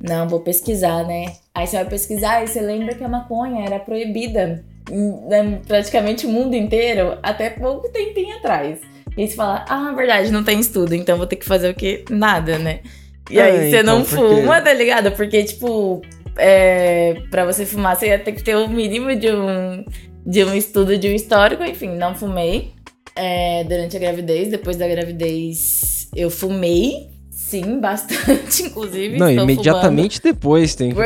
não, 0.00 0.28
vou 0.28 0.40
pesquisar, 0.40 1.04
né? 1.04 1.26
Aí 1.54 1.66
você 1.66 1.76
vai 1.76 1.86
pesquisar 1.86 2.42
e 2.42 2.48
você 2.48 2.60
lembra 2.60 2.94
que 2.94 3.04
a 3.04 3.08
maconha 3.08 3.64
era 3.64 3.78
proibida 3.78 4.64
em 4.90 5.28
né, 5.28 5.60
praticamente 5.66 6.26
o 6.26 6.28
mundo 6.28 6.54
inteiro 6.54 7.16
até 7.22 7.50
pouco 7.50 7.88
tempinho 7.90 8.36
atrás. 8.36 8.80
E 9.16 9.22
aí 9.22 9.28
você 9.28 9.36
fala: 9.36 9.64
ah, 9.68 9.92
verdade, 9.92 10.30
não 10.30 10.42
tem 10.42 10.58
estudo, 10.58 10.94
então 10.94 11.16
vou 11.16 11.26
ter 11.26 11.36
que 11.36 11.46
fazer 11.46 11.70
o 11.70 11.74
quê? 11.74 12.04
Nada, 12.10 12.58
né? 12.58 12.80
E 13.30 13.38
É, 13.38 13.42
aí 13.42 13.70
você 13.70 13.80
então, 13.80 13.98
não 13.98 14.04
fuma, 14.04 14.60
tá 14.60 14.72
ligado? 14.72 15.12
Porque, 15.12 15.44
tipo, 15.44 16.02
é, 16.36 17.22
pra 17.30 17.44
você 17.44 17.64
fumar, 17.64 17.96
você 17.96 18.08
ia 18.08 18.18
ter 18.18 18.32
que 18.32 18.42
ter 18.42 18.56
o 18.56 18.68
mínimo 18.68 19.14
de 19.14 19.30
um, 19.30 19.84
de 20.26 20.44
um 20.44 20.54
estudo, 20.54 20.98
de 20.98 21.08
um 21.08 21.14
histórico. 21.14 21.62
Enfim, 21.64 21.90
não 21.96 22.14
fumei 22.14 22.72
é, 23.16 23.64
durante 23.64 23.96
a 23.96 24.00
gravidez. 24.00 24.48
Depois 24.48 24.76
da 24.76 24.86
gravidez, 24.86 26.08
eu 26.14 26.30
fumei. 26.30 27.13
Sim, 27.54 27.78
bastante, 27.78 28.64
inclusive. 28.66 29.16
Não, 29.16 29.30
imediatamente 29.30 30.20
depois 30.20 30.74
tem 30.74 30.92
que. 30.92 31.00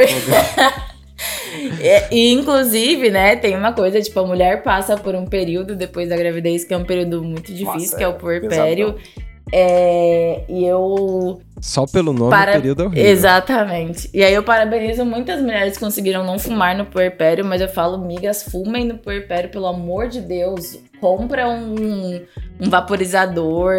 E, 1.79 2.09
e, 2.11 2.33
inclusive, 2.33 3.11
né, 3.11 3.37
tem 3.37 3.55
uma 3.55 3.75
coisa, 3.75 4.01
tipo, 4.01 4.19
a 4.21 4.27
mulher 4.27 4.63
passa 4.63 4.97
por 4.97 5.15
um 5.15 5.27
período 5.27 5.77
depois 5.77 6.09
da 6.09 6.17
gravidez, 6.17 6.65
que 6.65 6.73
é 6.73 6.77
um 6.79 6.87
período 6.87 7.23
muito 7.23 7.53
difícil, 7.53 7.75
Nossa, 7.75 7.97
que 7.99 8.03
é 8.03 8.09
o 8.09 8.13
é 8.13 8.15
puerpério. 8.15 8.95
É, 8.97 9.28
e 9.53 10.65
eu. 10.65 11.41
Só 11.61 11.87
pelo 11.87 12.13
nome 12.13 12.31
Para- 12.31 12.53
período 12.53 12.83
é 12.83 12.87
horrível. 12.87 13.05
Exatamente. 13.11 14.09
E 14.15 14.23
aí 14.23 14.33
eu 14.33 14.43
parabenizo 14.45 15.05
muitas 15.05 15.41
mulheres 15.41 15.75
que 15.75 15.81
conseguiram 15.85 16.25
não 16.25 16.39
fumar 16.39 16.77
no 16.77 16.87
puerpério, 16.87 17.45
mas 17.45 17.61
eu 17.61 17.69
falo, 17.69 17.99
migas, 17.99 18.43
fumem 18.45 18.85
no 18.85 18.99
puerpério, 18.99 19.51
pelo 19.51 19.67
amor 19.67 20.09
de 20.09 20.21
Deus. 20.21 20.79
Compra 21.01 21.49
um, 21.49 22.25
um 22.61 22.71
vaporizador, 22.71 23.75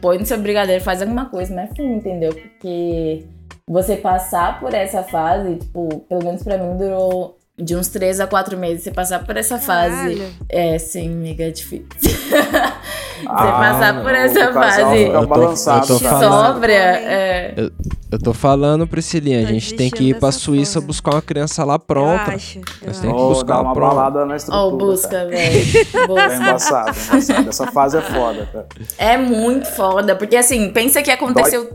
põe 0.00 0.18
no 0.18 0.26
seu 0.26 0.38
brigadeiro, 0.38 0.82
faz 0.82 1.00
alguma 1.02 1.26
coisa, 1.30 1.54
mas 1.54 1.70
fume, 1.76 1.94
entendeu? 1.96 2.34
Porque 2.34 3.24
você 3.66 3.96
passar 3.96 4.60
por 4.60 4.74
essa 4.74 5.02
fase, 5.02 5.56
tipo, 5.56 6.00
pelo 6.08 6.24
menos 6.24 6.42
pra 6.42 6.58
mim 6.58 6.76
durou 6.76 7.38
de 7.58 7.76
uns 7.76 7.88
3 7.88 8.18
a 8.20 8.26
4 8.26 8.56
meses. 8.56 8.82
Você 8.84 8.90
passar 8.90 9.24
por 9.24 9.36
essa 9.36 9.58
fase. 9.58 9.94
Caralho. 9.94 10.28
É, 10.48 10.78
sim, 10.78 11.08
miga, 11.10 11.44
é 11.44 11.50
difícil. 11.50 11.86
você 12.00 13.26
Ah, 13.28 13.52
passar 13.52 13.94
não, 13.94 14.02
por 14.02 14.14
essa 14.14 14.52
fase 14.52 14.80
Eu 14.80 14.86
tô- 15.28 15.42
eu 15.42 15.86
tô 15.86 15.98
falando- 16.00 16.46
sóbria, 16.54 16.74
é. 16.74 17.54
Eu 18.10 18.18
tô 18.18 18.32
falando, 18.34 18.86
Priscilinha, 18.86 19.40
a 19.46 19.50
gente 19.52 19.74
tem 19.74 19.90
que 19.90 20.10
ir 20.10 20.18
pra 20.18 20.32
Suíça 20.32 20.74
porra. 20.80 20.86
buscar 20.86 21.10
uma 21.14 21.22
criança 21.22 21.64
lá 21.64 21.78
pronta. 21.78 22.32
acho. 22.34 22.60
tem 22.60 23.10
que 23.10 23.16
buscar 23.16 23.60
uma 23.60 23.72
pronta. 23.74 23.94
balada 23.94 24.26
na 24.26 24.36
estrutura. 24.36 24.66
Ó, 24.66 24.70
busca, 24.76 25.24
velho. 25.28 25.78
É 25.94 26.06
Busca. 26.06 26.34
embaçado, 26.34 26.88
é 26.88 27.02
embaçado. 27.14 27.48
Essa 27.48 27.66
fase 27.68 27.98
é 27.98 28.02
foda, 28.02 28.48
cara. 28.52 28.66
É 28.98 29.16
muito 29.16 29.66
foda, 29.68 30.16
porque 30.16 30.36
assim, 30.36 30.70
pensa 30.70 31.00
que 31.02 31.10
aconteceu. 31.10 31.70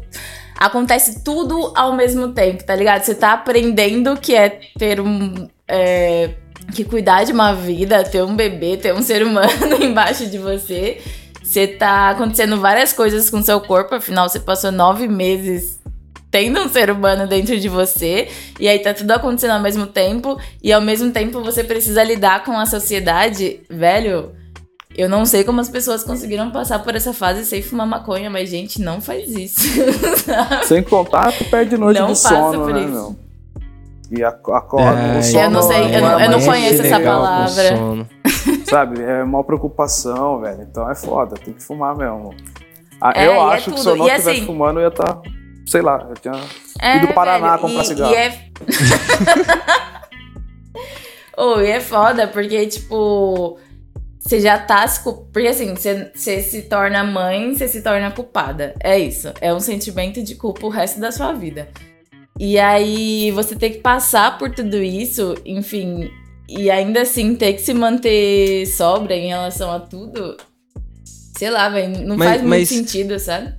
Acontece 0.59 1.23
tudo 1.23 1.71
ao 1.75 1.93
mesmo 1.95 2.29
tempo, 2.29 2.63
tá 2.63 2.75
ligado? 2.75 3.03
Você 3.03 3.13
tá 3.15 3.33
aprendendo 3.33 4.17
que 4.17 4.35
é 4.35 4.59
ter 4.77 4.99
um. 4.99 5.47
É, 5.67 6.31
que 6.73 6.83
cuidar 6.83 7.23
de 7.23 7.31
uma 7.31 7.53
vida, 7.53 8.03
ter 8.03 8.23
um 8.23 8.35
bebê, 8.35 8.77
ter 8.77 8.93
um 8.93 9.01
ser 9.01 9.23
humano 9.23 9.51
embaixo 9.81 10.27
de 10.27 10.37
você. 10.37 11.01
Você 11.43 11.65
tá 11.65 12.09
acontecendo 12.09 12.59
várias 12.59 12.91
coisas 12.91 13.29
com 13.29 13.41
seu 13.41 13.61
corpo, 13.61 13.95
afinal, 13.95 14.27
você 14.27 14.39
passou 14.39 14.71
nove 14.71 15.07
meses 15.07 15.79
tendo 16.29 16.59
um 16.59 16.67
ser 16.67 16.91
humano 16.91 17.25
dentro 17.25 17.57
de 17.57 17.69
você, 17.69 18.27
e 18.59 18.67
aí 18.67 18.79
tá 18.79 18.93
tudo 18.93 19.11
acontecendo 19.11 19.51
ao 19.51 19.61
mesmo 19.61 19.87
tempo, 19.87 20.37
e 20.61 20.73
ao 20.73 20.81
mesmo 20.81 21.09
tempo 21.11 21.41
você 21.41 21.63
precisa 21.63 22.03
lidar 22.03 22.43
com 22.43 22.51
a 22.51 22.65
sociedade, 22.65 23.61
velho. 23.69 24.33
Eu 24.95 25.07
não 25.07 25.25
sei 25.25 25.43
como 25.43 25.61
as 25.61 25.69
pessoas 25.69 26.03
conseguiram 26.03 26.49
passar 26.49 26.79
por 26.79 26.95
essa 26.95 27.13
fase 27.13 27.45
sem 27.45 27.61
fumar 27.61 27.85
maconha, 27.85 28.29
mas, 28.29 28.49
gente, 28.49 28.81
não 28.81 28.99
faz 28.99 29.29
isso. 29.29 29.61
Sem 30.65 30.81
contar, 30.81 31.31
tu 31.31 31.45
perde 31.45 31.77
noite 31.77 31.99
Não 31.99 32.13
de 32.13 32.13
passa 32.13 32.29
sono, 32.29 32.65
por 32.65 32.73
né, 32.73 32.81
isso. 32.81 32.89
meu? 32.89 33.26
E 34.09 34.23
ac- 34.23 34.49
acorda, 34.51 34.99
É, 34.99 35.19
o 35.19 35.23
sono 35.23 35.43
Eu 35.43 35.49
não 35.51 35.61
sei, 35.61 35.95
eu 35.95 36.01
não- 36.01 36.19
é 36.19 36.25
eu 36.25 36.31
não 36.31 36.41
conheço 36.41 36.81
essa 36.81 36.99
palavra. 36.99 38.07
Sabe, 38.69 39.01
é 39.03 39.23
uma 39.23 39.43
preocupação, 39.43 40.39
velho. 40.41 40.61
Então 40.61 40.89
é 40.89 40.95
foda, 40.95 41.35
tem 41.35 41.53
que 41.53 41.63
fumar 41.63 41.95
mesmo. 41.95 42.33
Ah, 43.01 43.13
É, 43.15 43.27
eu 43.27 43.33
é 43.33 43.39
acho 43.55 43.71
que 43.71 43.79
se 43.79 43.87
eu 43.87 43.95
não 43.95 44.05
estivesse 44.07 44.29
assim- 44.29 44.45
fumando, 44.45 44.79
eu 44.79 44.83
ia 44.83 44.87
estar, 44.89 45.21
sei 45.65 45.81
lá, 45.81 46.05
eu 46.09 46.15
tinha 46.15 46.33
É, 46.81 46.97
E 46.97 46.99
do 47.01 47.07
Paraná 47.13 47.49
velho, 47.57 47.61
comprar 47.61 47.81
e, 47.81 47.85
cigarro. 47.85 48.13
E 48.13 48.15
é... 48.15 48.47
oh, 51.37 51.59
e 51.61 51.69
é 51.69 51.79
foda, 51.79 52.27
porque, 52.27 52.65
tipo... 52.67 53.57
Você 54.19 54.41
já 54.41 54.57
tá 54.59 54.83
Porque, 55.31 55.47
assim, 55.47 55.73
você, 55.73 56.11
você 56.13 56.41
se 56.41 56.63
torna 56.63 57.01
mãe, 57.01 57.55
você 57.55 57.65
se 57.65 57.81
torna 57.81 58.11
culpada. 58.11 58.73
É 58.83 58.99
isso. 58.99 59.31
É 59.39 59.53
um 59.53 59.59
sentimento 59.61 60.21
de 60.21 60.35
culpa 60.35 60.65
o 60.65 60.69
resto 60.69 60.99
da 60.99 61.13
sua 61.13 61.31
vida. 61.31 61.69
E 62.39 62.57
aí, 62.59 63.31
você 63.31 63.55
ter 63.55 63.71
que 63.71 63.79
passar 63.79 64.37
por 64.37 64.51
tudo 64.51 64.77
isso, 64.77 65.35
enfim... 65.45 66.09
E 66.49 66.71
ainda 66.71 67.01
assim, 67.01 67.35
ter 67.35 67.51
que 67.53 67.61
se 67.61 67.73
manter 67.73 68.65
sobra 68.67 69.13
em 69.15 69.27
relação 69.27 69.69
a 69.71 69.79
tudo... 69.81 70.37
Sei 71.37 71.49
lá, 71.51 71.67
velho, 71.69 72.07
não 72.07 72.15
Mas- 72.17 72.29
faz 72.29 72.41
muito 72.41 72.49
mas- 72.49 72.69
sentido, 72.69 73.19
sabe? 73.19 73.53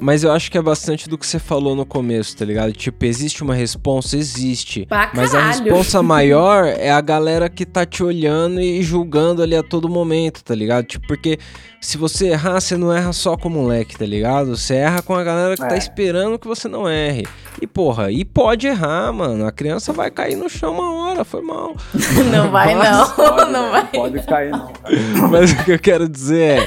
Mas 0.00 0.24
eu 0.24 0.32
acho 0.32 0.50
que 0.50 0.58
é 0.58 0.62
bastante 0.62 1.08
do 1.08 1.16
que 1.16 1.26
você 1.26 1.38
falou 1.38 1.74
no 1.76 1.86
começo, 1.86 2.36
tá 2.36 2.44
ligado? 2.44 2.72
Tipo, 2.72 3.04
existe 3.06 3.42
uma 3.42 3.54
responsa? 3.54 4.16
Existe. 4.16 4.84
Pra 4.84 5.10
Mas 5.14 5.34
a 5.34 5.46
responsa 5.46 6.02
maior 6.04 6.66
é 6.66 6.90
a 6.90 7.00
galera 7.00 7.48
que 7.48 7.64
tá 7.64 7.86
te 7.86 8.02
olhando 8.02 8.60
e 8.60 8.82
julgando 8.82 9.42
ali 9.42 9.54
a 9.54 9.62
todo 9.62 9.88
momento, 9.88 10.42
tá 10.42 10.54
ligado? 10.54 10.84
Tipo, 10.84 11.06
porque 11.06 11.38
se 11.80 11.96
você 11.96 12.28
errar, 12.30 12.60
você 12.60 12.76
não 12.76 12.92
erra 12.92 13.12
só 13.12 13.36
com 13.36 13.48
o 13.48 13.52
moleque, 13.52 13.96
tá 13.96 14.04
ligado? 14.04 14.56
Você 14.56 14.74
erra 14.74 15.00
com 15.00 15.14
a 15.14 15.22
galera 15.24 15.54
que 15.54 15.62
tá 15.66 15.74
É. 15.76 15.78
esperando 15.78 16.38
que 16.38 16.48
você 16.48 16.68
não 16.68 16.86
erre. 16.88 17.24
E 17.60 17.66
porra, 17.66 18.10
e 18.12 18.24
pode 18.24 18.66
errar, 18.66 19.12
mano. 19.12 19.46
A 19.46 19.52
criança 19.52 19.92
vai 19.92 20.10
cair 20.10 20.36
no 20.36 20.48
chão 20.48 20.74
uma 20.74 20.92
hora, 21.10 21.24
foi 21.24 21.40
mal. 21.42 21.74
Não 22.30 22.50
vai, 22.50 22.74
não. 22.74 23.10
Pode, 23.10 23.50
não 23.52 23.62
velho, 23.62 23.72
vai. 23.72 23.86
pode 23.86 24.22
cair, 24.26 24.50
não. 24.50 24.72
cara. 24.72 24.94
Mas 25.30 25.52
o 25.52 25.64
que 25.64 25.72
eu 25.72 25.78
quero 25.78 26.08
dizer 26.08 26.58
é. 26.60 26.66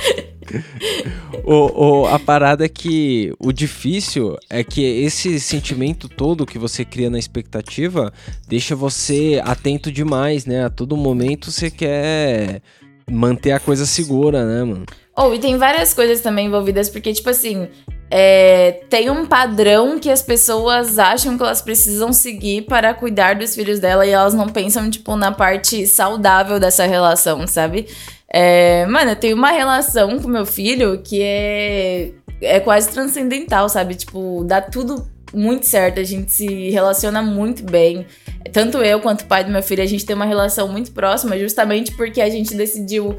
o, 1.43 2.01
o- 2.01 2.07
a 2.07 2.17
parada 2.17 2.65
é 2.65 2.69
que 2.69 3.31
o 3.39 3.51
difícil 3.51 4.35
é 4.49 4.63
que 4.63 4.81
esse 4.83 5.39
sentimento 5.39 6.09
todo 6.09 6.45
que 6.45 6.57
você 6.57 6.83
cria 6.83 7.09
na 7.09 7.19
expectativa 7.19 8.11
deixa 8.47 8.75
você 8.75 9.41
atento 9.45 9.91
demais, 9.91 10.45
né? 10.45 10.65
A 10.65 10.69
todo 10.69 10.97
momento 10.97 11.51
você 11.51 11.69
quer 11.69 12.61
manter 13.09 13.51
a 13.51 13.59
coisa 13.59 13.85
segura, 13.85 14.45
né, 14.45 14.63
mano? 14.63 14.85
Ou, 15.15 15.35
e 15.35 15.39
tem 15.39 15.57
várias 15.57 15.93
coisas 15.93 16.21
também 16.21 16.47
envolvidas, 16.47 16.89
porque, 16.89 17.11
tipo 17.13 17.29
assim, 17.29 17.67
é, 18.11 18.81
tem 18.89 19.09
um 19.09 19.25
padrão 19.25 19.99
que 19.99 20.09
as 20.09 20.21
pessoas 20.21 20.97
acham 20.97 21.37
que 21.37 21.43
elas 21.43 21.61
precisam 21.61 22.11
seguir 22.11 22.63
para 22.63 22.93
cuidar 22.93 23.35
dos 23.35 23.53
filhos 23.53 23.79
dela 23.79 24.05
e 24.05 24.09
elas 24.09 24.33
não 24.33 24.49
pensam, 24.49 24.89
tipo, 24.89 25.15
na 25.15 25.31
parte 25.31 25.85
saudável 25.85 26.59
dessa 26.59 26.85
relação, 26.85 27.45
sabe? 27.45 27.87
É, 28.31 28.85
mano, 28.87 29.11
eu 29.11 29.15
tenho 29.15 29.35
uma 29.35 29.51
relação 29.51 30.19
com 30.19 30.27
meu 30.27 30.45
filho 30.45 31.01
que 31.03 31.21
é, 31.21 32.11
é 32.41 32.59
quase 32.59 32.89
transcendental, 32.89 33.69
sabe? 33.69 33.93
Tipo, 33.93 34.43
dá 34.43 34.59
tudo 34.59 35.07
muito 35.31 35.67
certo, 35.67 35.99
a 35.99 36.03
gente 36.03 36.31
se 36.31 36.69
relaciona 36.71 37.21
muito 37.21 37.63
bem. 37.63 38.07
Tanto 38.51 38.79
eu 38.79 38.99
quanto 38.99 39.21
o 39.21 39.25
pai 39.25 39.43
do 39.43 39.51
meu 39.51 39.61
filho, 39.61 39.83
a 39.83 39.85
gente 39.85 40.03
tem 40.03 40.15
uma 40.15 40.25
relação 40.25 40.67
muito 40.67 40.91
próxima, 40.91 41.37
justamente 41.37 41.91
porque 41.91 42.21
a 42.21 42.29
gente 42.29 42.55
decidiu 42.55 43.17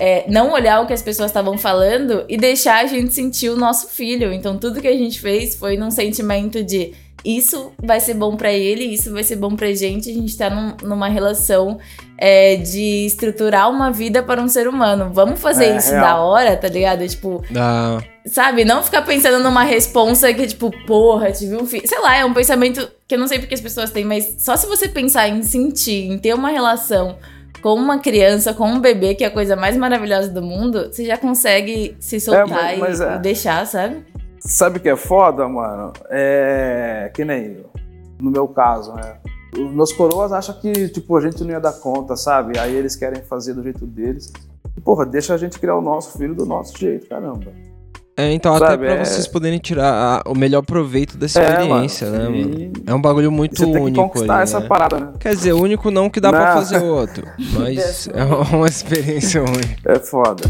é, 0.00 0.24
não 0.28 0.52
olhar 0.52 0.80
o 0.80 0.86
que 0.86 0.92
as 0.92 1.02
pessoas 1.02 1.30
estavam 1.30 1.56
falando 1.58 2.24
e 2.28 2.36
deixar 2.36 2.82
a 2.82 2.86
gente 2.86 3.12
sentir 3.12 3.50
o 3.50 3.56
nosso 3.56 3.88
filho. 3.88 4.32
Então, 4.32 4.56
tudo 4.58 4.80
que 4.80 4.88
a 4.88 4.96
gente 4.96 5.20
fez 5.20 5.54
foi 5.54 5.76
num 5.76 5.90
sentimento 5.90 6.64
de 6.64 6.92
isso 7.22 7.70
vai 7.78 8.00
ser 8.00 8.14
bom 8.14 8.34
pra 8.34 8.50
ele, 8.50 8.82
isso 8.82 9.12
vai 9.12 9.22
ser 9.22 9.36
bom 9.36 9.54
pra 9.54 9.70
gente. 9.74 10.08
A 10.10 10.14
gente 10.14 10.34
tá 10.38 10.48
num- 10.48 10.74
numa 10.88 11.06
relação 11.06 11.78
é, 12.16 12.56
de 12.56 13.04
estruturar 13.06 13.70
uma 13.70 13.90
vida 13.90 14.22
para 14.22 14.40
um 14.42 14.48
ser 14.48 14.66
humano. 14.66 15.10
Vamos 15.12 15.38
fazer 15.40 15.66
É, 15.66 15.76
isso 15.76 15.90
real. 15.90 16.02
da 16.02 16.16
hora, 16.22 16.56
tá 16.56 16.68
ligado? 16.68 17.06
Tipo, 17.06 17.42
Ah, 17.54 17.98
sabe? 18.26 18.64
Não 18.64 18.82
ficar 18.82 19.02
pensando 19.02 19.42
numa 19.42 19.64
responsa 19.64 20.32
que, 20.32 20.46
tipo, 20.46 20.70
porra, 20.86 21.30
tive 21.30 21.56
um 21.56 21.66
filho. 21.66 21.86
Sei 21.86 21.98
lá, 21.98 22.16
é 22.16 22.24
um 22.24 22.32
pensamento 22.34 22.90
que 23.06 23.14
eu 23.14 23.18
não 23.18 23.28
sei 23.28 23.38
porque 23.38 23.54
as 23.54 23.60
pessoas 23.60 23.90
têm, 23.90 24.04
mas 24.04 24.36
só 24.38 24.56
se 24.56 24.66
você 24.66 24.88
pensar 24.88 25.28
em 25.28 25.42
sentir, 25.42 26.10
em 26.10 26.18
ter 26.18 26.34
uma 26.34 26.48
relação 26.50 27.16
com 27.62 27.74
uma 27.74 27.98
criança, 27.98 28.52
com 28.54 28.66
um 28.66 28.80
bebê, 28.80 29.14
que 29.14 29.24
é 29.24 29.26
a 29.26 29.30
coisa 29.30 29.54
mais 29.56 29.76
maravilhosa 29.76 30.28
do 30.30 30.42
mundo, 30.42 30.86
você 30.92 31.04
já 31.04 31.16
consegue 31.18 31.96
se 32.00 32.18
soltar 32.20 32.48
mas- 32.48 32.76
e- 32.76 32.80
mas 32.80 33.00
é. 33.00 33.16
e, 33.16 33.18
deixar, 33.18 33.66
sabe? 33.66 34.04
Sabe 34.38 34.78
o 34.78 34.80
que 34.80 34.88
é 34.88 34.96
foda, 34.96 35.46
mano? 35.48 35.92
É. 36.08 37.10
Que 37.14 37.24
nem 37.24 37.58
no 38.20 38.30
meu 38.30 38.48
caso, 38.48 38.94
né? 38.94 39.16
Os 39.54 39.70
meus 39.72 39.92
coroas 39.92 40.32
acham 40.32 40.54
que, 40.60 40.88
tipo, 40.88 41.16
a 41.16 41.20
gente 41.20 41.42
não 41.42 41.50
ia 41.50 41.60
dar 41.60 41.72
conta, 41.72 42.16
sabe? 42.16 42.58
Aí 42.58 42.74
eles 42.74 42.94
querem 42.96 43.22
fazer 43.22 43.52
do 43.54 43.62
jeito 43.62 43.84
deles. 43.84 44.32
E, 44.76 44.80
porra, 44.80 45.04
deixa 45.04 45.34
a 45.34 45.36
gente 45.36 45.58
criar 45.58 45.76
o 45.76 45.80
nosso 45.82 46.16
filho 46.16 46.34
do 46.34 46.46
nosso 46.46 46.76
jeito, 46.78 47.06
caramba. 47.08 47.52
É, 48.16 48.32
então 48.32 48.52
Sabe, 48.58 48.64
até 48.66 48.76
pra 48.76 49.02
é- 49.02 49.04
vocês 49.04 49.26
poderem 49.26 49.58
tirar 49.58 50.22
a- 50.26 50.30
o 50.30 50.34
melhor 50.34 50.62
proveito 50.62 51.16
dessa 51.16 51.40
É, 51.40 51.50
experiência, 51.62 52.10
né, 52.10 52.18
mano? 52.28 52.38
mano? 52.48 52.54
E 52.60 52.72
É 52.86 52.94
um 52.94 53.00
bagulho 53.00 53.32
muito 53.32 53.56
você 53.56 53.64
tem 53.64 53.72
que 53.74 53.80
único 53.80 54.02
conquistar 54.02 54.34
ali, 54.34 54.42
essa 54.42 54.60
né? 54.60 54.66
parada, 54.68 55.00
né? 55.00 55.12
Quer 55.18 55.34
dizer, 55.34 55.52
único 55.54 55.90
não 55.90 56.10
que 56.10 56.20
dá 56.20 56.30
pra 56.30 56.46
Não. 56.54 56.60
fazer 56.60 56.82
outro, 56.82 57.26
mas 57.54 58.08
é 58.08 58.24
uma 58.24 58.66
experiência 58.66 59.42
única. 59.42 59.76
É 59.92 59.98
foda. 59.98 60.42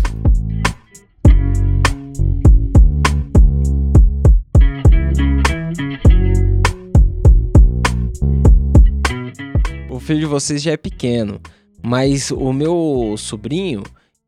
O 9.90 9.98
filho 9.98 10.20
de 10.20 10.26
vocês 10.26 10.62
já 10.62 10.72
é 10.72 10.76
pequeno, 10.76 11.40
mas 11.82 12.30
o 12.30 12.52
meu 12.52 13.14
sobrinho, 13.18 13.82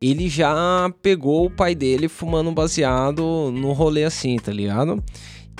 ele 0.09 0.27
já 0.29 0.91
pegou 1.01 1.45
o 1.45 1.49
pai 1.49 1.73
dele 1.75 2.07
fumando 2.07 2.49
um 2.49 2.53
baseado 2.53 3.51
no 3.51 3.71
rolê 3.73 4.03
assim, 4.03 4.37
tá 4.37 4.51
ligado? 4.51 5.03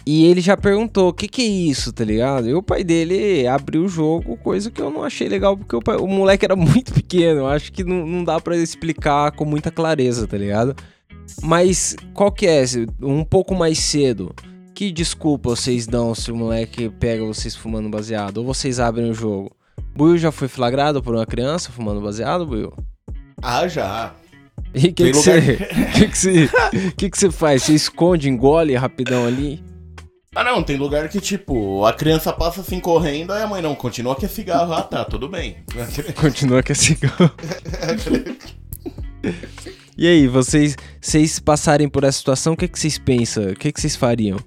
E 0.06 0.26
ele 0.26 0.42
já 0.42 0.58
perguntou, 0.58 1.10
o 1.10 1.14
que 1.14 1.28
que 1.30 1.42
é 1.42 1.46
isso, 1.46 1.94
tá 1.94 2.04
ligado? 2.04 2.50
E 2.50 2.54
o 2.54 2.62
pai 2.62 2.84
dele 2.84 3.48
abriu 3.48 3.86
o 3.86 3.88
jogo, 3.88 4.36
coisa 4.38 4.70
que 4.70 4.82
eu 4.82 4.90
não 4.90 5.04
achei 5.04 5.30
legal, 5.30 5.56
porque 5.56 5.76
o, 5.76 5.80
pai- 5.82 5.96
o 5.96 6.08
moleque 6.08 6.44
era 6.44 6.56
muito 6.58 6.94
pequeno, 6.94 7.48
acho 7.48 7.72
que 7.72 7.84
não, 7.86 8.06
não 8.06 8.24
dá 8.24 8.40
pra 8.42 8.58
explicar 8.58 9.32
com 9.32 9.46
muita 9.46 9.72
clareza, 9.72 10.28
tá 10.28 10.38
ligado? 10.38 10.76
Mas 11.42 11.96
qual 12.14 12.32
que 12.32 12.46
é, 12.46 12.64
um 13.02 13.24
pouco 13.24 13.56
mais 13.56 13.80
cedo, 13.80 14.34
que 14.76 14.92
desculpa 14.92 15.52
vocês 15.52 15.88
dão 15.88 16.14
se 16.14 16.32
o 16.32 16.36
moleque 16.36 16.90
pega 16.90 17.24
vocês 17.24 17.56
fumando 17.56 17.88
baseado? 17.88 18.40
Ou 18.40 18.46
vocês 18.46 18.80
abrem 18.82 19.10
o 19.10 19.14
jogo? 19.14 19.56
Buiu 19.96 20.18
já 20.18 20.32
foi 20.34 20.50
flagrado 20.50 21.02
por 21.02 21.16
uma 21.16 21.26
criança 21.26 21.72
fumando 21.72 22.02
baseado, 22.02 22.46
Buiu? 22.46 22.74
Ah, 23.42 23.68
já. 23.70 24.14
E 24.74 24.88
o 24.88 24.94
que 24.94 25.14
você 25.14 25.58
que 25.96 26.08
que 26.08 26.90
que 26.98 27.10
que 27.10 27.32
faz? 27.32 27.64
Você 27.64 27.74
esconde, 27.74 28.30
engole 28.30 28.76
rapidão 28.76 29.26
ali? 29.26 29.64
Ah, 30.36 30.44
não, 30.44 30.64
tem 30.64 30.78
lugar 30.78 31.08
que, 31.10 31.22
tipo, 31.22 31.86
a 31.86 31.94
criança 31.94 32.34
passa 32.34 32.62
assim 32.62 32.80
correndo, 32.80 33.32
aí 33.32 33.44
a 33.44 33.48
mãe 33.48 33.62
não, 33.62 33.76
continua 33.76 34.16
que 34.16 34.26
é 34.26 34.28
cigarro. 34.28 34.74
Ah, 34.74 34.82
tá, 34.82 35.06
tudo 35.06 35.30
bem. 35.30 35.58
Continua 36.20 36.64
que 36.64 36.72
é 36.72 36.76
cigarro. 36.76 37.32
E 39.96 40.08
aí, 40.08 40.28
vocês, 40.28 40.76
vocês 41.00 41.38
passarem 41.38 41.88
por 41.88 42.04
essa 42.04 42.18
situação, 42.18 42.54
o 42.54 42.58
que, 42.58 42.68
que 42.68 42.80
vocês 42.80 42.98
pensam? 42.98 43.44
O 43.44 43.56
que, 43.56 43.72
que 43.72 43.80
vocês 43.80 43.96
fariam? 43.96 44.40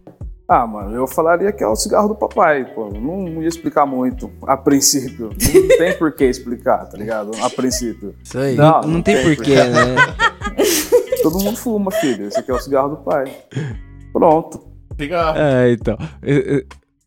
Ah, 0.49 0.65
mano, 0.65 0.95
eu 0.95 1.09
falaria 1.09 1.51
que 1.51 1.65
é 1.65 1.67
o 1.67 1.75
cigarro 1.75 2.09
do 2.09 2.15
papai, 2.15 2.65
pô. 2.73 2.89
Não, 2.89 3.23
não 3.23 3.43
ia 3.43 3.49
explicar 3.49 3.85
muito, 3.85 4.31
a 4.43 4.57
princípio. 4.57 5.31
Não 5.31 5.77
tem 5.77 5.99
por 5.99 6.13
que 6.13 6.25
explicar, 6.25 6.87
tá 6.87 6.97
ligado? 6.97 7.33
A 7.43 7.51
princípio. 7.51 8.15
Isso 8.23 8.39
aí. 8.39 8.55
Não, 8.55 8.81
Não, 8.83 9.03
tem 9.03 9.23
porquê, 9.23 9.57
né? 9.57 9.97
Todo 11.23 11.41
mundo 11.41 11.57
fuma, 11.57 11.91
filho. 11.91 12.29
Esse 12.29 12.39
aqui 12.39 12.53
é 12.53 12.55
o 12.55 12.61
cigarro 12.61 12.91
do 12.91 12.97
pai. 12.99 13.25
Pronto. 14.13 14.65
Cigarro. 14.97 15.37
É, 15.37 15.73
então. 15.73 15.99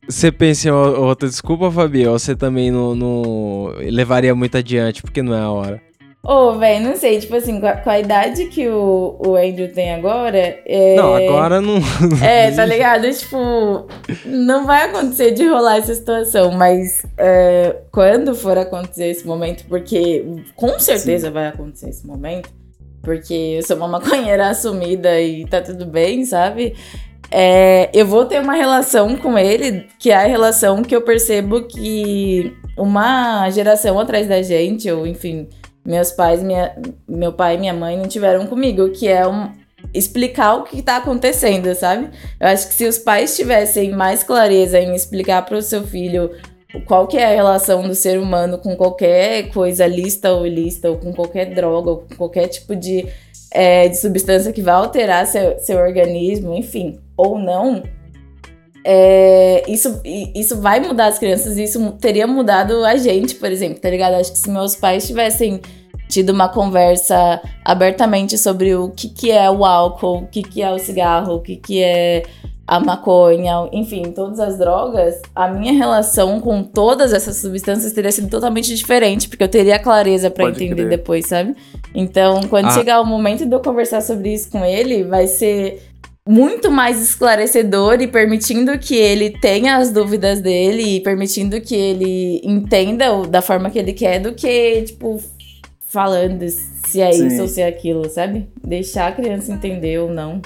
Você 0.07 0.31
pensa 0.31 0.67
em 0.67 0.71
outra 0.71 1.29
desculpa, 1.29 1.71
Fabi? 1.71 2.05
Ou 2.05 2.19
você 2.19 2.35
também 2.35 2.71
não, 2.71 2.93
não 2.93 3.73
levaria 3.77 4.35
muito 4.35 4.57
adiante, 4.57 5.01
porque 5.01 5.21
não 5.21 5.33
é 5.33 5.39
a 5.39 5.49
hora? 5.49 5.88
Ô, 6.21 6.53
velho, 6.55 6.85
não 6.85 6.97
sei, 6.97 7.17
tipo 7.17 7.33
assim, 7.33 7.61
com 7.61 7.65
a, 7.67 7.73
com 7.77 7.89
a 7.89 7.99
idade 7.99 8.47
que 8.47 8.67
o, 8.67 9.17
o 9.25 9.35
Andrew 9.37 9.71
tem 9.71 9.93
agora. 9.93 10.59
É... 10.65 10.95
Não, 10.95 11.15
agora 11.15 11.61
não. 11.61 11.79
É, 12.21 12.51
tá 12.51 12.65
ligado? 12.65 13.09
Tipo, 13.09 13.87
não 14.25 14.65
vai 14.65 14.89
acontecer 14.89 15.31
de 15.31 15.47
rolar 15.47 15.77
essa 15.77 15.95
situação, 15.95 16.51
mas 16.51 17.05
é, 17.17 17.77
quando 17.89 18.35
for 18.35 18.57
acontecer 18.57 19.07
esse 19.07 19.25
momento, 19.25 19.63
porque 19.69 20.25
com 20.55 20.77
certeza 20.77 21.31
vai 21.31 21.47
acontecer 21.47 21.89
esse 21.89 22.05
momento, 22.05 22.49
porque 23.01 23.55
eu 23.57 23.63
sou 23.63 23.77
uma 23.77 23.87
maconheira 23.87 24.49
assumida 24.49 25.21
e 25.21 25.45
tá 25.45 25.61
tudo 25.61 25.85
bem, 25.85 26.25
sabe? 26.25 26.75
É, 27.31 27.89
eu 27.93 28.05
vou 28.05 28.25
ter 28.25 28.41
uma 28.41 28.55
relação 28.55 29.15
com 29.15 29.37
ele, 29.37 29.87
que 29.97 30.11
é 30.11 30.15
a 30.15 30.27
relação 30.27 30.83
que 30.83 30.95
eu 30.95 31.01
percebo 31.01 31.63
que 31.63 32.53
uma 32.77 33.49
geração 33.51 33.97
atrás 33.99 34.27
da 34.27 34.41
gente, 34.41 34.89
ou 34.91 35.07
enfim, 35.07 35.47
meus 35.85 36.11
pais, 36.11 36.43
minha, 36.43 36.75
meu 37.07 37.33
pai 37.33 37.55
e 37.55 37.57
minha 37.57 37.73
mãe 37.73 37.97
não 37.97 38.07
tiveram 38.07 38.47
comigo, 38.47 38.89
que 38.89 39.07
é 39.07 39.27
um, 39.27 39.51
explicar 39.93 40.55
o 40.55 40.63
que 40.63 40.81
tá 40.81 40.97
acontecendo, 40.97 41.73
sabe? 41.75 42.09
Eu 42.39 42.47
acho 42.47 42.67
que 42.67 42.73
se 42.73 42.85
os 42.85 42.97
pais 42.97 43.35
tivessem 43.35 43.91
mais 43.91 44.23
clareza 44.23 44.79
em 44.79 44.93
explicar 44.95 45.43
para 45.45 45.57
o 45.57 45.61
seu 45.61 45.83
filho 45.83 46.31
qual 46.85 47.07
que 47.07 47.17
é 47.17 47.25
a 47.25 47.35
relação 47.35 47.87
do 47.87 47.95
ser 47.95 48.19
humano 48.19 48.59
com 48.59 48.75
qualquer 48.75 49.49
coisa 49.51 49.87
lista 49.87 50.31
ou 50.31 50.45
ilícita, 50.45 50.89
ou 50.89 50.97
com 50.97 51.11
qualquer 51.11 51.53
droga, 51.53 51.89
ou 51.89 51.97
com 51.97 52.15
qualquer 52.15 52.47
tipo 52.47 52.75
de, 52.75 53.07
é, 53.51 53.87
de 53.87 53.97
substância 53.97 54.53
que 54.53 54.61
vai 54.61 54.75
alterar 54.75 55.25
seu, 55.25 55.57
seu 55.59 55.77
organismo, 55.79 56.53
enfim, 56.53 56.99
ou 57.17 57.39
não, 57.39 57.81
é, 58.91 59.63
isso, 59.67 60.01
isso 60.33 60.59
vai 60.59 60.79
mudar 60.79 61.05
as 61.07 61.19
crianças 61.19 61.57
e 61.59 61.63
isso 61.63 61.91
teria 62.01 62.25
mudado 62.25 62.83
a 62.83 62.97
gente, 62.97 63.35
por 63.35 63.51
exemplo, 63.51 63.79
tá 63.79 63.87
ligado? 63.87 64.15
Acho 64.15 64.31
que 64.31 64.39
se 64.39 64.49
meus 64.49 64.75
pais 64.75 65.05
tivessem 65.05 65.61
tido 66.07 66.31
uma 66.31 66.49
conversa 66.49 67.39
abertamente 67.63 68.35
sobre 68.35 68.73
o 68.73 68.89
que, 68.89 69.09
que 69.09 69.29
é 69.29 69.47
o 69.47 69.63
álcool, 69.63 70.23
o 70.23 70.27
que, 70.27 70.41
que 70.41 70.63
é 70.63 70.71
o 70.71 70.79
cigarro, 70.79 71.35
o 71.35 71.39
que, 71.39 71.55
que 71.55 71.83
é 71.83 72.23
a 72.65 72.79
maconha, 72.79 73.69
enfim, 73.71 74.11
todas 74.11 74.39
as 74.39 74.57
drogas, 74.57 75.21
a 75.35 75.47
minha 75.47 75.73
relação 75.73 76.39
com 76.39 76.63
todas 76.63 77.13
essas 77.13 77.37
substâncias 77.37 77.93
teria 77.93 78.11
sido 78.11 78.27
totalmente 78.27 78.73
diferente, 78.75 79.29
porque 79.29 79.43
eu 79.43 79.47
teria 79.47 79.77
clareza 79.77 80.31
pra 80.31 80.45
Pode 80.45 80.63
entender 80.63 80.85
crer. 80.85 80.89
depois, 80.97 81.27
sabe? 81.27 81.55
Então, 81.93 82.41
quando 82.49 82.65
Ah. 82.67 82.71
chegar 82.71 83.01
o 83.01 83.05
momento 83.05 83.45
de 83.45 83.53
eu 83.55 83.59
conversar 83.59 84.01
sobre 84.01 84.33
isso 84.33 84.49
com 84.51 84.65
ele, 84.65 85.03
vai 85.03 85.27
ser 85.27 85.88
muito 86.27 86.69
mais 86.69 87.01
esclarecedor 87.01 88.01
e 88.01 88.07
permitindo 88.07 88.77
que 88.77 88.95
ele 88.95 89.31
tenha 89.39 89.77
as 89.77 89.91
dúvidas 89.91 90.41
dele 90.41 90.97
e 90.97 90.99
permitindo 90.99 91.59
que 91.59 91.75
ele 91.75 92.41
entenda 92.43 93.25
da 93.27 93.41
forma 93.41 93.69
que 93.69 93.79
ele 93.79 93.93
quer 93.93 94.19
do 94.19 94.33
que, 94.33 94.83
tipo, 94.83 95.21
falando 95.87 96.45
se 96.87 97.01
é 97.01 97.11
Sim. 97.11 97.27
isso 97.27 97.41
ou 97.41 97.47
se 97.47 97.61
é 97.61 97.67
aquilo, 97.67 98.07
sabe? 98.09 98.47
Deixar 98.63 99.07
a 99.07 99.11
criança 99.11 99.51
entender 99.51 99.99
ou 99.99 100.13
não. 100.13 100.41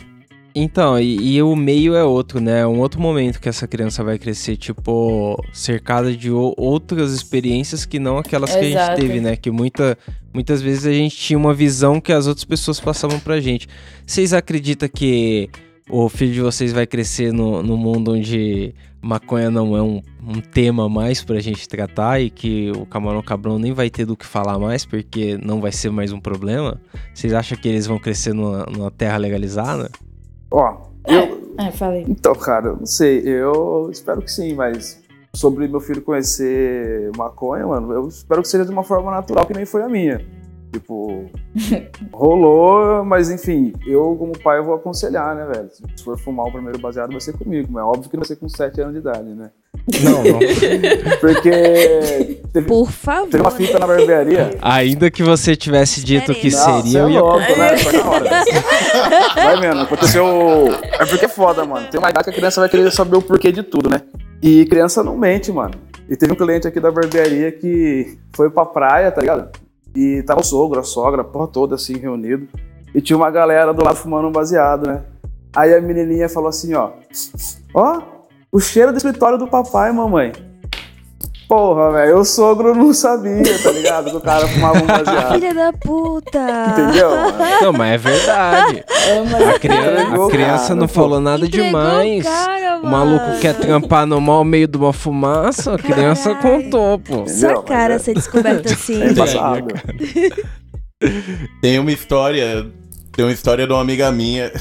Então, 0.55 0.99
e, 0.99 1.35
e 1.35 1.41
o 1.41 1.55
meio 1.55 1.95
é 1.95 2.03
outro, 2.03 2.39
né? 2.39 2.59
É 2.59 2.67
um 2.67 2.79
outro 2.79 3.01
momento 3.01 3.39
que 3.39 3.49
essa 3.49 3.67
criança 3.67 4.03
vai 4.03 4.19
crescer, 4.19 4.55
tipo, 4.55 5.43
cercada 5.51 6.15
de 6.15 6.29
outras 6.29 7.11
experiências 7.11 7.85
que 7.85 7.97
não 7.97 8.19
aquelas 8.19 8.51
que 8.51 8.59
a 8.59 8.63
gente 8.63 8.73
Exato. 8.73 9.01
teve, 9.01 9.19
né? 9.19 9.35
Que 9.35 9.49
muita, 9.49 9.97
muitas 10.31 10.61
vezes 10.61 10.85
a 10.85 10.93
gente 10.93 11.17
tinha 11.17 11.39
uma 11.39 11.53
visão 11.53 11.99
que 11.99 12.13
as 12.13 12.27
outras 12.27 12.45
pessoas 12.45 12.79
passavam 12.79 13.19
pra 13.19 13.39
gente. 13.39 13.67
Vocês 14.05 14.31
acreditam 14.31 14.87
que 14.87 15.49
o 15.89 16.07
filho 16.07 16.33
de 16.33 16.41
vocês 16.41 16.71
vai 16.71 16.85
crescer 16.85 17.33
no, 17.33 17.63
no 17.63 17.75
mundo 17.75 18.13
onde 18.13 18.75
maconha 19.01 19.49
não 19.49 19.75
é 19.75 19.81
um, 19.81 20.01
um 20.25 20.39
tema 20.39 20.87
mais 20.87 21.23
pra 21.23 21.39
gente 21.39 21.67
tratar 21.67 22.21
e 22.21 22.29
que 22.29 22.71
o 22.71 22.85
camarão 22.85 23.21
cabrão 23.21 23.59
nem 23.59 23.73
vai 23.73 23.89
ter 23.89 24.05
do 24.05 24.15
que 24.15 24.25
falar 24.25 24.57
mais 24.57 24.85
porque 24.85 25.37
não 25.43 25.59
vai 25.59 25.71
ser 25.71 25.89
mais 25.89 26.13
um 26.13 26.19
problema? 26.19 26.79
Vocês 27.13 27.33
acham 27.33 27.57
que 27.57 27.67
eles 27.67 27.85
vão 27.85 27.99
crescer 27.99 28.33
numa, 28.33 28.65
numa 28.65 28.91
terra 28.91 29.17
legalizada? 29.17 29.91
Ó, 30.53 30.77
eu. 31.07 31.55
É, 31.57 31.71
falei. 31.71 32.05
Então, 32.07 32.35
cara, 32.35 32.73
não 32.73 32.85
sei. 32.85 33.23
Eu 33.25 33.89
espero 33.91 34.21
que 34.21 34.31
sim, 34.31 34.53
mas 34.53 35.01
sobre 35.35 35.67
meu 35.67 35.79
filho 35.79 36.01
conhecer 36.03 37.11
maconha, 37.17 37.65
mano, 37.65 37.91
eu 37.91 38.07
espero 38.07 38.43
que 38.43 38.47
seja 38.47 38.63
de 38.63 38.71
uma 38.71 38.83
forma 38.83 39.09
natural, 39.09 39.47
que 39.47 39.53
nem 39.53 39.65
foi 39.65 39.81
a 39.81 39.89
minha. 39.89 40.23
Tipo, 40.71 41.25
rolou, 42.13 43.03
mas 43.03 43.31
enfim, 43.31 43.73
eu 43.85 44.15
como 44.17 44.37
pai 44.39 44.59
eu 44.59 44.63
vou 44.63 44.75
aconselhar, 44.75 45.35
né, 45.35 45.45
velho? 45.45 45.69
Se 45.69 46.03
for 46.03 46.17
fumar 46.19 46.47
o 46.47 46.51
primeiro 46.51 46.79
baseado, 46.79 47.11
vai 47.11 47.21
ser 47.21 47.33
comigo, 47.33 47.71
mas 47.71 47.81
é 47.81 47.85
óbvio 47.85 48.09
que 48.09 48.15
não 48.15 48.21
vai 48.21 48.27
ser 48.27 48.35
com 48.35 48.47
7 48.47 48.81
anos 48.81 48.93
de 48.93 48.99
idade, 48.99 49.29
né? 49.33 49.51
Não, 50.01 50.23
não. 50.23 50.39
Porque 51.19 52.39
teve, 52.53 52.67
Por 52.67 52.89
favor. 52.89 53.29
teve 53.29 53.43
uma 53.43 53.51
fita 53.51 53.77
na 53.77 53.85
barbearia. 53.85 54.51
Ainda 54.61 55.11
que 55.11 55.21
você 55.21 55.55
tivesse 55.55 56.03
dito 56.03 56.33
que 56.33 56.49
Não, 56.49 56.57
seria, 56.81 56.99
eu 56.99 57.07
é 57.07 57.11
ia 57.11 57.21
louco, 57.21 57.57
né? 57.57 57.77
Foi 57.77 57.91
na 57.93 58.09
hora. 58.09 58.29
Vai 59.35 59.59
vendo, 59.59 59.81
aconteceu. 59.81 60.25
É 60.83 61.05
porque 61.05 61.25
é 61.25 61.29
foda, 61.29 61.65
mano. 61.65 61.87
Tem 61.91 61.99
uma 61.99 62.09
idade 62.09 62.25
que 62.25 62.29
a 62.29 62.33
criança 62.33 62.61
vai 62.61 62.69
querer 62.69 62.91
saber 62.91 63.17
o 63.17 63.21
porquê 63.21 63.51
de 63.51 63.61
tudo, 63.61 63.89
né? 63.89 64.01
E 64.41 64.65
criança 64.65 65.03
não 65.03 65.17
mente, 65.17 65.51
mano. 65.51 65.73
E 66.09 66.15
teve 66.15 66.31
um 66.31 66.35
cliente 66.35 66.67
aqui 66.67 66.79
da 66.79 66.91
barbearia 66.91 67.51
que 67.51 68.17
foi 68.33 68.49
pra 68.49 68.65
praia, 68.65 69.11
tá 69.11 69.19
ligado? 69.19 69.49
E 69.95 70.23
tava 70.23 70.41
o 70.41 70.43
sogro, 70.43 70.79
a 70.79 70.83
sogra, 70.83 71.21
a 71.21 71.25
porra 71.25 71.47
toda 71.47 71.75
assim, 71.75 71.97
reunido. 71.97 72.47
E 72.95 73.01
tinha 73.01 73.17
uma 73.17 73.29
galera 73.31 73.73
do 73.73 73.83
lado 73.83 73.95
fumando 73.97 74.27
um 74.27 74.31
baseado, 74.31 74.87
né? 74.87 75.01
Aí 75.55 75.73
a 75.73 75.81
menininha 75.81 76.29
falou 76.29 76.49
assim, 76.49 76.73
ó. 76.73 76.91
Ó, 77.73 78.01
o 78.53 78.59
cheiro 78.59 78.91
do 78.91 78.97
escritório 78.97 79.37
do 79.37 79.47
papai, 79.47 79.91
mamãe. 79.91 80.31
Porra, 81.49 81.91
velho, 81.91 82.17
o 82.19 82.25
sogro 82.25 82.73
não 82.73 82.93
sabia, 82.93 83.43
tá 83.61 83.69
ligado? 83.71 84.09
Que 84.09 84.15
o 84.15 84.21
cara 84.21 84.47
fumava 84.47 84.79
um 84.81 84.85
baseado. 84.87 85.33
Filha 85.33 85.53
da 85.53 85.73
puta. 85.73 86.39
Entendeu? 86.71 87.09
mano? 87.11 87.33
Não, 87.61 87.73
mas 87.73 87.93
é 87.93 87.97
verdade. 87.97 88.83
A, 88.87 89.59
criança, 89.59 90.01
Entregou, 90.01 90.25
a 90.27 90.31
criança 90.31 90.63
cara, 90.69 90.75
não 90.75 90.87
pô. 90.87 90.93
falou 90.93 91.19
nada 91.19 91.45
Entregou 91.45 91.67
demais. 91.67 92.23
cara, 92.23 92.79
O 92.81 92.87
maluco 92.87 93.25
mano. 93.27 93.39
quer 93.39 93.53
trampar 93.55 94.07
no 94.07 94.19
mau 94.21 94.43
meio 94.43 94.67
de 94.67 94.77
uma 94.77 94.93
fumaça, 94.93 95.75
a 95.75 95.77
criança 95.77 96.33
Caralho. 96.33 96.63
contou, 96.63 96.99
pô. 96.99 97.15
Sua 97.27 97.33
Entendeu? 97.51 97.63
cara 97.63 97.93
Mas 97.93 98.01
é- 98.01 98.05
ser 98.05 98.13
descoberta 98.15 98.69
assim. 98.73 99.03
É 99.03 99.07
embaçado. 99.11 99.67
Tem 101.61 101.77
uma 101.77 101.91
história. 101.91 102.65
Tem 103.15 103.23
uma 103.23 103.31
história 103.31 103.67
de 103.67 103.71
uma 103.71 103.81
amiga 103.81 104.11
minha. 104.11 104.51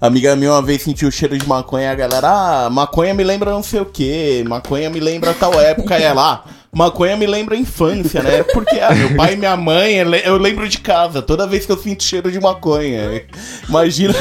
A 0.00 0.06
amiga 0.08 0.36
minha 0.36 0.52
uma 0.52 0.60
vez 0.62 0.82
sentiu 0.82 1.08
o 1.08 1.12
cheiro 1.12 1.38
de 1.38 1.48
maconha 1.48 1.86
e 1.86 1.88
a 1.88 1.94
galera, 1.94 2.28
ah, 2.28 2.70
maconha 2.70 3.14
me 3.14 3.24
lembra 3.24 3.50
não 3.50 3.62
sei 3.62 3.80
o 3.80 3.86
que, 3.86 4.44
maconha 4.46 4.90
me 4.90 5.00
lembra 5.00 5.32
tal 5.32 5.58
época, 5.58 5.98
e 5.98 6.02
ela, 6.02 6.44
ah, 6.44 6.50
maconha 6.70 7.16
me 7.16 7.26
lembra 7.26 7.54
a 7.54 7.58
infância, 7.58 8.22
né? 8.22 8.42
Porque 8.42 8.78
ah, 8.78 8.94
meu 8.94 9.16
pai 9.16 9.32
e 9.32 9.36
minha 9.36 9.56
mãe, 9.56 9.94
eu 9.94 10.08
le- 10.10 10.22
eu 10.22 10.36
lembro 10.36 10.68
de 10.68 10.78
casa, 10.80 11.22
toda 11.22 11.46
vez 11.46 11.64
que 11.64 11.72
eu 11.72 11.78
sinto 11.78 12.02
cheiro 12.04 12.30
de 12.30 12.38
maconha. 12.38 13.24
Imagina. 13.66 14.14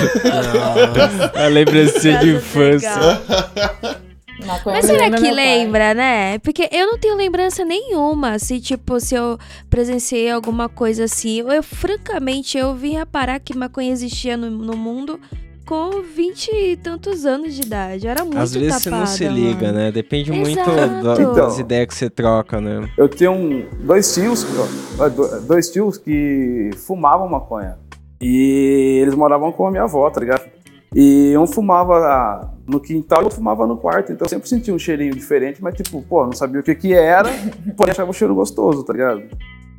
A 1.35 1.47
lembrança 1.47 1.99
de 2.19 2.35
infância. 2.35 3.21
Mas 4.65 4.85
será 4.85 5.03
lembra 5.05 5.17
que 5.19 5.23
meu 5.27 5.35
pai. 5.35 5.57
lembra, 5.57 5.93
né? 5.93 6.39
Porque 6.39 6.67
eu 6.71 6.87
não 6.87 6.97
tenho 6.97 7.15
lembrança 7.15 7.63
nenhuma. 7.65 8.39
Se, 8.39 8.59
tipo, 8.59 8.99
se 8.99 9.15
eu 9.15 9.37
presenciei 9.69 10.29
alguma 10.31 10.67
coisa 10.69 11.05
assim. 11.05 11.39
Eu, 11.39 11.63
francamente, 11.63 12.57
eu 12.57 12.73
vim 12.73 12.97
a 12.97 13.05
parar 13.05 13.39
que 13.39 13.55
maconha 13.57 13.91
existia 13.91 14.35
no, 14.37 14.49
no 14.49 14.75
mundo 14.75 15.19
com 15.65 16.01
20 16.01 16.49
e 16.53 16.75
tantos 16.75 17.25
anos 17.25 17.53
de 17.53 17.61
idade. 17.61 18.05
Eu 18.05 18.11
era 18.11 18.23
muito 18.25 18.37
Às 18.39 18.53
vezes 18.53 18.73
você 18.81 18.89
não 18.89 18.97
tapada, 18.99 19.15
se 19.17 19.27
liga, 19.27 19.67
mano. 19.67 19.77
né? 19.77 19.91
Depende 19.91 20.31
muito 20.31 20.59
Exato. 20.59 21.03
da- 21.03 21.13
Então. 21.13 21.33
das 21.33 21.59
ideias 21.59 21.87
que 21.87 21.93
você 21.95 22.09
troca, 22.09 22.59
né? 22.59 22.89
Eu 22.97 23.07
tenho 23.07 23.31
um- 23.31 23.65
dois 23.79 24.13
tios, 24.13 24.45
dois 25.47 25.69
tios 25.69 25.97
que 25.97 26.71
fumavam 26.85 27.27
maconha. 27.29 27.77
E 28.19 28.99
eles 29.01 29.15
moravam 29.15 29.51
com 29.51 29.65
a 29.65 29.71
minha 29.71 29.83
avó, 29.83 30.09
tá 30.09 30.19
ligado? 30.19 30.43
E 30.93 31.37
um 31.37 31.47
fumava 31.47 32.53
no 32.67 32.79
quintal 32.79 33.21
e 33.21 33.23
outro 33.23 33.37
fumava 33.37 33.65
no 33.65 33.77
quarto. 33.77 34.11
Então 34.11 34.25
eu 34.25 34.29
sempre 34.29 34.49
sentia 34.49 34.73
um 34.73 34.79
cheirinho 34.79 35.13
diferente, 35.13 35.61
mas 35.63 35.73
tipo, 35.73 36.01
pô, 36.01 36.25
não 36.25 36.33
sabia 36.33 36.59
o 36.59 36.63
que 36.63 36.75
que 36.75 36.93
era, 36.93 37.29
porém 37.77 37.91
achava 37.91 38.09
o 38.09 38.13
cheiro 38.13 38.35
gostoso, 38.35 38.83
tá 38.83 38.91
ligado? 38.93 39.23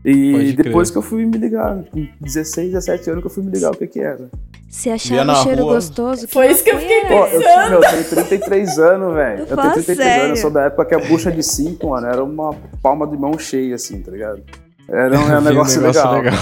E 0.05 0.33
Pode 0.33 0.53
depois 0.55 0.91
crer. 0.91 0.93
que 0.93 0.99
eu 0.99 1.03
fui 1.03 1.27
me 1.27 1.39
ligar, 1.39 1.85
com 1.93 2.09
16, 2.21 2.73
17 2.73 3.11
anos 3.11 3.21
que 3.23 3.27
eu 3.27 3.31
fui 3.31 3.45
me 3.45 3.53
ligar 3.53 3.71
o 3.71 3.77
que 3.77 3.87
que 3.87 4.01
era. 4.01 4.29
Se 4.69 4.85
Via 4.85 4.95
achava 4.95 5.25
na 5.25 5.33
um 5.41 5.43
cheiro 5.45 5.63
rua. 5.65 5.75
gostoso. 5.75 6.27
Foi 6.29 6.51
isso 6.51 6.65
que 6.65 6.71
eu 6.71 6.79
fiquei 6.79 7.03
maconha 7.05 7.21
Pô, 7.21 7.27
eu, 7.37 7.71
meu, 7.71 7.83
eu 7.85 7.91
tenho 7.91 8.05
33 8.27 8.79
anos, 8.79 9.15
velho. 9.15 9.41
Eu 9.41 9.57
tenho 9.57 9.73
33 9.75 9.99
sério. 9.99 10.25
anos, 10.25 10.39
eu 10.39 10.43
sou 10.43 10.51
da 10.51 10.63
época 10.63 10.85
que 10.87 10.95
a 10.95 10.99
bucha 10.99 11.31
de 11.31 11.43
5, 11.43 11.89
mano, 11.89 12.07
era 12.07 12.25
uma 12.25 12.53
palma 12.83 13.07
de 13.07 13.17
mão 13.19 13.39
cheia, 13.39 13.75
assim, 13.75 14.01
tá 14.01 14.11
ligado? 14.11 14.43
Era 14.89 15.21
um, 15.21 15.23
era 15.29 15.39
um 15.39 15.43
Vi 15.43 15.49
negócio, 15.51 15.83
legal, 15.83 16.15
legal. 16.15 16.35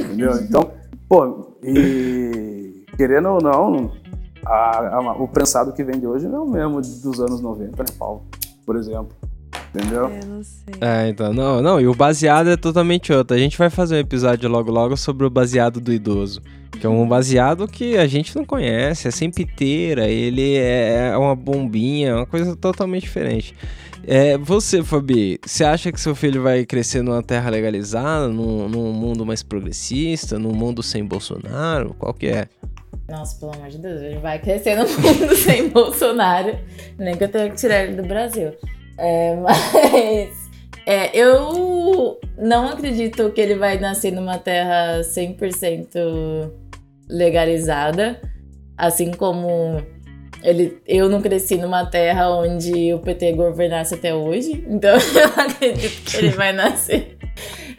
entendeu? 0.00 0.32
Então, 0.36 0.70
pô, 1.08 1.56
e 1.64 2.84
querendo 2.96 3.30
ou 3.30 3.42
não, 3.42 3.90
a- 4.44 4.96
a- 4.96 5.12
o 5.22 5.28
prensado 5.28 5.72
que 5.72 5.82
vende 5.84 6.06
hoje 6.06 6.26
não 6.28 6.38
é 6.56 6.66
o 6.66 6.72
mesmo 6.74 6.80
dos 7.02 7.20
anos 7.20 7.40
90, 7.40 7.82
né, 7.82 7.88
Paulo? 7.98 8.24
Por 8.64 8.76
exemplo. 8.76 9.10
Entendeu? 9.74 10.08
Eu 10.08 10.26
não 10.26 10.42
sei. 10.42 10.74
É, 10.80 11.08
então, 11.08 11.32
não, 11.32 11.62
não, 11.62 11.80
e 11.80 11.86
o 11.86 11.94
baseado 11.94 12.48
é 12.50 12.56
totalmente 12.56 13.10
outro. 13.12 13.34
A 13.34 13.38
gente 13.40 13.56
vai 13.56 13.70
fazer 13.70 13.96
um 13.96 13.98
episódio 13.98 14.48
logo 14.48 14.70
logo 14.70 14.96
sobre 14.98 15.26
o 15.26 15.30
baseado 15.30 15.80
do 15.80 15.92
idoso. 15.92 16.42
Que 16.78 16.86
é 16.86 16.90
um 16.90 17.06
baseado 17.08 17.66
que 17.68 17.96
a 17.96 18.06
gente 18.06 18.34
não 18.36 18.44
conhece, 18.44 19.08
é 19.08 19.10
sem 19.10 19.30
piteira, 19.30 20.06
ele 20.08 20.56
é 20.56 21.14
uma 21.16 21.34
bombinha, 21.36 22.10
é 22.10 22.14
uma 22.14 22.26
coisa 22.26 22.54
totalmente 22.56 23.02
diferente. 23.02 23.54
É, 24.06 24.36
você, 24.36 24.82
Fabi, 24.82 25.38
você 25.44 25.64
acha 25.64 25.92
que 25.92 26.00
seu 26.00 26.14
filho 26.14 26.42
vai 26.42 26.66
crescer 26.66 27.02
numa 27.02 27.22
terra 27.22 27.50
legalizada, 27.50 28.28
num, 28.28 28.68
num 28.68 28.92
mundo 28.92 29.24
mais 29.24 29.42
progressista, 29.42 30.38
num 30.38 30.52
mundo 30.52 30.82
sem 30.82 31.04
Bolsonaro? 31.04 31.94
Qual 31.98 32.12
que 32.12 32.26
é? 32.26 32.48
Nossa, 33.08 33.38
pelo 33.38 33.52
amor 33.54 33.68
de 33.68 33.78
Deus, 33.78 34.00
ele 34.02 34.18
vai 34.18 34.38
crescer 34.38 34.74
no 34.74 34.88
mundo 34.98 35.36
sem 35.36 35.68
Bolsonaro. 35.68 36.58
Nem 36.98 37.16
que 37.16 37.24
eu 37.24 37.28
tenha 37.28 37.50
que 37.50 37.56
tirar 37.56 37.84
ele 37.84 38.00
do 38.00 38.08
Brasil. 38.08 38.52
É, 38.98 39.36
mas 39.36 40.50
é, 40.86 41.16
eu 41.16 42.18
não 42.38 42.68
acredito 42.68 43.30
que 43.30 43.40
ele 43.40 43.54
vai 43.54 43.78
nascer 43.78 44.12
numa 44.12 44.38
terra 44.38 45.00
100% 45.02 46.50
legalizada. 47.08 48.20
Assim 48.76 49.12
como 49.12 49.80
ele, 50.42 50.78
eu 50.86 51.08
não 51.08 51.20
cresci 51.22 51.56
numa 51.56 51.86
terra 51.86 52.28
onde 52.30 52.92
o 52.92 52.98
PT 52.98 53.32
governasse 53.32 53.94
até 53.94 54.14
hoje. 54.14 54.64
Então 54.68 54.90
eu 55.14 55.42
acredito 55.42 56.02
que 56.04 56.16
ele 56.16 56.30
vai 56.30 56.52
nascer. 56.52 57.16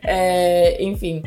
É, 0.04 0.82
enfim. 0.84 1.22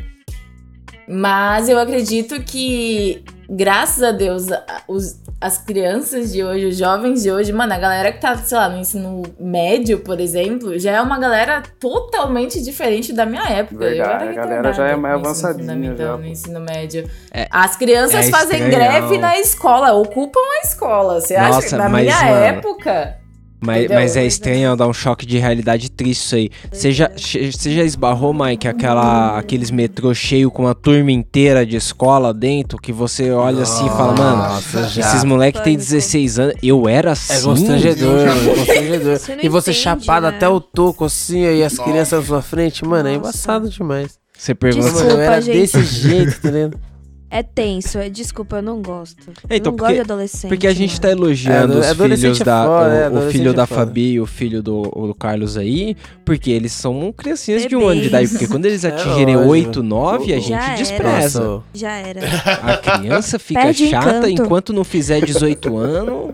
Mas 1.07 1.69
eu 1.69 1.79
acredito 1.79 2.41
que, 2.43 3.23
graças 3.49 4.03
a 4.03 4.11
Deus, 4.11 4.47
os- 4.87 5.21
as 5.39 5.59
crianças 5.59 6.31
de 6.33 6.43
hoje, 6.43 6.65
os 6.65 6.77
jovens 6.77 7.21
de 7.21 7.31
hoje, 7.31 7.53
mano, 7.53 7.71
a 7.73 7.77
galera 7.77 8.11
que 8.11 8.19
tá, 8.19 8.35
sei 8.37 8.57
lá, 8.57 8.67
no 8.69 8.77
ensino 8.79 9.21
médio, 9.39 9.99
por 9.99 10.19
exemplo, 10.19 10.77
já 10.79 10.93
é 10.93 11.01
uma 11.01 11.19
galera 11.19 11.61
totalmente 11.79 12.61
diferente 12.61 13.13
da 13.13 13.25
minha 13.25 13.43
época. 13.43 13.85
eu 13.85 13.89
Verdade, 13.91 14.23
era 14.23 14.31
a 14.31 14.33
galera 14.35 14.73
já 14.73 14.87
é 14.87 14.95
mais 14.95 15.13
no 15.21 15.29
ensino 15.29 15.47
avançadinha 15.49 15.73
fundamental, 15.75 16.07
já, 16.07 16.17
No 16.17 16.25
ensino 16.27 16.59
médio. 16.59 17.09
É- 17.31 17.47
As 17.51 17.75
crianças 17.75 18.27
é 18.27 18.31
fazem 18.31 18.59
estranhão. 18.61 18.69
greve 19.01 19.17
na 19.19 19.37
escola, 19.39 19.93
ocupam 19.93 20.39
a 20.39 20.65
escola. 20.65 21.21
Você 21.21 21.35
acha? 21.35 21.49
Nossa, 21.53 21.77
Na 21.77 21.89
mas, 21.89 22.03
minha 22.03 22.23
mano, 22.23 22.35
época. 22.45 23.17
Mas, 23.59 23.85
Entendeu? 23.85 23.99
mas 23.99 24.15
é 24.15 24.25
estranho, 24.25 24.75
dá 24.75 24.87
um 24.87 24.93
choque 24.93 25.25
de 25.25 25.39
realidade 25.39 25.89
triste 25.89 26.21
isso 26.21 26.35
aí. 26.35 26.49
Você 26.71 26.91
já, 26.91 27.09
você 27.15 27.71
já 27.73 27.83
esbarrou, 27.83 28.31
Mike, 28.31 28.67
aquela, 28.67 29.37
aqueles 29.37 29.71
metrô 29.71 30.13
cheio 30.13 30.51
com 30.51 30.63
uma 30.63 30.75
turma 30.75 31.11
inteira 31.11 31.65
de 31.65 31.75
escola 31.75 32.33
dentro, 32.33 32.77
que 32.77 32.93
você 32.93 33.31
olha 33.31 33.63
assim 33.63 33.85
e 33.85 33.89
fala, 33.89 34.13
mano, 34.13 34.37
Nossa, 34.37 34.87
já. 34.89 35.01
esses 35.01 35.23
moleque 35.23 35.57
tem 35.63 35.75
Pânico. 35.75 35.91
16 35.91 36.39
anos, 36.39 36.55
eu 36.61 36.87
era 36.87 37.13
assim? 37.13 37.33
É 37.33 37.41
constrangedor, 37.41 38.25
mano, 38.25 38.51
é 38.51 38.55
constrangedor. 38.55 39.17
Você 39.17 39.37
e 39.41 39.49
você 39.49 39.71
entende, 39.71 39.83
chapado 39.83 40.27
né? 40.27 40.35
até 40.35 40.47
o 40.47 40.59
toco, 40.59 41.05
assim, 41.05 41.45
aí 41.45 41.63
as 41.63 41.77
crianças 41.79 42.19
na 42.19 42.25
sua 42.25 42.41
frente, 42.43 42.85
mano, 42.85 43.09
é 43.09 43.13
Nossa. 43.13 43.29
embaçado 43.29 43.69
demais. 43.69 44.19
Você 44.37 44.53
pergunta... 44.53 44.85
Desculpa, 44.85 45.07
mano, 45.07 45.19
eu 45.19 45.25
era 45.25 45.41
gente. 45.41 45.57
desse 45.57 45.83
jeito, 45.83 46.41
tá 46.41 46.51
ligado? 46.51 46.79
É 47.29 47.43
tenso, 47.43 47.97
é, 47.97 48.09
desculpa, 48.09 48.57
eu 48.57 48.61
não 48.61 48.81
gosto. 48.81 49.29
É, 49.49 49.57
então, 49.57 49.57
eu 49.57 49.57
não 49.57 49.71
porque- 49.71 49.81
gosto 49.81 49.93
de 49.95 49.99
adolescente. 49.99 50.47
Porque 50.49 50.65
a 50.67 50.73
gente 50.73 50.91
mano. 50.91 51.01
tá 51.01 51.11
elogiando 51.11 51.73
É, 51.83 51.91
os 51.91 51.97
filhos 51.97 52.41
é 52.41 52.43
da. 52.45 52.65
foda, 52.65 52.93
é, 52.95 53.09
o- 53.09 53.17
o, 53.27 53.31
filho 53.31 53.49
é 53.49 53.53
da 53.53 53.65
foda. 53.67 53.79
Fabi 53.81 54.11
e 54.13 54.19
o 54.21 54.25
filho 54.25 54.63
do, 54.63 54.89
o 54.95 55.07
do 55.07 55.13
Carlos 55.13 55.57
aí, 55.57 55.95
porque 56.23 56.51
eles 56.51 56.71
são 56.71 57.11
criancinhas 57.11 57.65
de 57.67 57.75
um 57.75 57.85
ano 57.85 57.99
de 57.99 58.07
idade. 58.07 58.29
Porque 58.29 58.47
quando 58.47 58.65
eles 58.65 58.83
É 58.85 58.87
atingirem 58.89 59.35
lógico. 59.35 59.51
8, 59.51 59.83
9, 59.83 60.33
a 60.33 60.39
Já 60.39 60.41
gente 60.41 60.53
era. 60.53 60.75
despreza. 60.77 61.39
Nossa, 61.43 61.63
Já 61.73 61.91
era. 61.97 62.21
A 62.63 62.77
criança 62.77 63.37
fica 63.37 63.61
Perde 63.61 63.83
o 63.83 63.89
chata 63.89 64.09
encanto. 64.29 64.29
enquanto 64.29 64.71
não 64.73 64.85
fizer 64.85 65.19
18 65.25 65.75
anos. 65.77 66.33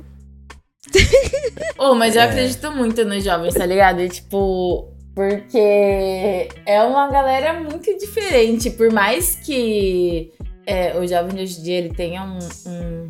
Oh, 1.80 1.96
mas 1.96 2.16
eu 2.16 2.22
acredito 2.22 2.72
muito 2.72 3.04
nos 3.04 3.24
jovens, 3.24 3.56
tá 3.56 3.66
ligado? 3.66 4.00
E, 4.02 4.10
tipo, 4.10 4.90
porque 5.16 6.48
é 6.68 6.84
uma 6.84 7.10
galera 7.10 7.60
muito 7.60 7.98
diferente. 7.98 8.70
Por 8.70 8.92
mais 8.92 9.36
que 9.44 10.32
é, 10.66 10.98
o 10.98 11.08
jovem 11.08 11.36
de 11.36 11.42
hoje 11.44 11.60
em 11.60 11.64
dia 11.64 11.78
ele 11.78 11.94
tenha 11.94 12.24
um, 12.24 12.40
um, 12.68 13.10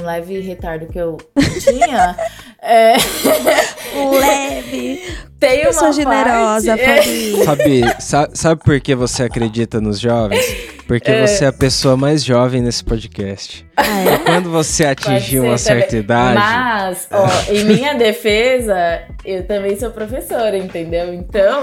um 0.00 0.04
leve 0.04 0.40
retardo 0.40 0.86
que 0.86 0.98
eu 0.98 1.16
tinha, 1.62 2.16
é, 2.62 2.94
Leve. 4.20 5.02
tem 5.38 5.60
Eu 5.60 5.70
uma 5.70 5.72
sou 5.72 5.92
generosa, 5.92 6.76
parte... 6.76 7.32
Fabi. 7.44 7.80
Fabi, 7.82 8.02
sa- 8.02 8.30
sabe 8.32 8.62
por 8.64 8.80
que 8.80 8.94
você 8.94 9.24
acredita 9.24 9.80
nos 9.80 9.98
jovens? 10.00 10.44
Porque 10.86 11.10
É. 11.10 11.26
você 11.26 11.44
é 11.44 11.48
a 11.48 11.52
pessoa 11.52 11.96
mais 11.96 12.24
jovem 12.24 12.60
nesse 12.60 12.84
podcast. 12.84 13.66
Ah, 13.76 13.86
é? 14.00 14.18
Quando 14.18 14.50
você 14.50 14.84
atingir 14.86 15.40
uma 15.40 15.56
ser 15.56 15.68
também. 15.68 15.80
certa 15.82 15.96
idade. 15.96 16.34
Mas, 16.38 17.08
ó, 17.10 17.26
em 17.52 17.64
minha 17.64 17.94
defesa, 17.94 19.02
eu 19.24 19.46
também 19.46 19.78
sou 19.78 19.90
professora, 19.90 20.56
entendeu? 20.58 21.12
Então. 21.14 21.62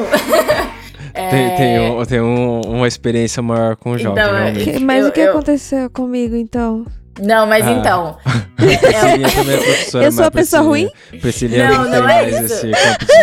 É, 1.14 1.30
Tem, 1.30 1.56
tem, 1.56 1.80
um- 1.92 2.06
tem 2.06 2.22
um- 2.22 2.62
uma 2.62 2.88
experiência 2.88 3.42
maior 3.42 3.76
com 3.76 3.92
o 3.92 3.98
jovem, 3.98 4.22
Então, 4.24 4.36
é- 4.36 4.42
realmente. 4.44 4.72
Que- 4.72 4.80
mas 4.80 5.04
Eu- 5.04 5.10
o 5.10 5.12
que 5.14 5.20
eu- 5.22 5.30
aconteceu 5.32 5.90
comigo, 5.90 6.36
então? 6.36 6.86
Não, 7.22 7.46
mas 7.46 7.68
Ah. 7.68 7.72
então. 7.72 8.18
É 8.60 10.06
Eu 10.06 10.12
sou 10.12 10.26
a 10.26 10.32
pessoa 10.32 10.62
Priscilinha- 10.64 10.92
Priscilinha 11.22 11.68
Não, 11.70 11.78
não, 11.78 11.84
tem 11.84 11.92
não 11.92 12.10
é 12.10 12.32
mais 12.32 12.52
isso. 12.52 12.68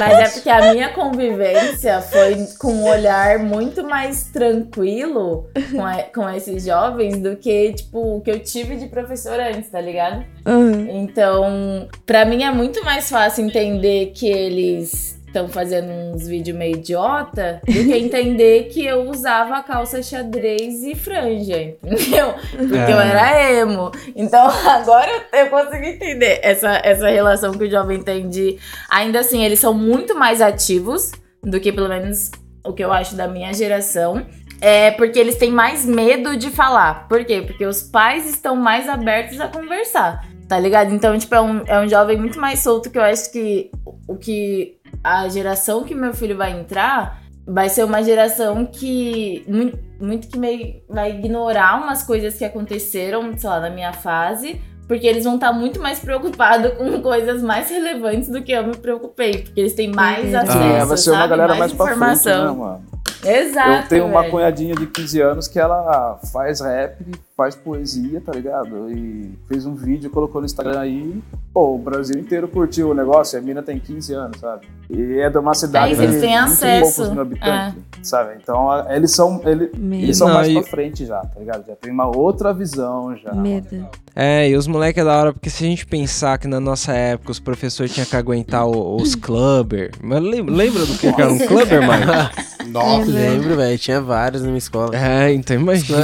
Mas 0.01 0.19
é 0.19 0.29
porque 0.29 0.49
a 0.51 0.73
minha 0.73 0.89
convivência 0.91 2.01
foi 2.01 2.47
com 2.59 2.73
um 2.73 2.89
olhar 2.89 3.39
muito 3.39 3.85
mais 3.85 4.25
tranquilo 4.33 5.47
com, 5.73 5.85
a- 5.85 6.03
com 6.15 6.29
esses 6.31 6.65
jovens 6.65 7.19
do 7.19 7.37
que, 7.37 7.73
tipo, 7.75 8.17
o 8.17 8.21
que 8.21 8.31
eu 8.31 8.41
tive 8.41 8.77
de 8.77 8.87
professora 8.87 9.49
antes, 9.55 9.71
tá 9.71 9.81
ligado? 9.81 10.25
Aham. 10.47 10.87
Então, 10.91 11.89
pra 12.05 12.25
mim 12.25 12.43
é 12.45 12.51
muito 12.51 12.85
mais 12.85 13.09
fácil 13.11 13.45
entender 13.45 14.13
que 14.15 14.27
eles 14.29 15.16
estão 15.37 15.49
fazendo 15.49 15.91
uns 15.91 16.27
vídeos 16.27 16.57
meio 16.57 16.77
idiota 16.77 17.61
do 17.67 17.73
que 17.73 17.97
entender 17.97 18.65
que 18.65 18.85
eu 18.85 19.03
usava 19.11 19.63
calça 19.63 20.03
xadrez 20.03 20.83
e 20.83 20.95
franja, 20.95 21.75
entendeu? 21.83 22.35
Porque 22.57 22.75
eu 22.75 23.01
É. 23.01 23.11
era 23.11 23.53
emo. 23.61 23.91
Então 24.15 24.47
agora 24.67 25.11
eu 25.33 25.47
eu 25.47 25.51
consigo 25.51 25.85
entender 25.85 26.41
essa, 26.43 26.81
essa 26.83 27.09
relação 27.09 27.53
que 27.53 27.65
o 27.65 27.71
jovem 27.71 28.03
tem 28.03 28.29
de. 28.29 28.59
Ainda 28.91 29.21
assim, 29.21 29.45
eles 29.45 29.61
são 29.61 29.73
muito 29.75 30.15
mais 30.19 30.41
ativos 30.41 31.13
do 31.43 31.61
que 31.61 31.71
pelo 31.71 31.89
menos 31.89 32.31
o 32.65 32.73
que 32.73 32.83
eu 32.83 32.93
acho 32.93 33.15
da 33.15 33.29
minha 33.29 33.53
geração. 33.53 34.27
É 34.61 34.91
porque 34.93 35.19
eles 35.19 35.37
têm 35.37 35.53
mais 35.53 35.85
medo 35.85 36.37
de 36.37 36.51
falar. 36.51 37.07
Por 37.09 37.25
quê? 37.27 37.43
Porque 37.47 37.67
os 37.67 37.83
pais 37.83 38.27
estão 38.29 38.57
mais 38.57 38.89
abertos 38.89 39.39
a 39.39 39.49
conversar. 39.49 40.27
Tá 40.49 40.59
ligado? 40.59 40.95
Então, 40.95 41.19
tipo, 41.19 41.35
é 41.35 41.41
um, 41.41 41.63
é 41.67 41.81
um 41.81 41.89
jovem 41.89 42.17
muito 42.17 42.41
mais 42.41 42.61
solto 42.61 42.89
que 42.89 42.97
eu 42.97 43.03
acho 43.03 43.31
que 43.33 43.71
o 44.09 44.17
que 44.17 44.77
a 45.03 45.29
geração 45.29 45.85
que 45.85 45.95
meu 45.95 46.13
filho 46.15 46.37
vai 46.37 46.53
entrar 46.59 47.23
vai 47.47 47.69
ser 47.69 47.85
uma 47.85 48.03
geração 48.03 48.67
que 48.67 49.45
muito, 49.47 49.79
muito 50.01 50.27
que 50.29 50.39
meio 50.39 50.83
vai 50.89 51.11
ignorar 51.13 51.81
umas 51.83 52.03
coisas 52.03 52.35
que 52.35 52.45
aconteceram, 52.45 53.37
sei 53.39 53.49
lá, 53.49 53.61
na 53.61 53.71
minha 53.71 53.93
fase, 53.93 54.61
porque 54.89 55.07
eles 55.07 55.25
vão 55.25 55.37
estar 55.37 55.53
muito 55.53 55.81
mais 55.81 55.99
preocupados 56.01 56.73
com 56.75 57.01
coisas 57.03 57.43
mais 57.43 57.71
relevantes 57.71 58.29
do 58.29 58.43
que 58.43 58.51
eu 58.53 58.67
me 58.67 58.77
preocupei, 58.77 59.39
porque 59.43 59.61
eles 59.61 59.75
têm 59.75 59.93
mais 59.93 60.23
Verdade. 60.31 60.49
acesso, 60.49 60.65
É, 60.65 60.85
vai 60.85 60.97
ser 60.97 61.11
uma 61.11 61.17
sabe? 61.19 61.29
galera 61.31 61.55
mais 61.55 61.59
mais 61.59 61.73
pra 61.73 61.87
frente, 61.87 61.99
né, 62.01 62.13
informação. 62.15 62.57
mano? 62.57 62.85
Exato. 63.29 63.71
Eu 63.85 63.89
tenho 63.89 64.07
uma 64.07 64.21
velho. 64.21 64.33
cunhadinha 64.33 64.75
de 64.75 64.87
15 64.87 65.21
anos 65.21 65.49
que 65.49 65.59
ela 65.59 66.19
faz 66.33 66.61
rap, 66.61 66.97
faz 67.37 67.55
poesia, 67.55 68.21
tá 68.25 68.33
ligado? 68.33 68.91
E 68.91 69.31
fez 69.49 69.67
um 69.67 69.75
vídeo, 69.75 70.09
colocou 70.11 70.41
no 70.41 70.47
Instagram 70.47 70.79
aí. 70.81 71.21
Pô, 71.53 71.75
o 71.75 71.79
Brasil 71.79 72.19
inteiro 72.19 72.49
curtiu 72.49 72.91
o 72.91 72.95
negócio 72.95 73.37
e 73.37 73.39
a 73.39 73.43
mina 73.43 73.63
tem 73.63 73.79
15 73.79 74.13
anos, 74.15 74.39
sabe? 74.41 74.67
E 74.91 75.19
é 75.19 75.29
de 75.31 75.39
uma 75.39 75.55
cidade 75.55 75.95
É 75.95 76.05
eles 76.05 76.21
têm 76.21 76.31
20 76.31 76.35
acesso. 76.37 76.95
poucos 76.97 77.13
mil 77.13 77.23
habitantes, 77.23 77.83
sabe? 78.03 78.35
Então 78.43 78.69
eles 78.91 79.11
são, 79.13 79.41
ele- 79.45 79.71
Medo. 79.77 80.03
eles 80.05 80.17
são 80.17 80.29
Não, 80.29 80.35
mais 80.35 80.49
e- 80.49 80.55
pra 80.55 80.63
frente 80.63 81.05
já, 81.07 81.21
tá 81.21 81.39
ligado? 81.41 81.67
Já 81.67 81.75
tem 81.77 81.91
uma 81.93 82.07
outra 82.15 82.53
visão 82.53 83.17
já. 83.17 83.33
Medo. 83.33 83.87
É, 84.15 84.49
e 84.49 84.57
os 84.57 84.67
moleques 84.67 85.03
é 85.03 85.05
da 85.05 85.19
hora, 85.19 85.33
porque 85.33 85.51
se 85.51 85.63
a 85.63 85.67
gente 85.67 85.85
pensar 85.87 86.39
que 86.39 86.47
na 86.49 86.59
nossa 86.59 86.93
época 86.93 87.33
os 87.33 87.39
professores 87.41 87.93
tinham 87.93 88.07
que 88.07 88.17
aguentar 88.17 88.67
o- 88.67 88.97
os 88.97 89.15
clubber. 89.15 89.91
Mas 90.03 90.23
lembra, 90.23 90.55
lembra 90.55 90.87
do 90.87 90.95
que 90.97 91.13
que 91.13 91.21
era 91.21 91.31
um 91.33 91.39
clubber, 91.39 91.81
Mike? 91.83 92.47
Nossa, 92.73 93.11
Lembro, 93.17 93.57
velho. 93.57 93.79
Tinha 93.79 94.01
vários 94.01 94.43
na 94.43 94.49
minha 94.49 94.59
escola. 94.59 94.91
É, 94.97 95.33
então 95.33 95.57
imagina. 95.57 95.99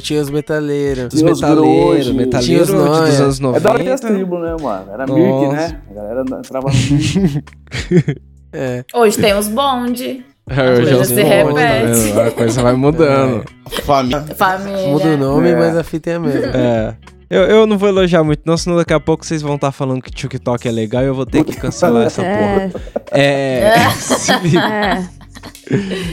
Tinha 0.00 0.20
os 0.22 0.30
metaleiros. 0.30 1.12
Os 1.12 1.18
Tinha 1.20 1.30
os 1.32 1.40
metaleiros, 1.40 2.06
grunge, 2.06 2.12
metaleiros 2.12 2.46
tinha 2.46 2.62
os 2.62 2.68
dos 3.10 3.20
anos 3.20 3.40
90. 3.40 3.58
É 3.58 3.60
da 3.60 3.70
hora 3.70 3.82
que 3.84 3.88
as 3.90 4.00
tribos, 4.00 4.40
né, 4.40 4.56
mano? 4.60 4.84
Era 4.92 5.06
Mirk, 5.06 5.48
né? 5.52 5.80
A 5.90 5.94
galera 5.94 6.22
entrava. 6.38 6.68
É. 8.52 8.84
Hoje 8.92 9.16
tem 9.16 9.32
os 9.38 9.46
bonde. 9.46 10.24
É, 10.48 10.56
já 10.56 10.96
coisa 10.96 11.04
sei, 11.04 11.16
se 11.16 11.22
tá 11.22 11.28
repete. 11.28 12.00
vendo? 12.00 12.20
A 12.20 12.30
coisa 12.32 12.62
vai 12.62 12.74
mudando. 12.74 13.44
família. 13.84 14.20
Família. 14.36 14.88
Muda 14.88 15.04
o 15.04 15.16
nome, 15.16 15.50
É. 15.50 15.54
mas 15.56 15.76
a 15.76 15.84
fita 15.84 16.10
é 16.10 16.14
a 16.16 16.18
mesma. 16.18 16.46
É. 16.56 16.94
Eu, 17.30 17.42
eu 17.42 17.64
não 17.64 17.78
vou 17.78 17.88
elogiar 17.88 18.24
muito, 18.24 18.42
não, 18.44 18.56
senão 18.56 18.76
daqui 18.76 18.92
a 18.92 18.98
pouco 18.98 19.24
vocês 19.24 19.40
vão 19.40 19.54
estar 19.54 19.70
falando 19.70 20.02
que 20.02 20.10
TikTok 20.10 20.66
é 20.66 20.72
legal 20.72 21.04
e 21.04 21.06
eu 21.06 21.14
vou 21.14 21.24
ter 21.24 21.44
que 21.44 21.54
cancelar 21.54 22.06
essa 22.06 22.22
porra. 22.22 22.72
É, 23.12 23.74
É. 23.76 23.90
se, 23.94 24.36
liga, 24.40 24.58
é. 24.58 25.08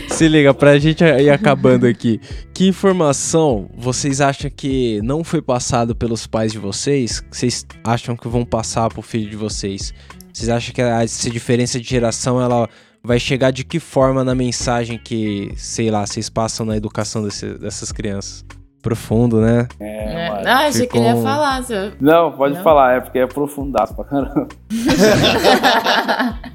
Se 0.09 0.27
liga, 0.27 0.53
pra 0.53 0.77
gente 0.79 1.03
ir 1.03 1.29
acabando 1.29 1.85
aqui. 1.85 2.19
Que 2.53 2.67
informação 2.67 3.69
vocês 3.77 4.21
acham 4.21 4.49
que 4.49 4.99
não 5.03 5.23
foi 5.23 5.41
passado 5.41 5.95
pelos 5.95 6.25
pais 6.27 6.51
de 6.51 6.57
vocês? 6.59 7.19
Que 7.19 7.35
vocês 7.37 7.65
acham 7.83 8.15
que 8.15 8.27
vão 8.27 8.45
passar 8.45 8.89
pro 8.89 9.01
filho 9.01 9.29
de 9.29 9.35
vocês? 9.35 9.93
Vocês 10.33 10.49
acham 10.49 10.73
que 10.73 10.81
a- 10.81 11.03
essa 11.03 11.29
diferença 11.29 11.79
de 11.79 11.87
geração 11.89 12.39
ela 12.41 12.69
vai 13.03 13.19
chegar 13.19 13.51
de 13.51 13.63
que 13.63 13.79
forma 13.79 14.23
na 14.23 14.35
mensagem 14.35 14.99
que, 15.03 15.51
sei 15.55 15.89
lá, 15.89 16.05
vocês 16.05 16.29
passam 16.29 16.65
na 16.65 16.75
educação 16.77 17.23
desse- 17.23 17.57
dessas 17.57 17.91
crianças? 17.91 18.45
Profundo, 18.81 19.41
né? 19.41 19.67
É, 19.79 20.29
mano. 20.29 20.47
Ah, 20.47 20.67
achei 20.67 20.85
que 20.87 20.97
ele 20.97 21.07
ia 21.07 21.15
falar. 21.15 21.63
seu- 21.63 21.91
Não, 21.99 22.31
pode 22.31 22.55
Não? 22.55 22.63
falar, 22.63 22.97
é 22.97 23.01
porque 23.01 23.17
é 23.19 23.23
aprofundado 23.23 23.93
pra 23.95 24.05
caramba. 24.05 24.47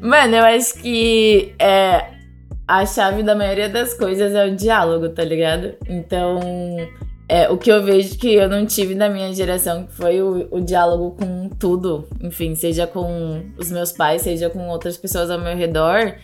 Mano, 0.00 0.36
eu 0.36 0.44
acho 0.44 0.74
que 0.74 1.54
é, 1.58 2.06
a 2.66 2.84
chave 2.86 3.22
da 3.22 3.34
maioria 3.34 3.68
das 3.68 3.94
coisas 3.94 4.34
é 4.34 4.46
o 4.46 4.54
diálogo, 4.54 5.08
tá 5.08 5.24
ligado? 5.24 5.74
Então, 5.88 6.38
é, 7.28 7.48
o 7.50 7.58
que 7.58 7.70
eu 7.70 7.82
vejo 7.82 8.16
que 8.18 8.34
eu 8.34 8.48
não 8.48 8.64
tive 8.64 8.94
na 8.94 9.08
minha 9.08 9.32
geração, 9.34 9.86
foi 9.88 10.22
o, 10.22 10.48
o 10.50 10.60
diálogo 10.60 11.16
com 11.16 11.48
tudo, 11.48 12.08
enfim, 12.20 12.54
seja 12.54 12.86
com 12.86 13.42
os 13.58 13.70
meus 13.70 13.92
pais, 13.92 14.22
seja 14.22 14.48
com 14.48 14.68
outras 14.68 14.96
pessoas 14.96 15.30
ao 15.30 15.40
meu 15.40 15.56
redor, 15.56 16.14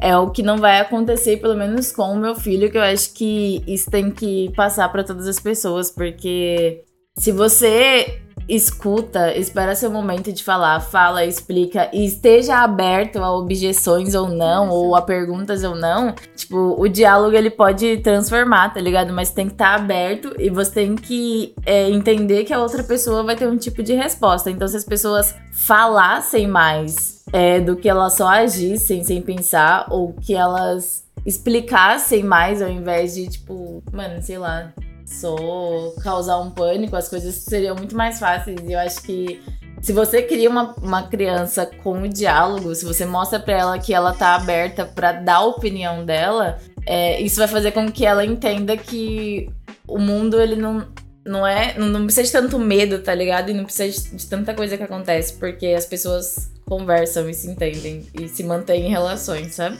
é 0.00 0.16
o 0.16 0.30
que 0.30 0.42
não 0.42 0.58
vai 0.58 0.80
acontecer, 0.80 1.36
pelo 1.38 1.54
menos 1.54 1.92
com 1.92 2.12
o 2.12 2.18
meu 2.18 2.34
filho, 2.34 2.70
que 2.70 2.78
eu 2.78 2.82
acho 2.82 3.12
que 3.12 3.62
isso 3.66 3.90
tem 3.90 4.10
que 4.10 4.52
passar 4.56 4.90
pra 4.90 5.04
todas 5.04 5.26
as 5.26 5.38
pessoas, 5.38 5.90
porque 5.90 6.82
se 7.16 7.30
você 7.30 8.20
escuta, 8.48 9.36
espera 9.36 9.74
seu 9.74 9.90
momento 9.90 10.32
de 10.32 10.42
falar, 10.42 10.80
fala, 10.80 11.24
explica 11.24 11.88
e 11.92 12.04
esteja 12.04 12.58
aberto 12.58 13.16
a 13.16 13.32
objeções 13.36 14.14
ou 14.14 14.28
não, 14.28 14.68
ou 14.68 14.94
a 14.94 15.02
perguntas 15.02 15.64
ou 15.64 15.74
não, 15.74 16.14
tipo, 16.36 16.76
o 16.78 16.88
diálogo 16.88 17.36
ele 17.36 17.50
pode 17.50 17.98
transformar, 17.98 18.72
tá 18.72 18.80
ligado? 18.80 19.12
Mas 19.12 19.30
tem 19.30 19.46
que 19.46 19.54
estar 19.54 19.74
aberto 19.74 20.34
e 20.38 20.50
você 20.50 20.70
tem 20.70 20.96
que 20.96 21.54
é, 21.64 21.90
entender 21.90 22.44
que 22.44 22.52
a 22.52 22.60
outra 22.60 22.82
pessoa 22.82 23.22
vai 23.22 23.36
ter 23.36 23.46
um 23.46 23.56
tipo 23.56 23.82
de 23.82 23.94
resposta. 23.94 24.50
Então, 24.50 24.68
se 24.68 24.76
as 24.76 24.84
pessoas 24.84 25.34
falassem 25.52 26.46
mais 26.46 27.24
é, 27.32 27.60
do 27.60 27.76
que 27.76 27.88
elas 27.88 28.14
só 28.14 28.28
agissem 28.28 29.02
sem 29.02 29.22
pensar, 29.22 29.86
ou 29.90 30.12
que 30.12 30.34
elas 30.34 31.04
explicassem 31.24 32.22
mais 32.22 32.60
ao 32.60 32.68
invés 32.68 33.14
de, 33.14 33.28
tipo, 33.28 33.82
mano, 33.92 34.20
sei 34.20 34.38
lá, 34.38 34.72
só 35.20 35.92
causar 36.02 36.38
um 36.38 36.50
pânico, 36.50 36.96
as 36.96 37.08
coisas 37.08 37.34
seriam 37.34 37.76
muito 37.76 37.96
mais 37.96 38.18
fáceis. 38.18 38.60
E 38.62 38.72
eu 38.72 38.78
acho 38.78 39.02
que 39.02 39.40
se 39.80 39.92
você 39.92 40.22
cria 40.22 40.48
uma, 40.48 40.74
uma 40.82 41.02
criança 41.08 41.66
com 41.66 42.02
o 42.02 42.08
diálogo, 42.08 42.74
se 42.74 42.84
você 42.84 43.04
mostra 43.04 43.38
pra 43.38 43.54
ela 43.54 43.78
que 43.78 43.92
ela 43.92 44.14
tá 44.14 44.34
aberta 44.34 44.84
pra 44.84 45.12
dar 45.12 45.36
a 45.36 45.44
opinião 45.44 46.04
dela, 46.04 46.58
é, 46.86 47.20
isso 47.20 47.36
vai 47.36 47.48
fazer 47.48 47.72
com 47.72 47.90
que 47.90 48.06
ela 48.06 48.24
entenda 48.24 48.76
que 48.76 49.50
o 49.86 49.98
mundo 49.98 50.40
ele 50.40 50.56
não. 50.56 50.86
Não 51.26 51.46
é. 51.46 51.78
Não 51.78 52.04
precisa 52.04 52.22
de 52.22 52.32
tanto 52.32 52.58
medo, 52.58 52.98
tá 52.98 53.14
ligado? 53.14 53.50
E 53.50 53.54
não 53.54 53.64
precisa 53.64 53.88
de, 54.10 54.16
de 54.16 54.26
tanta 54.26 54.52
coisa 54.52 54.76
que 54.76 54.82
acontece, 54.82 55.32
porque 55.34 55.68
as 55.68 55.86
pessoas 55.86 56.50
conversam 56.66 57.28
e 57.30 57.34
se 57.34 57.50
entendem 57.50 58.06
e 58.12 58.28
se 58.28 58.42
mantêm 58.42 58.86
em 58.86 58.90
relações, 58.90 59.54
sabe? 59.54 59.78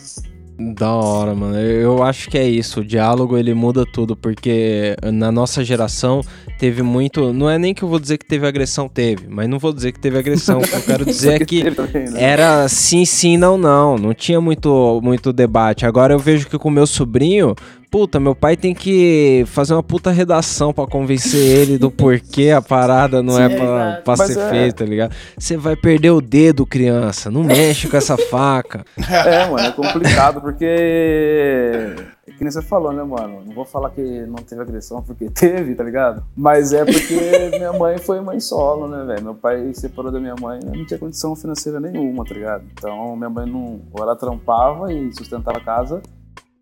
Da 0.59 0.93
hora, 0.93 1.35
mano. 1.35 1.59
Eu 1.59 2.03
acho 2.03 2.31
que 2.31 2.39
é 2.39 2.49
isso. 2.49 2.81
O 2.81 2.85
diálogo 2.85 3.37
ele 3.37 3.53
muda 3.53 3.85
tudo, 3.85 4.15
porque 4.15 4.97
na 5.13 5.33
nossa 5.33 5.65
geração 5.65 6.21
teve 6.59 6.83
muito. 6.83 7.33
Não 7.33 7.51
é 7.51 7.59
nem 7.59 7.75
que 7.75 7.83
eu 7.83 7.89
vou 7.89 7.99
dizer 7.99 8.19
que 8.19 8.25
teve 8.25 8.47
agressão, 8.47 8.89
teve, 8.89 9.27
mas 9.29 9.49
não 9.49 9.59
vou 9.59 9.73
dizer 9.73 9.93
que 9.93 9.99
teve 9.99 10.17
agressão. 10.17 10.61
O 10.61 10.63
que 10.63 10.75
eu 10.75 10.83
quero 10.87 11.05
dizer 11.05 11.43
é 11.43 11.45
que 11.45 11.65
né? 11.65 11.73
era 12.17 12.69
sim, 12.69 13.05
sim, 13.05 13.37
não, 13.37 13.59
não. 13.59 13.99
Não 13.99 14.15
tinha 14.15 14.41
muito, 14.41 15.01
muito 15.03 15.33
debate. 15.33 15.87
Agora 15.87 16.15
eu 16.15 16.19
vejo 16.19 16.49
que 16.49 16.57
com 16.57 16.71
meu 16.71 16.87
sobrinho, 16.87 17.57
puta, 17.95 18.19
meu 18.19 18.35
pai 18.35 18.57
tem 18.57 18.75
que 18.75 19.45
fazer 19.47 19.73
uma 19.73 19.81
puta 19.83 20.11
redação 20.11 20.73
pra 20.73 20.85
convencer 20.85 21.39
ele 21.63 21.79
do 21.79 21.93
porquê 21.93 22.51
a 22.51 22.61
parada 22.61 23.23
não 23.23 23.41
é 23.41 23.49
Sim, 23.49 23.55
pra, 23.55 23.65
exato. 23.65 24.03
pra 24.03 24.17
ser 24.17 24.37
é- 24.37 24.51
feita, 24.51 24.85
tá 24.85 24.91
ligado? 24.91 25.15
Você 25.39 25.57
vai 25.57 25.77
perder 25.77 26.11
o 26.11 26.21
dedo, 26.21 26.67
criança. 26.67 27.31
Não 27.31 27.45
mexe 27.45 27.89
com 27.89 27.97
essa 27.97 28.17
faca. 28.17 28.85
É, 29.25 29.49
mano, 29.49 29.61
é 29.61 29.71
complicado 29.71 30.41
porque. 30.41 30.65
É 30.65 32.33
que 32.33 32.43
nem 32.43 32.51
você 32.51 32.61
falou, 32.63 32.93
né, 32.93 33.03
mano? 33.05 33.43
Não 33.47 33.55
vou 33.55 33.65
falar 33.65 33.91
que 33.91 34.03
não 34.27 34.37
teve 34.37 34.61
agressão 34.61 35.01
porque 35.03 35.31
teve, 35.31 35.75
tá 35.77 35.85
ligado? 35.85 36.25
Mas 36.37 36.73
é 36.73 36.85
porque 36.85 37.51
minha 37.57 37.73
mãe 37.73 37.97
foi 37.99 38.21
mãe 38.21 38.41
solo, 38.41 38.89
né, 38.89 39.05
velho? 39.05 39.23
Meu 39.23 39.35
pai 39.35 39.73
separou 39.73 40.11
da 40.11 40.19
minha 40.19 40.35
mãe, 40.41 40.59
não 40.65 40.85
tinha 40.85 40.99
condição 40.99 41.37
financeira 41.37 41.79
nenhuma, 41.79 42.25
tá 42.25 42.35
ligado? 42.35 42.65
Então 42.73 43.15
minha 43.15 43.31
mãe 43.31 43.47
não. 43.47 43.83
Ou 43.93 44.03
ela 44.03 44.17
trampava 44.17 44.93
e 44.93 45.15
sustentava 45.15 45.59
a 45.59 45.65
casa, 45.65 46.03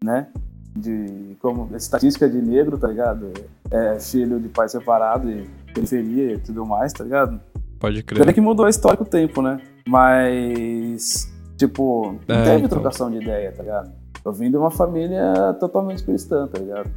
né? 0.05 0.27
De 0.75 1.37
como 1.41 1.69
estatística 1.77 2.29
de 2.29 2.41
negro, 2.41 2.79
tá 2.79 2.89
ligado? 2.89 3.33
É 3.71 3.99
filho 4.01 4.41
de 4.41 4.49
pai 4.49 4.69
separado 4.69 5.31
e 5.31 5.49
periferia 5.75 6.33
e 6.35 6.39
tudo 6.39 6.65
mais, 6.65 6.93
tá 6.93 7.05
ligado? 7.05 7.39
Pode 7.79 8.03
crer. 8.03 8.33
que 8.33 8.41
mudou 8.41 8.65
a 8.67 8.71
história 8.71 8.97
com 8.97 9.05
o 9.05 9.07
tempo, 9.07 9.43
né? 9.43 9.61
Mas, 9.87 11.31
tipo, 11.57 12.17
não 12.29 12.37
É, 12.37 12.45
teve 12.45 12.57
então. 12.59 12.69
trocação 12.69 13.11
de 13.11 13.19
ideia, 13.19 13.53
tá 13.53 13.63
ligado? 13.63 13.91
Eu 14.25 14.33
vim 14.33 14.51
de 14.51 14.57
uma 14.57 14.71
família 14.71 15.53
totalmente 15.59 16.03
cristã, 16.05 16.47
tá 16.47 16.59
ligado? 16.59 16.89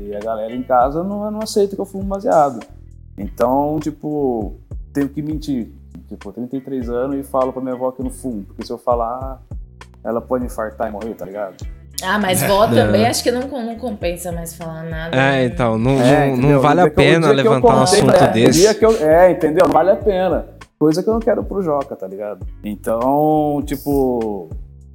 E 0.00 0.14
a 0.14 0.20
galera 0.20 0.54
em 0.54 0.62
casa 0.62 1.02
não, 1.02 1.30
não 1.30 1.40
aceita 1.40 1.74
que 1.74 1.80
eu 1.80 1.86
fumo 1.86 2.04
baseado. 2.04 2.60
Então, 3.16 3.78
tipo, 3.80 4.54
tenho 4.92 5.08
que 5.08 5.22
mentir. 5.22 5.72
Tipo, 6.08 6.30
33 6.32 6.88
anos 6.90 7.16
e 7.16 7.22
falo 7.22 7.52
pra 7.52 7.60
minha 7.62 7.74
avó 7.74 7.90
que 7.90 8.00
eu 8.00 8.04
não 8.04 8.12
fumo. 8.12 8.44
Porque 8.44 8.64
se 8.64 8.70
eu 8.72 8.78
falar, 8.78 9.42
ela 10.04 10.20
pode 10.20 10.44
infartar 10.44 10.88
e 10.88 10.92
morrer, 10.92 11.14
tá 11.14 11.24
ligado? 11.24 11.56
Ah, 12.02 12.18
mas 12.18 12.42
vó 12.42 12.66
Não. 12.66 12.74
também 12.74 13.06
acho 13.06 13.22
que 13.22 13.30
não, 13.30 13.42
não 13.48 13.76
compensa 13.76 14.30
mais 14.30 14.54
falar 14.54 14.84
nada. 14.84 15.16
É, 15.16 15.30
né? 15.30 15.44
então, 15.46 15.76
não, 15.78 16.00
É, 16.00 16.28
não, 16.30 16.36
não 16.36 16.60
vale 16.60 16.80
a 16.82 16.90
pena 16.90 17.30
levantar 17.30 17.76
um 17.76 17.82
assunto 17.82 18.14
é, 18.14 18.28
desse. 18.32 18.74
que 18.74 18.84
eu- 18.86 18.96
é, 19.04 19.32
entendeu? 19.32 19.66
Não 19.66 19.72
vale 19.72 19.90
a 19.90 19.96
pena. 19.96 20.46
Coisa 20.78 21.02
que 21.02 21.08
eu 21.08 21.14
não 21.14 21.20
quero 21.20 21.42
pro 21.42 21.60
Joca, 21.60 21.96
tá 21.96 22.06
ligado? 22.06 22.46
Então, 22.62 23.60
tipo, 23.66 24.48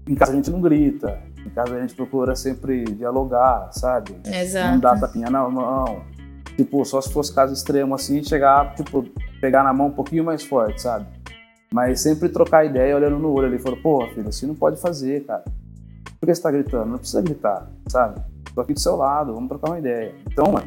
em 0.08 0.16
casa 0.16 0.32
a 0.32 0.36
gente 0.36 0.50
não 0.50 0.62
grita. 0.62 1.20
Em 1.46 1.50
casa 1.50 1.76
a 1.76 1.82
gente 1.82 1.94
procura 1.94 2.38
sempre 2.38 2.86
dialogar, 2.86 3.68
sabe? 3.74 4.16
Não 4.26 4.34
Exato. 4.34 4.80
dá 4.80 4.96
tapinha 4.96 5.30
na 5.30 5.48
mão. 5.50 6.04
Tipo, 6.56 6.86
só 6.86 7.02
se 7.02 7.12
fosse 7.12 7.34
caso 7.36 7.52
extremo 7.54 7.94
assim, 7.96 8.24
chegar, 8.24 8.76
tipo, 8.76 9.06
pegar 9.42 9.62
na 9.64 9.74
mão 9.74 9.88
um 9.88 9.92
pouquinho 9.92 10.24
mais 10.24 10.42
forte, 10.44 10.82
sabe? 10.82 11.06
Mas 11.74 12.00
sempre 12.00 12.30
trocar 12.30 12.64
ideia 12.66 12.96
olhando 12.96 13.18
no 13.20 13.34
olho 13.34 13.48
ali. 13.48 13.60
Falou, 13.60 13.78
pô, 13.82 14.08
filho, 14.14 14.30
assim 14.30 14.46
não 14.48 14.56
pode 14.56 14.80
fazer, 14.80 15.26
cara. 15.26 15.44
Por 16.24 16.28
que 16.28 16.36
você 16.36 16.42
tá 16.42 16.52
gritando? 16.52 16.86
Não 16.86 16.98
precisa 16.98 17.22
gritar, 17.22 17.70
sabe? 17.90 18.22
Tô 18.56 18.62
aqui 18.62 18.74
do 18.74 18.80
seu 18.80 18.96
lado, 18.96 19.34
vamos 19.34 19.50
trocar 19.50 19.72
uma 19.72 19.80
ideia. 19.80 20.16
Então, 20.26 20.54
mano, 20.54 20.66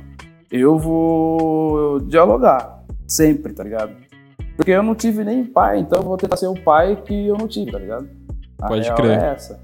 eu 0.53 0.79
vou 0.79 1.99
dialogar. 2.01 2.85
Sempre, 3.09 3.55
tá 3.55 3.65
ligado? 3.65 3.93
Porque 4.55 4.71
eu 4.73 4.83
não 4.83 4.95
tive 4.95 5.25
nem 5.25 5.47
pai, 5.47 5.79
então 5.79 6.01
eu 6.01 6.05
vou 6.05 6.19
tentar 6.19 6.37
ser 6.37 6.49
o 6.49 6.63
pai 6.63 6.97
que 7.07 7.29
eu 7.29 7.39
não 7.39 7.49
tive, 7.49 7.73
tá 7.73 7.79
ligado? 7.79 8.07
A 8.61 8.69
Pode 8.69 8.83
real 8.83 8.97
crer. 8.97 9.11
é 9.19 9.33
essa. 9.33 9.59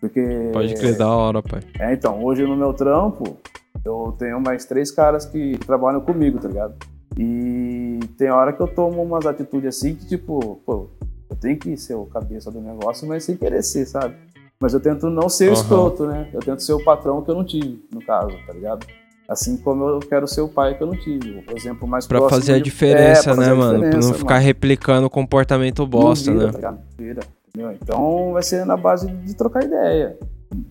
Porque 0.00 0.50
Pode 0.52 0.74
crer, 0.76 0.96
da 0.96 1.08
hora, 1.10 1.42
pai. 1.42 1.60
é, 1.80 1.92
então, 1.92 2.22
hoje 2.22 2.46
no 2.46 2.56
meu 2.56 2.72
trampo, 2.72 3.36
eu 3.84 4.14
tenho 4.16 4.40
mais 4.40 4.64
três 4.64 4.92
caras 4.92 5.26
que 5.26 5.58
trabalham 5.66 6.02
comigo, 6.02 6.38
tá 6.38 6.46
ligado? 6.46 6.76
E 7.18 7.98
tem 8.16 8.30
hora 8.30 8.52
que 8.52 8.60
eu 8.62 8.68
tomo 8.68 9.02
umas 9.02 9.26
atitudes 9.26 9.76
assim 9.76 9.96
que, 9.96 10.06
tipo, 10.06 10.60
pô, 10.64 10.88
eu 11.28 11.34
tenho 11.34 11.58
que 11.58 11.76
ser 11.76 11.94
o 11.96 12.06
cabeça 12.06 12.48
do 12.48 12.60
negócio, 12.60 13.08
mas 13.08 13.24
sem 13.24 13.36
querer 13.36 13.64
ser, 13.64 13.86
sabe? 13.86 14.14
Mas 14.62 14.72
eu 14.74 14.78
tento 14.80 15.10
não 15.10 15.28
ser 15.28 15.46
o 15.48 15.52
Aham. 15.52 15.60
escroto, 15.60 16.06
né? 16.06 16.28
Eu 16.32 16.38
tento 16.40 16.62
ser 16.62 16.72
o 16.72 16.84
patrão 16.84 17.20
que 17.20 17.28
eu 17.28 17.34
não 17.34 17.44
tive, 17.44 17.84
no 17.92 18.00
caso, 18.00 18.32
tá 18.46 18.52
ligado? 18.52 18.86
Assim 19.28 19.56
como 19.56 19.84
eu 19.88 19.98
quero 19.98 20.28
ser 20.28 20.40
o 20.42 20.48
pai 20.48 20.76
que 20.76 20.82
eu 20.82 20.86
não 20.86 20.96
tive. 20.96 21.44
O 21.52 21.56
exemplo 21.56 21.88
mais 21.88 22.06
Pra 22.06 22.18
próximo 22.20 22.40
fazer 22.40 22.52
a 22.52 22.56
de- 22.58 22.62
diferença, 22.62 23.20
É, 23.20 23.22
pra 23.24 23.32
né, 23.34 23.38
fazer 23.42 23.50
a 23.50 23.54
mano? 23.56 23.70
Pra 23.80 23.88
não 23.88 23.90
diferença, 23.98 24.18
ficar 24.20 24.34
mano. 24.34 24.46
replicando 24.46 25.06
o 25.06 25.10
comportamento 25.10 25.84
bosta, 25.84 26.30
não 26.30 26.38
vira, 26.38 26.52
né? 26.52 26.58
Tá? 26.60 26.78
Vira, 26.96 27.20
Entendeu? 27.48 27.72
Então 27.82 28.32
vai 28.34 28.42
ser 28.44 28.64
na 28.64 28.76
base 28.76 29.08
de 29.08 29.34
trocar 29.34 29.64
ideia. 29.64 30.16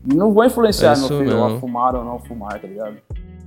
Não 0.05 0.31
vou 0.33 0.45
influenciar 0.45 0.93
É 0.95 0.99
meu 0.99 1.07
filho 1.09 1.19
mesmo. 1.25 1.43
a 1.43 1.59
fumar 1.59 1.95
ou 1.95 2.05
não 2.05 2.17
fumar, 2.19 2.59
tá 2.61 2.67
ligado? 2.67 2.95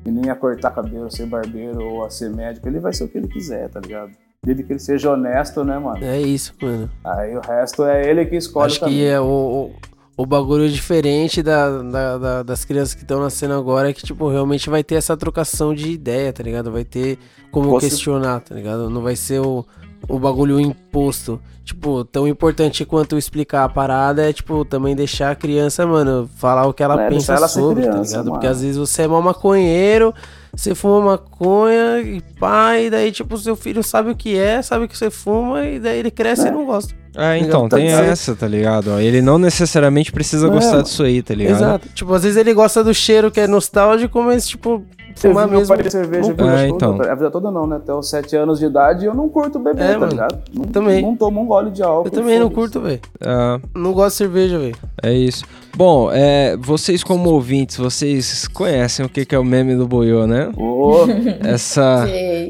E 0.05 0.11
nem 0.11 0.31
a 0.31 0.35
cortar 0.35 0.73
cabelo, 0.73 1.11
ser 1.11 1.25
barbeiro 1.27 1.83
ou 1.83 2.05
a 2.05 2.11
ser 2.11 2.29
médico. 2.31 2.69
Ele 2.69 2.81
vai 2.81 2.93
ser 2.93 3.05
o 3.05 3.09
que 3.09 3.17
ele 3.17 3.29
quiser, 3.29 3.71
tá 3.71 3.81
ligado? 3.81 4.11
Desde 4.43 4.63
que 4.63 4.73
ele 4.75 4.79
seja 4.81 5.11
honesto, 5.13 5.65
né, 5.65 5.79
mano? 5.79 6.05
É 6.05 6.21
isso, 6.21 6.53
mano. 6.61 6.91
Aí 7.03 7.35
o 7.35 7.41
resto 7.41 7.83
é 7.85 8.09
ele 8.11 8.27
que 8.27 8.37
escolhe 8.37 8.67
Acho 8.67 8.81
também. 8.81 8.95
que 8.97 9.07
é 9.07 9.19
o, 9.19 9.71
o, 10.17 10.25
bagulho 10.27 10.69
diferente 10.71 11.43
da, 11.43 11.83
da- 11.83 12.19
da- 12.19 12.43
das 12.43 12.65
crianças 12.65 12.95
que 12.95 13.03
estão 13.03 13.21
nascendo 13.21 13.55
agora 13.55 13.91
é 13.91 13.93
que, 13.93 14.03
tipo, 14.05 14.29
realmente 14.29 14.71
vai 14.71 14.83
ter 14.85 14.95
essa 14.97 15.17
trocação 15.17 15.75
de 15.75 15.91
ideia, 15.91 16.33
tá 16.33 16.43
ligado? 16.43 16.71
Vai 16.71 16.85
ter 16.85 17.19
como 17.51 17.71
Possi- 17.71 17.89
questionar, 17.91 18.41
tá 18.41 18.55
ligado? 18.55 18.89
Não 18.89 19.03
vai 19.03 19.17
ser 19.17 19.41
o, 19.41 19.65
o 20.09 20.19
bagulho 20.19 20.61
imposto. 20.61 21.41
Tipo, 21.65 22.05
tão 22.05 22.29
importante 22.29 22.85
quanto 22.85 23.17
explicar 23.17 23.65
a 23.65 23.69
parada 23.71 24.29
é, 24.29 24.33
tipo, 24.35 24.65
também 24.67 24.95
deixar 24.95 25.31
a 25.31 25.35
criança, 25.35 25.87
mano, 25.87 26.29
falar 26.37 26.67
o 26.67 26.75
que 26.75 26.83
ela 26.83 27.03
É, 27.05 27.09
pensa 27.09 27.33
ela 27.33 27.49
sobre, 27.49 27.85
tá 27.85 27.91
criança, 27.93 28.11
ligado? 28.11 28.25
mano. 28.27 28.33
Porque 28.35 28.47
às 28.47 28.61
vezes 28.61 28.77
você 28.77 29.03
é 29.03 29.09
mal 29.09 29.23
maconheiro, 29.23 30.13
você 30.55 30.75
fuma 30.75 31.01
maconha 31.01 32.01
e 32.03 32.23
e 32.85 32.91
daí, 32.91 33.11
tipo, 33.11 33.37
seu 33.39 33.57
filho 33.57 33.83
sabe 33.83 34.11
o 34.11 34.15
que 34.17 34.37
é, 34.37 34.61
sabe 34.61 34.85
o 34.85 34.89
que 34.89 34.97
você 34.97 35.11
fuma, 35.11 35.65
e 35.65 35.81
daí 35.81 35.99
ele 35.99 36.11
cresce 36.11 36.45
É. 36.47 36.49
e 36.49 36.51
não 36.51 36.67
gosta. 36.67 36.95
É, 37.17 37.39
então, 37.39 37.69
Tá 37.69 37.77
tem 37.77 37.89
certo. 37.91 38.11
essa, 38.11 38.35
tá 38.35 38.49
ligado? 38.49 38.99
Ele 39.01 39.23
não 39.23 39.39
necessariamente 39.39 40.11
precisa 40.11 40.47
É, 40.47 40.51
gostar 40.51 40.83
disso 40.83 41.03
aí, 41.05 41.23
tá 41.23 41.35
ligado? 41.35 41.57
Exato. 41.57 41.89
Tipo, 41.95 42.13
às 42.15 42.23
vezes 42.25 42.37
ele 42.37 42.53
gosta 42.53 42.83
do 42.83 42.93
cheiro 42.93 43.31
que 43.31 43.41
é 43.41 43.47
nostálgico, 43.47 44.21
mas, 44.23 44.49
tipo, 44.49 44.85
fumar 45.15 45.49
mesmo. 45.49 45.67
pai 45.75 45.91
cerveja 45.91 46.31
a 46.31 46.35
vida, 46.35 46.43
É, 46.45 46.69
toda, 46.69 46.93
então. 46.95 47.11
a 47.11 47.15
vida 47.15 47.31
toda 47.31 47.51
não, 47.51 47.67
né? 47.67 47.77
Até 47.77 47.93
os 47.95 48.09
7 48.11 48.37
anos 48.37 48.59
de 48.59 48.67
idade 48.67 49.05
eu 49.07 49.15
não 49.15 49.29
curto 49.29 49.59
beber, 49.59 49.83
É, 49.85 49.93
tá 49.95 49.99
mano. 50.01 50.13
ligado? 50.13 50.39
Não, 50.53 50.65
Também. 50.67 51.03
Não 51.03 51.17
tomo 51.17 51.41
um 51.43 51.47
gole 51.47 51.71
de 51.71 51.83
álcool. 51.83 52.09
Eu 52.09 52.11
também 52.11 52.39
não 52.39 52.51
curto, 52.51 52.81
velho. 52.81 53.01
Ah, 53.21 53.59
Não 53.75 53.93
gosto 53.93 54.11
de 54.13 54.17
cerveja, 54.19 54.59
velho. 54.59 54.77
é 55.03 55.13
isso. 55.13 55.45
Bom, 55.77 56.09
é, 56.13 56.57
vocês 56.57 57.03
como 57.03 57.31
ouvintes, 57.31 57.77
vocês 57.77 58.47
conhecem 58.49 59.05
o 59.05 59.09
que 59.09 59.25
que 59.25 59.35
é 59.35 59.39
o 59.39 59.45
meme 59.45 59.75
do 59.75 59.89
Boiô, 59.89 60.25
né? 60.27 60.51
Ô, 60.57 61.05
Essa 61.45 62.07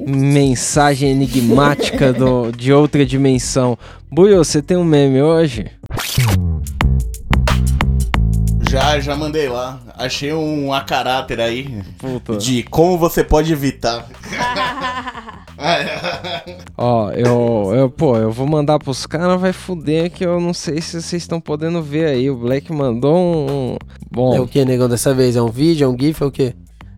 mensagem 0.06 1.10
enigmática 1.10 2.12
do, 2.12 2.50
de 2.52 2.72
outra 2.72 3.04
dimensão. 3.04 3.78
Buiô, 4.10 4.44
você 4.44 4.60
tem 4.62 4.76
um 4.76 4.84
meme 4.84 5.20
hoje? 5.22 5.66
Já, 8.74 8.98
já 8.98 9.14
mandei 9.14 9.48
lá. 9.48 9.78
Achei 9.96 10.32
um 10.32 10.72
a 10.72 10.80
caráter 10.80 11.40
aí 11.40 11.80
Puta. 11.96 12.36
de 12.36 12.64
como 12.64 12.98
você 12.98 13.22
pode 13.22 13.52
evitar. 13.52 14.04
Ó, 16.76 17.12
eu, 17.12 17.70
eu, 17.72 17.88
pô, 17.88 18.16
eu 18.16 18.32
vou 18.32 18.48
mandar 18.48 18.80
pros 18.80 19.06
caras, 19.06 19.40
vai 19.40 19.52
fuder 19.52 20.10
que 20.10 20.26
eu 20.26 20.40
não 20.40 20.52
sei 20.52 20.80
se 20.80 21.00
vocês 21.00 21.22
estão 21.22 21.40
podendo 21.40 21.80
ver 21.80 22.06
aí. 22.06 22.28
O 22.28 22.36
Black 22.36 22.72
mandou 22.72 23.16
um. 23.16 23.76
Bom, 24.10 24.34
É 24.34 24.40
o 24.40 24.48
que, 24.48 24.64
negão, 24.64 24.88
dessa 24.88 25.14
vez? 25.14 25.36
É 25.36 25.42
um 25.42 25.50
vídeo? 25.50 25.84
É 25.84 25.88
um 25.88 25.96
GIF? 25.96 26.20
É 26.20 26.26
o 26.26 26.32
quê? 26.32 26.52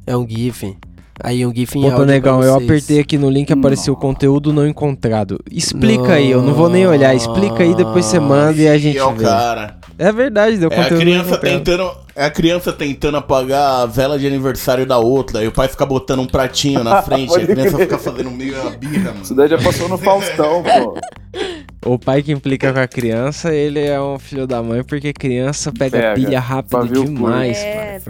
É 0.07 0.16
um 0.16 0.27
GIF. 0.27 0.74
Aí 1.22 1.46
um 1.46 1.54
GIF 1.54 1.78
em 1.78 1.84
áudio 1.88 2.04
negão, 2.04 2.38
pra 2.38 2.46
eu 2.48 2.54
apertei 2.54 3.00
aqui 3.00 3.16
no 3.16 3.30
link 3.30 3.48
e 3.48 3.52
apareceu 3.52 3.96
conteúdo 3.96 4.52
não 4.52 4.66
encontrado. 4.66 5.38
Explica 5.50 6.14
aí, 6.14 6.30
eu 6.30 6.42
não 6.42 6.52
vou 6.54 6.68
nem 6.68 6.86
olhar. 6.86 7.14
Explica 7.14 7.62
aí, 7.62 7.74
depois 7.74 8.04
você 8.04 8.20
manda 8.20 8.60
e 8.60 8.68
a 8.68 8.76
gente 8.76 9.00
o 9.00 9.12
vê. 9.12 9.24
cara. 9.24 9.76
É 9.98 10.12
verdade, 10.12 10.58
deu 10.58 10.68
É 10.70 10.74
a 10.74 10.76
conteúdo 10.82 10.92
não 10.92 11.00
criança 11.00 11.28
encontrado. 11.30 11.52
tentando. 11.64 11.90
É 12.14 12.24
a 12.24 12.30
criança 12.30 12.72
tentando 12.72 13.16
apagar 13.18 13.82
a 13.82 13.86
vela 13.86 14.18
de 14.18 14.26
aniversário 14.26 14.86
da 14.86 14.98
outra. 14.98 15.42
E 15.42 15.48
o 15.48 15.52
pai 15.52 15.68
fica 15.68 15.84
botando 15.86 16.20
um 16.20 16.26
pratinho 16.26 16.82
na 16.84 17.02
frente. 17.02 17.32
e 17.38 17.42
a 17.42 17.46
criança 17.46 17.78
fica 17.78 17.98
fazendo 17.98 18.30
meio 18.30 18.54
a 18.66 18.70
birra, 18.70 19.14
isso 19.22 19.34
mano. 19.34 19.36
daí 19.36 19.48
já 19.48 19.58
passou 19.58 19.88
no 19.88 19.96
Faustão, 19.98 20.62
pô. 20.62 20.98
O 21.87 21.99
pai 21.99 22.22
que 22.22 22.32
implica 22.32 22.72
com 22.72 22.80
a 22.80 22.89
criança, 22.89 23.55
ele 23.55 23.80
é 23.80 24.01
um 24.01 24.18
filho 24.18 24.47
da 24.47 24.61
mãe, 24.62 24.82
porque 24.82 25.12
criança 25.12 25.72
pega, 25.72 25.99
Pega, 25.99 26.14
pilha 26.14 26.41
rápido 26.41 26.89
demais. 27.05 27.57
É, 27.59 28.01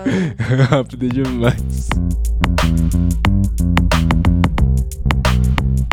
rápido 0.70 1.08
demais. 1.08 1.88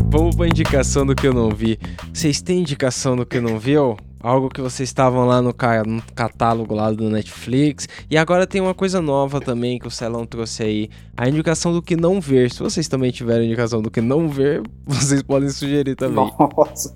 Vamos 0.09 0.35
pra 0.35 0.47
indicação 0.47 1.05
do 1.05 1.13
que 1.13 1.27
eu 1.27 1.33
não 1.33 1.49
vi. 1.49 1.77
Vocês 2.13 2.41
têm 2.41 2.59
indicação 2.61 3.17
do 3.17 3.25
que 3.25 3.41
não 3.41 3.59
viu? 3.59 3.97
Algo 4.21 4.49
que 4.49 4.61
vocês 4.61 4.87
estavam 4.89 5.25
lá 5.25 5.41
no, 5.41 5.53
ca- 5.53 5.83
no 5.83 6.01
catálogo 6.15 6.73
lá 6.73 6.89
do 6.91 7.09
Netflix. 7.09 7.87
E 8.09 8.17
agora 8.17 8.47
tem 8.47 8.61
uma 8.61 8.73
coisa 8.73 9.01
nova 9.01 9.41
também 9.41 9.77
que 9.77 9.87
o 9.87 9.91
Celão 9.91 10.25
trouxe 10.25 10.63
aí. 10.63 10.89
A 11.17 11.27
indicação 11.27 11.73
do 11.73 11.81
que 11.81 11.95
não 11.97 12.21
ver. 12.21 12.49
Se 12.51 12.59
vocês 12.63 12.87
também 12.87 13.11
tiverem 13.11 13.45
indicação 13.47 13.81
do 13.81 13.91
que 13.91 13.99
não 14.01 14.27
ver, 14.29 14.63
vocês 14.87 15.21
podem 15.21 15.49
sugerir 15.49 15.95
também. 15.95 16.31
Nossa. 16.39 16.95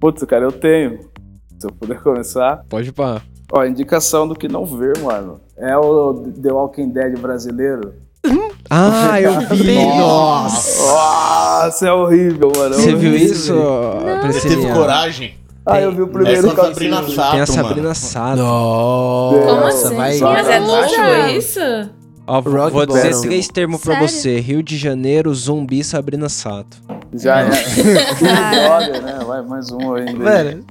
Putz, 0.00 0.22
cara, 0.24 0.44
eu 0.44 0.52
tenho. 0.52 1.00
Se 1.58 1.66
eu 1.66 1.72
puder 1.72 1.98
começar. 2.02 2.62
Pode 2.68 2.92
pá. 2.92 3.22
Ó, 3.52 3.64
indicação 3.64 4.26
do 4.26 4.34
que 4.34 4.48
não 4.48 4.64
ver, 4.66 4.98
mano. 4.98 5.40
É 5.56 5.76
o 5.76 6.14
The 6.42 6.52
Walking 6.52 6.90
Dead 6.90 7.18
brasileiro. 7.18 7.94
Ah, 8.68 9.20
eu 9.22 9.40
vi! 9.56 9.76
Nossa! 9.76 10.82
Nossa, 10.82 11.86
é 11.88 11.92
horrível, 11.92 12.50
mano. 12.56 12.74
é 12.74 12.78
Você 12.78 12.94
viu 12.94 13.14
isso, 13.14 13.54
Você 14.24 14.48
teve 14.48 14.72
coragem? 14.72 15.36
Ah, 15.64 15.80
eu 15.80 15.92
vi 15.92 16.02
o 16.02 16.06
É 16.06 16.08
primeiro 16.08 16.54
com 16.54 16.60
a 16.60 16.64
Sabrina. 16.66 16.96
Sato, 16.96 17.12
Tem 17.12 17.20
a 17.20 17.32
mano. 17.32 17.46
Sabrina 17.46 17.94
Sato. 17.94 18.36
Nossa, 18.42 19.38
Como 19.46 19.64
assim? 19.66 19.96
vai. 19.96 20.18
Mas 20.20 20.48
é 20.48 20.58
luxo 20.60 21.36
isso? 21.38 21.60
Ó, 22.26 22.40
vou 22.40 22.86
dizer 22.86 23.20
três 23.20 23.48
termos 23.48 23.80
pra 23.80 23.94
Sério? 23.94 24.08
você: 24.08 24.40
Rio 24.40 24.62
de 24.62 24.76
Janeiro, 24.76 25.32
zumbi, 25.34 25.82
Sabrina 25.84 26.28
Sato. 26.28 26.78
Já 27.14 27.40
é. 27.42 27.48
Brother, 28.68 29.02
né? 29.02 29.18
Vai 29.26 29.42
mais 29.42 29.70
um 29.70 29.94
ainda. 29.94 30.12
Velho, 30.24 30.64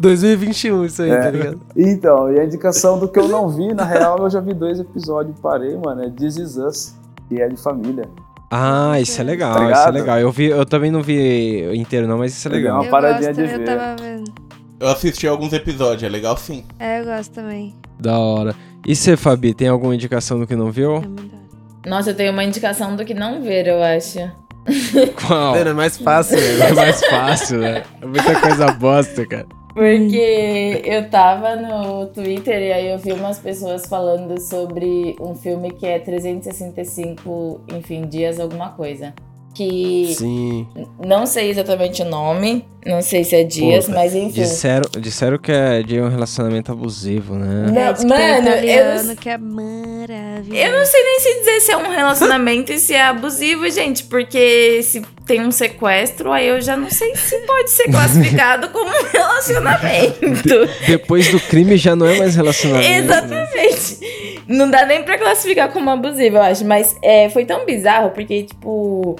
2021 0.00 0.84
isso 0.84 1.02
aí, 1.02 1.10
É. 1.10 1.20
tá 1.20 1.30
ligado? 1.30 1.60
Então, 1.76 2.32
e 2.32 2.38
a 2.40 2.44
indicação 2.44 2.98
do 2.98 3.08
que 3.08 3.18
eu 3.18 3.28
não 3.28 3.48
vi, 3.48 3.72
na 3.74 3.84
real, 3.84 4.18
eu 4.18 4.30
já 4.30 4.40
vi 4.40 4.54
dois 4.54 4.78
episódios 4.80 5.36
e 5.36 5.40
parei, 5.40 5.76
mano. 5.76 6.02
É 6.02 6.10
This 6.10 6.36
Is 6.36 6.56
Us, 6.56 6.94
que 7.28 7.40
é 7.40 7.48
de 7.48 7.56
família. 7.56 8.08
Ah, 8.50 9.00
isso 9.00 9.20
é 9.20 9.24
legal, 9.24 9.54
Tá 9.56 9.72
isso 9.72 9.88
é 9.88 9.90
legal. 9.90 10.18
Eu, 10.20 10.30
vi, 10.30 10.46
eu 10.46 10.64
também 10.64 10.90
não 10.90 11.02
vi 11.02 11.74
inteiro, 11.76 12.06
não, 12.06 12.18
mas 12.18 12.32
isso 12.36 12.46
é 12.46 12.50
legal. 12.52 12.76
Uma 12.76 12.84
eu 12.84 12.90
paradinha 12.90 13.32
gosto, 13.32 13.46
de 13.46 13.52
eu 13.52 13.58
ver. 13.58 13.96
vendo. 14.00 14.32
Eu 14.78 14.88
assisti 14.88 15.26
alguns 15.26 15.52
episódios, 15.52 16.02
é 16.02 16.08
legal 16.08 16.36
sim. 16.36 16.64
É, 16.78 17.00
eu 17.00 17.04
gosto 17.04 17.32
também. 17.32 17.74
Da 17.98 18.18
hora. 18.18 18.54
E 18.86 18.94
você, 18.94 19.16
Fabi, 19.16 19.54
tem 19.54 19.66
alguma 19.68 19.94
indicação 19.94 20.38
do 20.38 20.46
que 20.46 20.54
não 20.54 20.70
viu? 20.70 20.96
É. 20.96 21.88
Nossa, 21.88 22.10
eu 22.10 22.14
tenho 22.14 22.32
uma 22.32 22.44
indicação 22.44 22.94
do 22.94 23.04
que 23.04 23.14
não 23.14 23.42
ver, 23.42 23.66
eu 23.66 23.82
acho. 23.82 24.18
Qual? 25.26 25.52
Mano, 25.52 25.70
é 25.70 25.74
mais 25.74 25.98
fácil, 25.98 26.38
É 26.38 26.72
mais 26.72 27.04
fácil, 27.04 27.58
né? 27.58 27.82
É 28.00 28.06
muita 28.06 28.40
coisa 28.40 28.72
bosta, 28.72 29.26
cara. 29.26 29.46
Porque 29.74 30.82
eu 30.84 31.10
tava 31.10 31.56
no 31.56 32.06
Twitter 32.06 32.62
e 32.62 32.72
aí 32.72 32.88
eu 32.92 32.98
vi 32.98 33.12
umas 33.12 33.40
pessoas 33.40 33.84
falando 33.86 34.40
sobre 34.40 35.16
um 35.20 35.34
filme 35.34 35.72
que 35.72 35.84
é 35.84 35.98
365, 35.98 37.60
enfim, 37.72 38.06
dias 38.06 38.38
alguma 38.38 38.70
coisa. 38.70 39.12
Que 39.54 40.12
Sim. 40.18 40.66
não 41.06 41.26
sei 41.26 41.48
exatamente 41.50 42.02
o 42.02 42.04
nome, 42.04 42.64
não 42.84 43.00
sei 43.00 43.22
se 43.22 43.36
é 43.36 43.44
dias, 43.44 43.84
Puta, 43.86 43.96
mas 43.96 44.12
enfim. 44.12 44.40
Disseram, 44.42 44.90
disseram 44.98 45.38
que 45.38 45.52
é 45.52 45.80
de 45.80 46.00
um 46.00 46.08
relacionamento 46.08 46.72
abusivo, 46.72 47.36
né? 47.36 47.66
Não, 47.72 47.80
É, 47.82 47.92
tem 47.92 48.06
mano, 48.08 48.22
eu 48.24 48.40
italiano 48.40 49.02
não- 49.04 49.14
que 49.16 49.28
é 49.30 49.38
maravilhoso. 49.38 50.56
Eu 50.60 50.76
não 50.76 50.84
sei 50.84 51.02
nem 51.04 51.20
se 51.20 51.38
dizer 51.38 51.60
se 51.60 51.70
é 51.70 51.76
um 51.76 51.88
relacionamento 51.88 52.72
e 52.72 52.80
se 52.80 52.94
é 52.94 53.02
abusivo, 53.02 53.70
gente, 53.70 54.02
porque 54.04 54.82
se 54.82 55.02
tem 55.24 55.40
um 55.40 55.52
sequestro, 55.52 56.32
aí 56.32 56.48
eu 56.48 56.60
já 56.60 56.76
não 56.76 56.90
sei 56.90 57.14
se 57.14 57.38
pode 57.46 57.70
ser 57.70 57.84
classificado 57.92 58.70
como 58.70 58.90
um 58.90 59.04
relacionamento. 59.12 60.68
Depois 60.86 61.30
do 61.30 61.38
crime 61.40 61.76
já 61.76 61.94
não 61.94 62.06
é 62.06 62.18
mais 62.18 62.34
relacionamento. 62.34 62.88
né? 62.88 62.98
Exatamente. 62.98 64.42
Não 64.48 64.68
dá 64.70 64.84
nem 64.84 65.02
pra 65.04 65.16
classificar 65.16 65.72
como 65.72 65.88
abusivo, 65.90 66.36
eu 66.36 66.42
acho. 66.42 66.64
Mas 66.66 66.94
é, 67.02 67.30
foi 67.30 67.44
tão 67.46 67.64
bizarro, 67.64 68.10
porque, 68.10 68.42
tipo, 68.42 69.16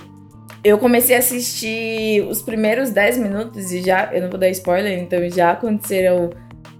eu 0.64 0.78
comecei 0.78 1.14
a 1.14 1.18
assistir 1.18 2.22
os 2.28 2.40
primeiros 2.42 2.90
10 2.90 3.18
minutos 3.18 3.70
e 3.72 3.82
já. 3.82 4.10
Eu 4.12 4.22
não 4.22 4.30
vou 4.30 4.38
dar 4.38 4.48
spoiler, 4.48 4.98
então 4.98 5.18
já 5.30 5.50
aconteceram. 5.52 6.30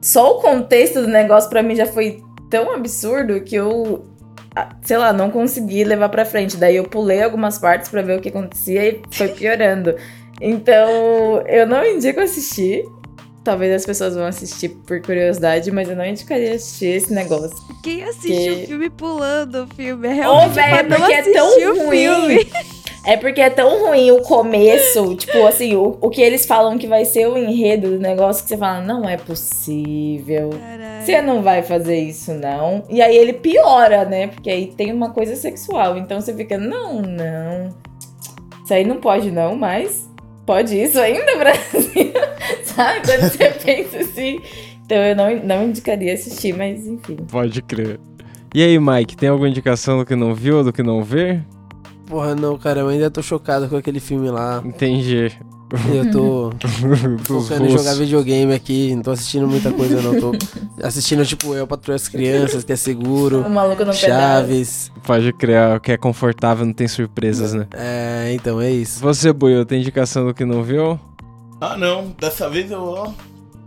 Só 0.00 0.38
o 0.38 0.40
contexto 0.40 1.00
do 1.02 1.08
negócio 1.08 1.48
pra 1.50 1.62
mim 1.62 1.76
já 1.76 1.86
foi 1.86 2.22
tão 2.50 2.72
absurdo 2.74 3.40
que 3.42 3.54
eu. 3.54 4.04
Sei 4.82 4.96
lá, 4.96 5.12
não 5.12 5.30
consegui 5.30 5.82
levar 5.84 6.08
pra 6.08 6.24
frente. 6.24 6.56
Daí 6.56 6.76
eu 6.76 6.84
pulei 6.84 7.22
algumas 7.22 7.58
partes 7.58 7.88
pra 7.90 8.02
ver 8.02 8.18
o 8.18 8.20
que 8.20 8.28
acontecia 8.28 8.88
e 8.88 9.02
foi 9.12 9.28
piorando. 9.28 9.94
Então, 10.40 11.42
eu 11.46 11.64
não 11.64 11.86
indico 11.86 12.18
assistir. 12.20 12.84
Talvez 13.44 13.72
as 13.72 13.86
pessoas 13.86 14.16
vão 14.16 14.26
assistir 14.26 14.68
por 14.84 15.00
curiosidade, 15.00 15.70
mas 15.70 15.88
eu 15.88 15.94
não 15.94 16.04
indicaria 16.04 16.54
assistir 16.56 16.86
esse 16.96 17.12
negócio. 17.14 17.56
Quem 17.84 18.02
assiste 18.02 18.26
Que- 18.32 18.50
o 18.64 18.66
filme 18.66 18.90
pulando 18.90 19.62
o 19.62 19.66
filme? 19.76 20.08
É 20.08 20.28
Ô, 20.28 20.34
realmente 20.48 20.54
velho, 20.54 20.74
é 20.76 20.82
não 20.82 20.96
porque 20.98 21.12
é 21.12 21.22
tão 21.32 21.86
ruim. 21.86 22.38
É 23.06 23.16
porque 23.16 23.40
é 23.40 23.50
tão 23.50 23.86
ruim 23.86 24.10
o 24.10 24.22
começo, 24.22 25.14
tipo 25.14 25.46
assim, 25.46 25.74
o, 25.74 25.98
o 26.00 26.08
que 26.08 26.22
eles 26.22 26.46
falam 26.46 26.78
que 26.78 26.86
vai 26.86 27.04
ser 27.04 27.28
o 27.28 27.36
enredo 27.36 27.90
do 27.90 27.98
negócio, 27.98 28.42
que 28.42 28.48
você 28.48 28.56
fala, 28.56 28.80
não 28.80 29.06
é 29.06 29.16
possível. 29.16 30.50
Caralho. 30.50 31.04
Você 31.04 31.20
não 31.20 31.42
vai 31.42 31.62
fazer 31.62 31.98
isso, 31.98 32.32
não. 32.32 32.82
E 32.88 33.02
aí 33.02 33.14
ele 33.16 33.34
piora, 33.34 34.06
né? 34.06 34.28
Porque 34.28 34.48
aí 34.48 34.66
tem 34.68 34.90
uma 34.90 35.10
coisa 35.10 35.36
sexual. 35.36 35.98
Então 35.98 36.20
você 36.20 36.32
fica, 36.32 36.56
não, 36.56 37.02
não. 37.02 37.68
Isso 38.64 38.72
aí 38.72 38.84
não 38.84 38.96
pode, 38.96 39.30
não, 39.30 39.54
mas 39.54 40.08
pode 40.46 40.80
isso 40.80 40.98
ainda, 40.98 41.36
Brasil? 41.36 42.12
sabe? 42.64 43.00
Quando 43.06 43.30
você 43.30 43.50
pensa 43.62 43.98
assim. 43.98 44.40
Então 44.86 44.98
eu 44.98 45.14
não, 45.14 45.36
não 45.36 45.64
indicaria 45.64 46.14
assistir, 46.14 46.54
mas 46.54 46.86
enfim. 46.86 47.16
Pode 47.30 47.60
crer. 47.62 48.00
E 48.54 48.62
aí, 48.62 48.78
Mike, 48.78 49.16
tem 49.16 49.28
alguma 49.28 49.48
indicação 49.48 49.98
do 49.98 50.06
que 50.06 50.14
não 50.14 50.34
viu, 50.34 50.62
do 50.62 50.72
que 50.72 50.82
não 50.82 51.02
vê? 51.02 51.40
Porra, 52.06 52.34
não, 52.34 52.58
cara, 52.58 52.80
eu 52.80 52.88
ainda 52.88 53.10
tô 53.10 53.22
chocado 53.22 53.68
com 53.68 53.76
aquele 53.76 54.00
filme 54.00 54.30
lá. 54.30 54.62
Entendi. 54.64 55.32
Eu 55.92 56.10
tô 56.12 56.52
focando 57.24 57.66
em 57.66 57.70
jogar 57.70 57.94
videogame 57.94 58.52
aqui, 58.52 58.94
não 58.94 59.02
tô 59.02 59.10
assistindo 59.10 59.48
muita 59.48 59.72
coisa, 59.72 60.00
não. 60.00 60.20
Tô 60.20 60.32
assistindo, 60.82 61.24
tipo, 61.24 61.54
Eu 61.54 61.66
Patrulho 61.66 61.96
as 61.96 62.06
Crianças, 62.06 62.62
que 62.62 62.72
é 62.72 62.76
seguro. 62.76 63.40
O 63.40 63.50
maluco 63.50 63.78
pedaço. 63.78 64.00
Chaves. 64.00 64.92
Pode 65.02 65.32
criar, 65.32 65.80
que 65.80 65.92
é 65.92 65.96
confortável, 65.96 66.64
não 66.64 66.72
tem 66.72 66.86
surpresas, 66.86 67.54
né? 67.54 67.66
É, 67.72 68.32
então, 68.34 68.60
é 68.60 68.70
isso. 68.70 69.00
Você, 69.00 69.32
Buiu, 69.32 69.64
tem 69.64 69.80
indicação 69.80 70.26
do 70.26 70.34
que 70.34 70.44
não 70.44 70.62
viu? 70.62 70.98
Ah, 71.60 71.76
não. 71.76 72.14
Dessa 72.20 72.48
vez 72.48 72.70
eu 72.70 72.82
ó, 72.82 73.12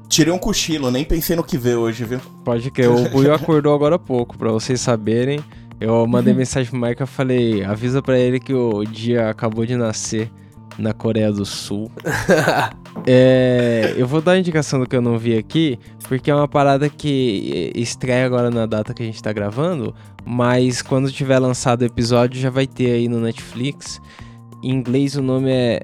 tirei 0.08 0.32
um 0.32 0.38
cochilo. 0.38 0.90
Nem 0.92 1.04
pensei 1.04 1.36
no 1.36 1.44
que 1.44 1.58
ver 1.58 1.76
hoje, 1.76 2.06
viu? 2.06 2.20
Pode 2.46 2.72
crer. 2.72 2.90
O 2.90 3.10
Buiu 3.10 3.34
acordou 3.34 3.74
agora 3.74 3.96
há 3.96 4.00
pouco, 4.00 4.38
pra 4.38 4.52
vocês 4.52 4.80
saberem. 4.80 5.40
Eu 5.80 6.08
mandei 6.08 6.34
mensagem 6.34 6.70
pro 6.70 6.80
Mike 6.80 7.04
e 7.04 7.06
falei, 7.06 7.64
avisa 7.64 8.02
pra 8.02 8.18
ele 8.18 8.40
que 8.40 8.54
o 8.54 8.84
dia 8.84 9.30
acabou 9.30 9.66
de 9.66 9.76
nascer 9.76 10.32
na 10.78 10.94
Coreia 10.94 11.32
do 11.32 11.46
Sul. 11.46 11.92
É, 13.06 13.94
eu 13.96 14.08
vou 14.08 14.22
dar 14.22 14.34
a 14.34 14.40
indicação 14.40 14.80
do 14.80 14.88
que 14.88 14.96
eu 14.96 15.02
não 15.02 15.18
vi 15.18 15.38
aqui, 15.38 15.80
porque 16.10 16.32
é 16.32 16.36
uma 16.36 16.48
parada 16.48 16.90
que 16.90 17.72
estreia 17.76 18.26
agora 18.26 18.50
na 18.50 18.66
data 18.66 18.94
que 18.94 19.04
a 19.04 19.06
gente 19.06 19.22
tá 19.22 19.32
gravando, 19.32 19.94
mas 20.26 20.82
quando 20.82 21.10
tiver 21.12 21.38
lançado 21.40 21.84
o 21.84 21.86
episódio 21.86 22.42
já 22.42 22.50
vai 22.50 22.66
ter 22.66 22.92
aí 22.92 23.08
no 23.08 23.20
Netflix. 23.20 24.02
Em 24.64 24.72
inglês 24.72 25.16
o 25.16 25.22
nome 25.22 25.52
é 25.52 25.82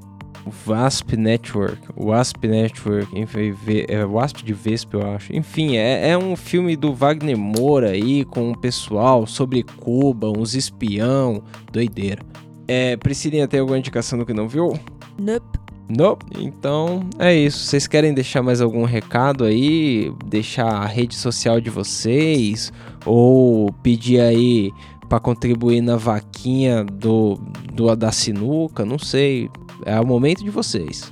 Wasp 0.68 1.16
Network. 1.16 1.80
Wasp 1.96 2.48
Network, 2.48 3.18
enfim, 3.18 3.54
é 3.88 4.06
Wasp 4.06 4.44
de 4.44 4.54
Vespa, 4.54 4.98
eu 4.98 5.12
acho. 5.14 5.36
Enfim, 5.36 5.78
é, 5.78 6.10
é 6.10 6.18
um 6.18 6.36
filme 6.36 6.76
do 6.76 6.94
Wagner 6.94 7.38
Moura 7.38 7.91
aí 7.91 8.26
com 8.26 8.52
o 8.52 8.58
pessoal 8.58 9.26
sobre 9.26 9.64
Cuba, 9.64 10.30
uns 10.30 10.56
espião, 10.56 11.44
doideira. 11.72 12.22
É, 12.68 12.96
Priscilinha, 12.98 13.48
tem 13.48 13.60
alguma 13.60 13.78
indicação 13.78 14.18
do 14.18 14.26
que 14.26 14.34
não 14.34 14.48
viu? 14.48 14.78
Nope. 15.20 15.64
Não? 15.89 16.18
Então 16.39 17.02
é 17.20 17.36
isso. 17.36 17.66
Vocês 17.66 17.88
querem 17.88 18.14
deixar 18.14 18.41
mais 18.41 18.62
algum 18.62 18.84
recado 18.84 19.44
aí? 19.44 20.14
Deixar 20.26 20.68
a 20.68 20.86
rede 20.86 21.16
social 21.16 21.60
de 21.60 21.70
vocês? 21.70 22.72
Ou 23.06 23.72
pedir 23.84 24.22
aí 24.22 24.72
pra 25.10 25.20
contribuir 25.20 25.82
na 25.82 25.98
vaquinha 25.98 26.84
do, 26.84 27.38
do 27.74 27.94
da 27.96 28.12
sinuca? 28.12 28.86
Não 28.86 28.98
sei. 28.98 29.50
É 29.86 29.99
o 29.99 30.05
momento 30.05 30.43
de 30.43 30.49
vocês. 30.49 31.11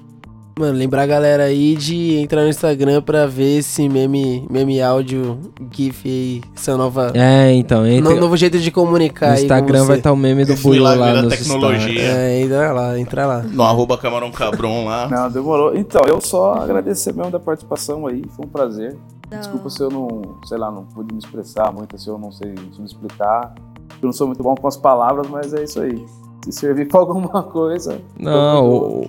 Mano, 0.60 0.78
lembrar 0.78 1.04
a 1.04 1.08
galera 1.08 1.44
aí 1.46 1.76
de 1.76 2.18
entrar 2.18 2.44
no 2.44 2.50
Instagram 2.50 3.02
pra 3.02 3.26
ver 3.26 3.60
esse 3.60 3.88
meme, 3.88 4.46
meme 4.50 4.82
áudio, 4.82 5.40
GIF 5.72 6.08
aí, 6.08 6.42
essa 6.56 6.76
nova. 6.78 7.12
É, 7.16 7.54
então, 7.54 7.88
entre... 7.88 8.14
no- 8.14 8.20
novo 8.20 8.36
jeito 8.36 8.60
de 8.60 8.70
comunicar 8.70 9.30
no 9.30 9.40
Instagram 9.42 9.86
vai 9.86 9.98
estar 9.98 10.12
o 10.12 10.16
meme 10.16 10.44
do 10.46 10.54
milagre 10.70 11.00
lá 11.00 11.14
da 11.14 11.22
nos 11.24 11.38
tecnologia. 11.38 11.80
stories. 11.80 12.02
É, 12.04 12.42
entra 12.42 12.72
lá, 12.74 13.00
entra 13.00 13.26
lá. 13.26 13.40
No 13.44 13.64
arroba 13.64 13.98
Camarão 13.98 14.30
Cabron 14.30 14.86
lá. 14.86 15.08
Não, 15.10 15.32
demorou. 15.32 15.76
Então, 15.76 16.02
eu 16.06 16.20
só 16.20 16.54
agradecer 16.56 17.14
mesmo 17.14 17.32
da 17.32 17.40
participação 17.40 18.06
aí, 18.06 18.22
foi 18.36 18.46
um 18.46 18.50
prazer. 18.50 18.96
Não. 19.32 19.40
Desculpa 19.40 19.70
se 19.70 19.82
eu 19.82 19.90
não, 19.90 20.36
sei 20.46 20.58
lá, 20.58 20.70
não 20.70 20.84
pude 20.84 21.14
me 21.14 21.20
expressar 21.20 21.72
muito, 21.72 21.98
se 21.98 22.10
eu 22.10 22.18
não 22.20 22.32
sei 22.34 22.54
se 22.74 22.80
me 22.80 22.86
explicar. 22.86 23.54
Eu 24.02 24.08
não 24.08 24.14
sou 24.14 24.28
muito 24.28 24.44
bom 24.44 24.54
com 24.56 24.68
as 24.68 24.76
palavras, 24.76 25.28
mas 25.30 25.54
é 25.54 25.64
isso 25.64 25.80
aí. 25.80 26.06
Se 26.46 26.52
servir 26.52 26.88
pra 26.88 27.00
alguma 27.02 27.44
coisa. 27.52 28.02
Não, 28.20 28.68
o, 28.68 29.08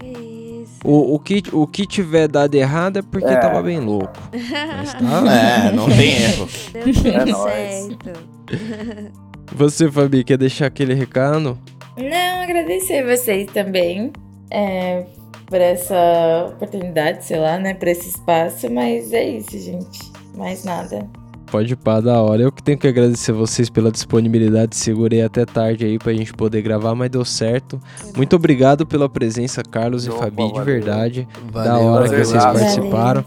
o, 0.85 1.14
o, 1.14 1.18
que, 1.18 1.43
o 1.53 1.66
que 1.66 1.87
tiver 1.87 2.28
dado 2.28 2.55
errado 2.55 2.99
é 2.99 3.03
porque 3.03 3.26
É. 3.28 3.37
tava 3.37 3.62
bem 3.62 3.80
louco. 3.80 4.12
Mas 4.33 4.93
tá. 4.95 5.68
É, 5.68 5.72
não 5.72 5.87
tem 5.87 6.22
erro. 6.22 6.49
Deu 6.72 6.93
tudo 6.95 7.09
É 7.09 7.24
nóis. 7.24 7.89
Você, 9.55 9.91
Fabi, 9.91 10.24
quer 10.24 10.39
deixar 10.39 10.66
aquele 10.66 10.95
recado? 10.95 11.59
Não, 11.97 12.43
agradecer 12.43 13.05
vocês 13.05 13.47
também 13.53 14.11
é, 14.51 15.05
por 15.47 15.61
essa 15.61 16.47
oportunidade, 16.49 17.24
sei 17.26 17.39
lá, 17.39 17.59
né? 17.59 17.74
Por 17.74 17.89
esse 17.89 18.09
espaço, 18.09 18.70
mas 18.70 19.12
é 19.12 19.28
isso, 19.28 19.59
gente. 19.59 20.01
Mais 20.35 20.64
nada. 20.64 21.07
Pode 21.53 21.76
pá, 21.76 22.00
da 22.00 22.18
hora. 22.18 22.40
Eu 22.44 22.50
que 22.50 22.62
tenho 22.62 22.78
que 22.78 22.88
agradecer 22.88 23.30
vocês 23.30 23.68
pela 23.68 23.92
disponibilidade. 23.92 24.74
Segurei 24.74 25.20
até 25.20 25.44
tarde 25.44 25.84
aí 25.84 25.98
pra 25.98 26.14
gente 26.14 26.32
poder 26.32 26.62
gravar, 26.62 26.94
mas 26.94 27.11
deu 27.11 27.26
certo. 27.26 27.78
Muito 28.16 28.34
obrigado 28.34 28.86
pela 28.86 29.07
presença, 29.07 29.62
Carlos 29.62 30.09
Opa, 30.09 30.16
e 30.16 30.18
Fabi, 30.30 30.36
de 30.46 30.53
valeu. 30.53 30.64
verdade. 30.64 31.28
da 31.53 31.64
Valeu, 31.74 31.86
hora 31.88 32.05
que 32.05 32.11
valeu. 32.12 32.24
vocês 32.24 32.42
Valeu. 32.42 32.59
participaram. 32.61 33.24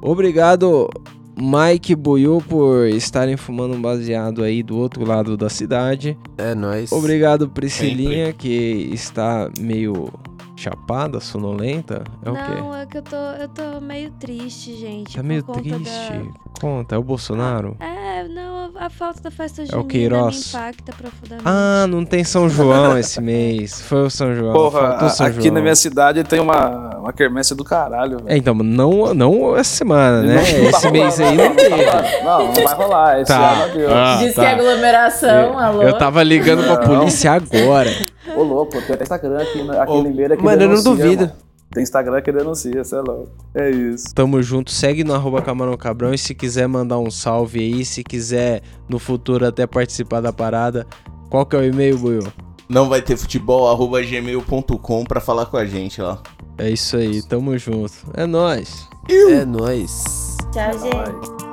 Obrigado, 0.00 0.88
Mike 1.36 1.92
e 1.92 1.96
Buiu, 1.96 2.42
por 2.48 2.86
estarem 2.88 3.36
fumando 3.36 3.74
um 3.74 3.82
baseado 3.82 4.42
aí 4.42 4.62
do 4.62 4.78
outro 4.78 5.04
lado 5.04 5.36
da 5.36 5.50
cidade. 5.50 6.16
É 6.38 6.54
nóis. 6.54 6.90
Obrigado, 6.92 7.46
Priscilinha, 7.46 8.32
que 8.32 8.88
está 8.90 9.50
meio 9.60 10.08
chapada, 10.56 11.20
sonolenta. 11.20 12.02
É 12.24 12.30
o 12.30 12.34
quê? 12.34 12.40
Não, 12.60 12.74
é 12.74 12.86
que 12.86 12.98
eu 12.98 13.02
tô, 13.02 13.16
eu 13.16 13.48
tô 13.48 13.80
meio 13.80 14.10
triste, 14.12 14.74
gente. 14.76 15.14
Tá 15.16 15.22
meio 15.22 15.44
conta 15.44 15.60
triste. 15.60 15.84
da- 15.84 16.46
Conta, 16.60 16.94
é 16.94 16.98
o 16.98 17.02
Bolsonaro? 17.02 17.76
É, 17.78 18.26
não, 18.28 18.70
a, 18.76 18.88
falta 18.88 19.20
da 19.20 19.30
festa 19.30 19.60
É 19.60 19.64
o 19.66 19.68
junina 19.82 20.26
me 20.28 20.36
impacta 20.38 20.92
profundamente. 20.96 21.42
Ah, 21.44 21.86
não 21.86 22.02
tem 22.02 22.24
São 22.24 22.48
João 22.48 22.96
esse 22.96 23.20
mês. 23.20 23.82
Foi 23.82 24.04
o 24.06 24.10
São 24.10 24.34
João. 24.34 24.54
Porra, 24.54 25.06
São 25.10 25.26
aqui 25.26 25.42
João. 25.42 25.54
na 25.54 25.60
minha 25.60 25.76
cidade 25.76 26.24
tem 26.24 26.40
uma, 26.40 26.96
uma 26.98 27.12
quermesse 27.12 27.54
do 27.54 27.62
caralho, 27.62 28.16
velho. 28.16 28.30
É, 28.32 28.38
então, 28.38 28.54
não, 28.54 29.12
não 29.12 29.54
essa 29.54 29.76
semana, 29.76 30.22
né? 30.22 30.36
Não 30.36 30.42
Esse 30.70 30.80
vai 30.82 30.90
mês 30.92 31.18
rolar, 31.18 31.30
aí 31.30 31.36
não 31.36 31.54
teve. 31.56 32.24
Não, 32.24 32.46
não 32.46 32.52
vai 32.54 32.74
rolar. 32.74 33.20
Esse 33.20 33.32
Tá. 33.32 33.50
ano. 33.52 33.72
Ah, 33.94 34.16
Diz 34.18 34.34
tá. 34.34 34.40
que 34.42 34.48
é 34.48 34.52
aglomeração, 34.54 35.58
alô? 35.58 35.82
Eu 35.82 35.98
tava 35.98 36.22
ligando 36.22 36.64
pra 36.64 36.76
Não. 36.88 36.98
polícia 37.00 37.32
agora. 37.32 37.90
Ô, 38.36 38.42
louco, 38.42 38.72
tem 38.82 38.94
até 38.94 39.02
Instagram 39.04 39.42
aqui, 39.42 39.62
na- 39.62 39.82
aqui 39.82 39.92
Ô, 39.92 40.00
em 40.00 40.02
Limeira 40.04 40.36
que 40.36 40.42
mano, 40.42 40.62
eu 40.62 40.68
não 40.68 40.74
denuncia, 40.76 40.94
duvido. 41.04 41.22
mano. 41.26 41.36
Tem 41.72 41.82
Instagram 41.82 42.22
que 42.22 42.30
denuncia, 42.32 42.84
cê 42.84 42.96
é 42.96 43.00
louco. 43.00 43.28
É 43.54 43.70
isso. 43.70 44.14
Tamo 44.14 44.40
junto, 44.42 44.70
segue 44.70 45.02
no 45.02 45.14
arroba 45.14 45.42
Camarão 45.42 45.76
Cabrão 45.76 46.14
e 46.14 46.18
se 46.18 46.34
quiser 46.34 46.66
mandar 46.68 46.98
um 46.98 47.10
salve 47.10 47.58
aí, 47.58 47.84
se 47.84 48.04
quiser 48.04 48.62
no 48.88 48.98
futuro 48.98 49.46
até 49.46 49.66
participar 49.66 50.20
da 50.20 50.32
parada, 50.32 50.86
qual 51.28 51.44
que 51.44 51.56
é 51.56 51.58
o 51.58 51.64
e-mail, 51.64 51.98
Buiu? 51.98 52.22
Não 52.68 52.88
vai 52.88 53.02
ter 53.02 53.16
futebol, 53.16 53.68
arroba 53.68 54.00
gmail.com 54.02 55.04
pra 55.04 55.20
falar 55.20 55.46
com 55.46 55.56
a 55.56 55.66
gente 55.66 56.00
lá. 56.00 56.20
É 56.58 56.70
isso 56.70 56.96
aí, 56.96 57.22
tamo 57.22 57.56
junto. 57.58 57.92
É 58.14 58.26
nóis. 58.26 58.88
É 59.10 59.44
nóis. 59.44 60.36
Tchau, 60.52 60.72
gente. 60.78 60.94
Vai. 60.94 61.45